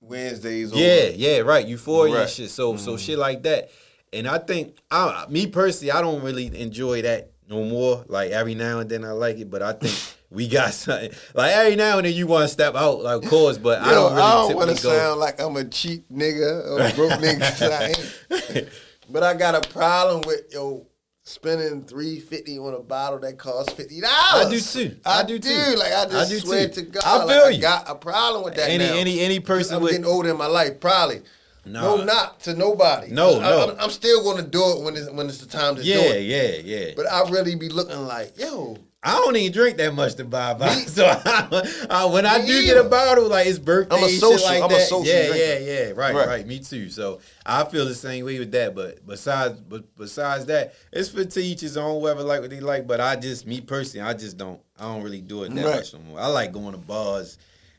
[0.00, 0.72] Wednesdays.
[0.72, 0.80] over.
[0.80, 1.66] Yeah, yeah, right.
[1.66, 2.30] Euphoria and Right.
[2.30, 2.50] shit.
[2.50, 2.98] So so mm-hmm.
[2.98, 3.70] shit like that.
[4.12, 8.04] And I think I me personally, I don't really enjoy that no more.
[8.08, 9.94] Like every now and then I like it, but I think
[10.30, 11.10] we got something.
[11.34, 13.92] Like every now and then you want to step out, like of course, but I
[13.92, 17.20] don't really I don't want to sound like I'm a cheap nigga or a broke
[17.20, 17.70] nigga.
[17.70, 18.68] I ain't.
[19.08, 20.86] But I got a problem with yo
[21.22, 24.46] spending three fifty on a bottle that costs fifty dollars.
[24.46, 24.96] I do too.
[25.04, 25.76] I, I do do too.
[25.76, 26.74] Like I just I do swear too.
[26.74, 27.60] to God, I like, feel I you.
[27.60, 28.68] got a problem with that.
[28.68, 28.94] Any now.
[28.94, 31.22] any any person I'm with getting older in my life, probably.
[31.64, 31.82] Nah.
[31.82, 33.10] No knock to nobody.
[33.10, 33.70] No, I, no.
[33.70, 35.88] I'm, I'm still going to do it when it's when it's the time to do
[35.88, 36.22] it.
[36.22, 36.92] yeah yeah yeah.
[36.96, 40.50] But I really be looking like, yo, I don't even drink that much to buy
[40.50, 40.82] a bottle.
[40.88, 44.20] So I, I, when I do get a bottle, like it's birthday, I'm a shit
[44.20, 45.44] social- like I'm a social yeah, drinker.
[45.44, 45.84] yeah, yeah.
[45.94, 46.26] Right, Right.
[46.26, 46.88] right, Me too.
[46.90, 48.74] So I feel the same way with that.
[48.74, 52.00] But besides, but besides that, it's for to each his own.
[52.00, 52.86] Whoever like what they like.
[52.86, 54.60] But I just, me personally, I just don't.
[54.78, 55.76] I don't really do it that Right.
[55.76, 56.18] much no more.
[56.20, 57.38] I like going to bars,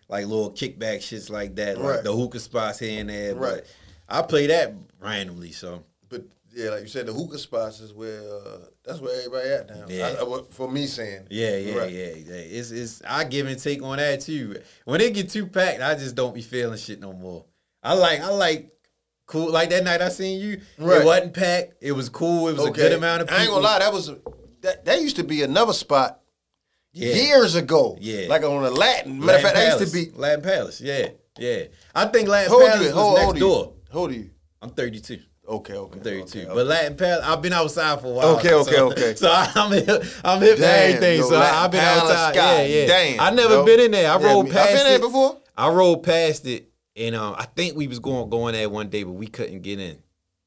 [0.09, 2.03] like little kickback shits like that, like Right.
[2.03, 3.35] the hookah spots here and there.
[3.35, 3.55] Right.
[3.55, 3.65] But
[4.09, 5.51] I play that randomly.
[5.51, 6.23] So But
[6.57, 9.85] yeah, like you said, the hookah spots is where uh, that's where everybody at now.
[9.87, 10.15] Yeah.
[10.19, 11.91] I- I- for me saying, Yeah, yeah, Right.
[11.91, 12.33] yeah, yeah.
[12.35, 14.59] It's it's I give and take on that too.
[14.85, 17.45] When it get too packed, I just don't be feeling shit no more.
[17.83, 18.71] I like I like
[19.27, 20.61] cool like that night I seen you.
[20.79, 21.01] Right.
[21.01, 21.75] It wasn't packed.
[21.81, 22.47] It was cool.
[22.47, 23.39] It was a good amount of people.
[23.39, 24.11] I ain't gonna lie, that was
[24.61, 26.21] that, that used to be another spot
[26.93, 27.13] Yeah.
[27.13, 27.97] years ago.
[28.01, 28.27] Yeah.
[28.29, 29.19] like on a Latin.
[29.19, 30.11] Matter of fact, that used to be.
[30.17, 30.81] Latin Palace.
[30.81, 31.65] Yeah, yeah.
[31.93, 33.39] I think Latin Hold Palace you, was hold, next hold you.
[33.41, 33.73] door.
[33.91, 34.29] Hold you.
[34.61, 35.19] I'm 32.
[35.47, 35.97] Okay, okay.
[35.99, 36.39] I'm 32.
[36.39, 38.35] okay, But Latin Palace, I've been outside for a while.
[38.37, 39.13] Okay, okay, so, okay.
[39.17, 41.19] So I'm hip, I'm hip to Damn, everything.
[41.19, 42.35] yo, so Latin I've been outside.
[42.35, 42.87] God yeah, yeah.
[42.87, 43.65] damn, I never yo.
[43.65, 44.11] been in there.
[44.11, 45.37] I Yeah, rolled past I've been there before.
[45.55, 49.03] I rolled past it, and um, I think we was going going there one day,
[49.03, 49.97] but we couldn't get in.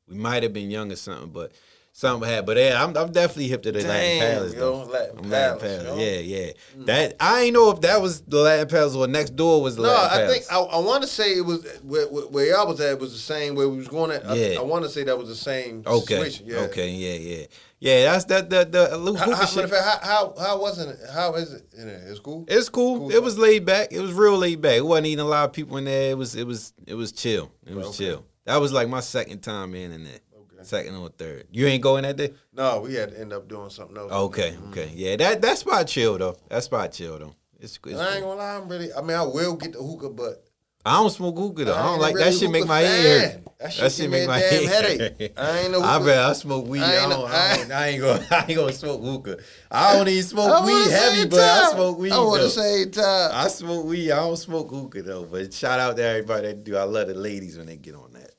[0.07, 1.53] We might have been young or something, but
[1.93, 2.47] something had.
[2.47, 4.55] But yeah, I'm, I'm definitely hip to the Latin Palace.
[4.55, 4.85] yo, though.
[4.91, 6.01] Latin I'm Latin Palace, Palace.
[6.01, 6.53] Yeah, yeah.
[6.79, 6.87] Mm.
[6.87, 9.83] That I ain't know if that was the Latin Palace or next door was the
[9.83, 10.33] No, Latin I Palace.
[10.49, 13.13] think I, I want to say it was where, where, where y'all was at was
[13.13, 14.27] the same where we was going at.
[14.27, 14.59] I- Yeah.
[14.59, 16.07] I, want to say that was the same Okay.
[16.17, 16.47] situation.
[16.49, 16.57] Yeah.
[16.61, 16.91] Okay.
[16.91, 17.15] Yeah.
[17.39, 17.47] Yeah.
[17.81, 18.13] Yeah.
[18.13, 18.51] That's that.
[18.51, 19.69] The the How, how, shit.
[19.71, 20.99] fact, how, how how wasn't it?
[21.13, 22.03] How is it in there?
[22.09, 22.45] It's cool.
[22.49, 22.99] It's cool.
[22.99, 23.11] Cool.
[23.13, 23.89] It was laid back.
[23.93, 24.77] It was real laid back.
[24.77, 26.11] It wasn't even a lot of people in there.
[26.11, 27.51] It was it was it was chill.
[27.67, 27.97] It was Okay.
[27.99, 28.25] chill.
[28.45, 30.19] That was like my second time in in there.
[30.63, 31.47] Second or third.
[31.51, 32.33] You ain't going that day?
[32.53, 34.13] no, we had to end up doing something else.
[34.13, 34.71] Okay, mm-hmm.
[34.71, 34.91] okay.
[34.95, 36.37] Yeah, that that spot chill though.
[36.49, 37.35] That spot chill though.
[37.59, 38.93] It's, it's I ain't gonna lie, I'm really.
[38.93, 40.45] I mean, I will get the hookah, but
[40.85, 41.75] I don't smoke hookah though.
[41.75, 43.03] I, I don't like really that shit make my fan.
[43.03, 43.51] head hurt.
[43.59, 45.33] That shit give me a damn headache.
[45.37, 46.81] I ain't no I bet I smoke weed.
[46.81, 49.37] I I, ain't- don't, I, don't, I ain't gonna I ain't gonna smoke hookah.
[49.71, 53.31] I don't even smoke weed heavy, but I smoke weed I want to say time.
[53.35, 54.11] I smoke weed.
[54.11, 55.25] I don't smoke hookah though.
[55.25, 56.79] But shout out to everybody that do.
[56.79, 58.30] I love the ladies when they get on that.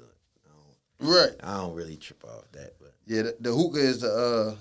[1.01, 1.31] Right.
[1.43, 4.09] I don't really trip off that, but Yeah, the, the hookah is the.
[4.11, 4.55] uh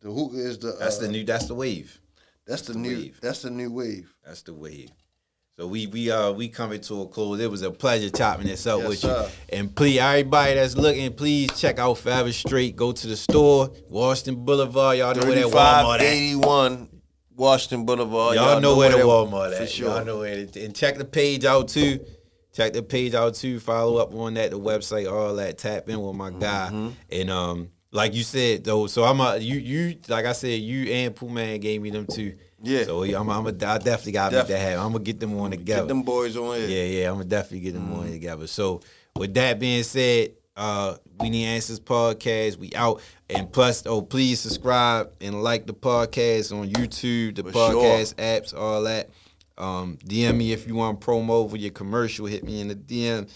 [0.00, 0.76] The hookah is the.
[0.78, 1.24] that's uh, the new.
[1.24, 2.00] That's the wave.
[2.46, 2.96] That's the the new.
[2.96, 3.18] wave.
[3.20, 4.14] That's the new wave.
[4.24, 4.90] That's the wave.
[5.58, 7.40] So we we uh we coming to a close.
[7.40, 9.28] It was a pleasure chopping this up Yes, with sir.
[9.50, 9.56] you.
[9.58, 12.76] And please, everybody that's looking, please check out Forever Straight.
[12.76, 14.98] Go to the store, Washington Boulevard.
[14.98, 16.02] Y'all know where that Walmart at.
[16.02, 16.88] 8581
[17.34, 18.36] Washington Boulevard.
[18.36, 19.88] Y'all, know, where the that- Walmart for sure.
[19.88, 22.04] Y'all know where it And check the page out too.
[22.58, 23.60] Check the page out too.
[23.60, 25.58] Follow up on that, the website, all that.
[25.58, 26.70] Tap in with my guy.
[26.72, 26.88] Mm-hmm.
[27.12, 30.92] And um, like you said though, so I'm a you you like I said, you
[30.92, 32.34] and Pooh Man gave me them too.
[32.60, 32.82] Yeah.
[32.82, 34.80] So I'm I'm a, I definitely gotta make that happen.
[34.80, 35.82] I'm gonna get them on together.
[35.82, 36.66] Get them boys on here.
[36.66, 38.48] Yeah, yeah, I'm gonna definitely get them on together.
[38.48, 38.80] So
[39.14, 42.56] with that being said, uh, we need answers podcast.
[42.56, 43.00] We out.
[43.30, 48.52] And plus, oh, please subscribe and like the podcast on YouTube, the For podcast apps,
[48.52, 49.10] all that.
[49.58, 52.26] Um, DM me if you want promo for your commercial.
[52.26, 53.28] Hit me in the DM.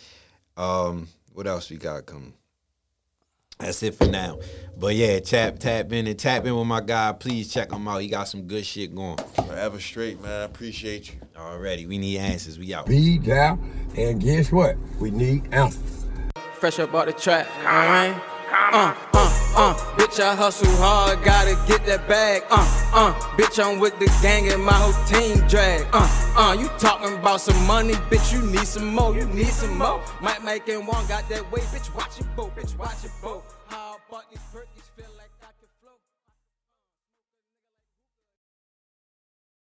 [0.56, 2.34] Um, what else we got coming?
[3.58, 4.38] That's it for now.
[4.76, 7.12] But yeah, tap tap in and tap in with my guy.
[7.12, 8.02] Please check him out.
[8.02, 9.18] He got some good shit going.
[9.34, 10.30] Forever straight, man.
[10.32, 11.20] I appreciate you.
[11.36, 12.58] Already, we need answers.
[12.58, 12.86] We out.
[12.86, 13.60] Be down,
[13.96, 14.76] and guess what?
[14.98, 16.06] We need answers.
[16.54, 17.46] fresh up out the trap.
[17.58, 18.20] Alright?
[18.50, 22.42] Uh, uh, uh, bitch, I hustle hard, gotta get that bag.
[22.50, 25.86] Uh, uh, bitch, I'm with the gang and my whole team drag.
[25.92, 29.76] Uh, uh, you talking about some money, bitch, you need some more, you need some
[29.78, 30.02] more.
[30.20, 33.44] Mike, Mike, and one got that way, bitch, watch it, boat, bitch, watch it, boat.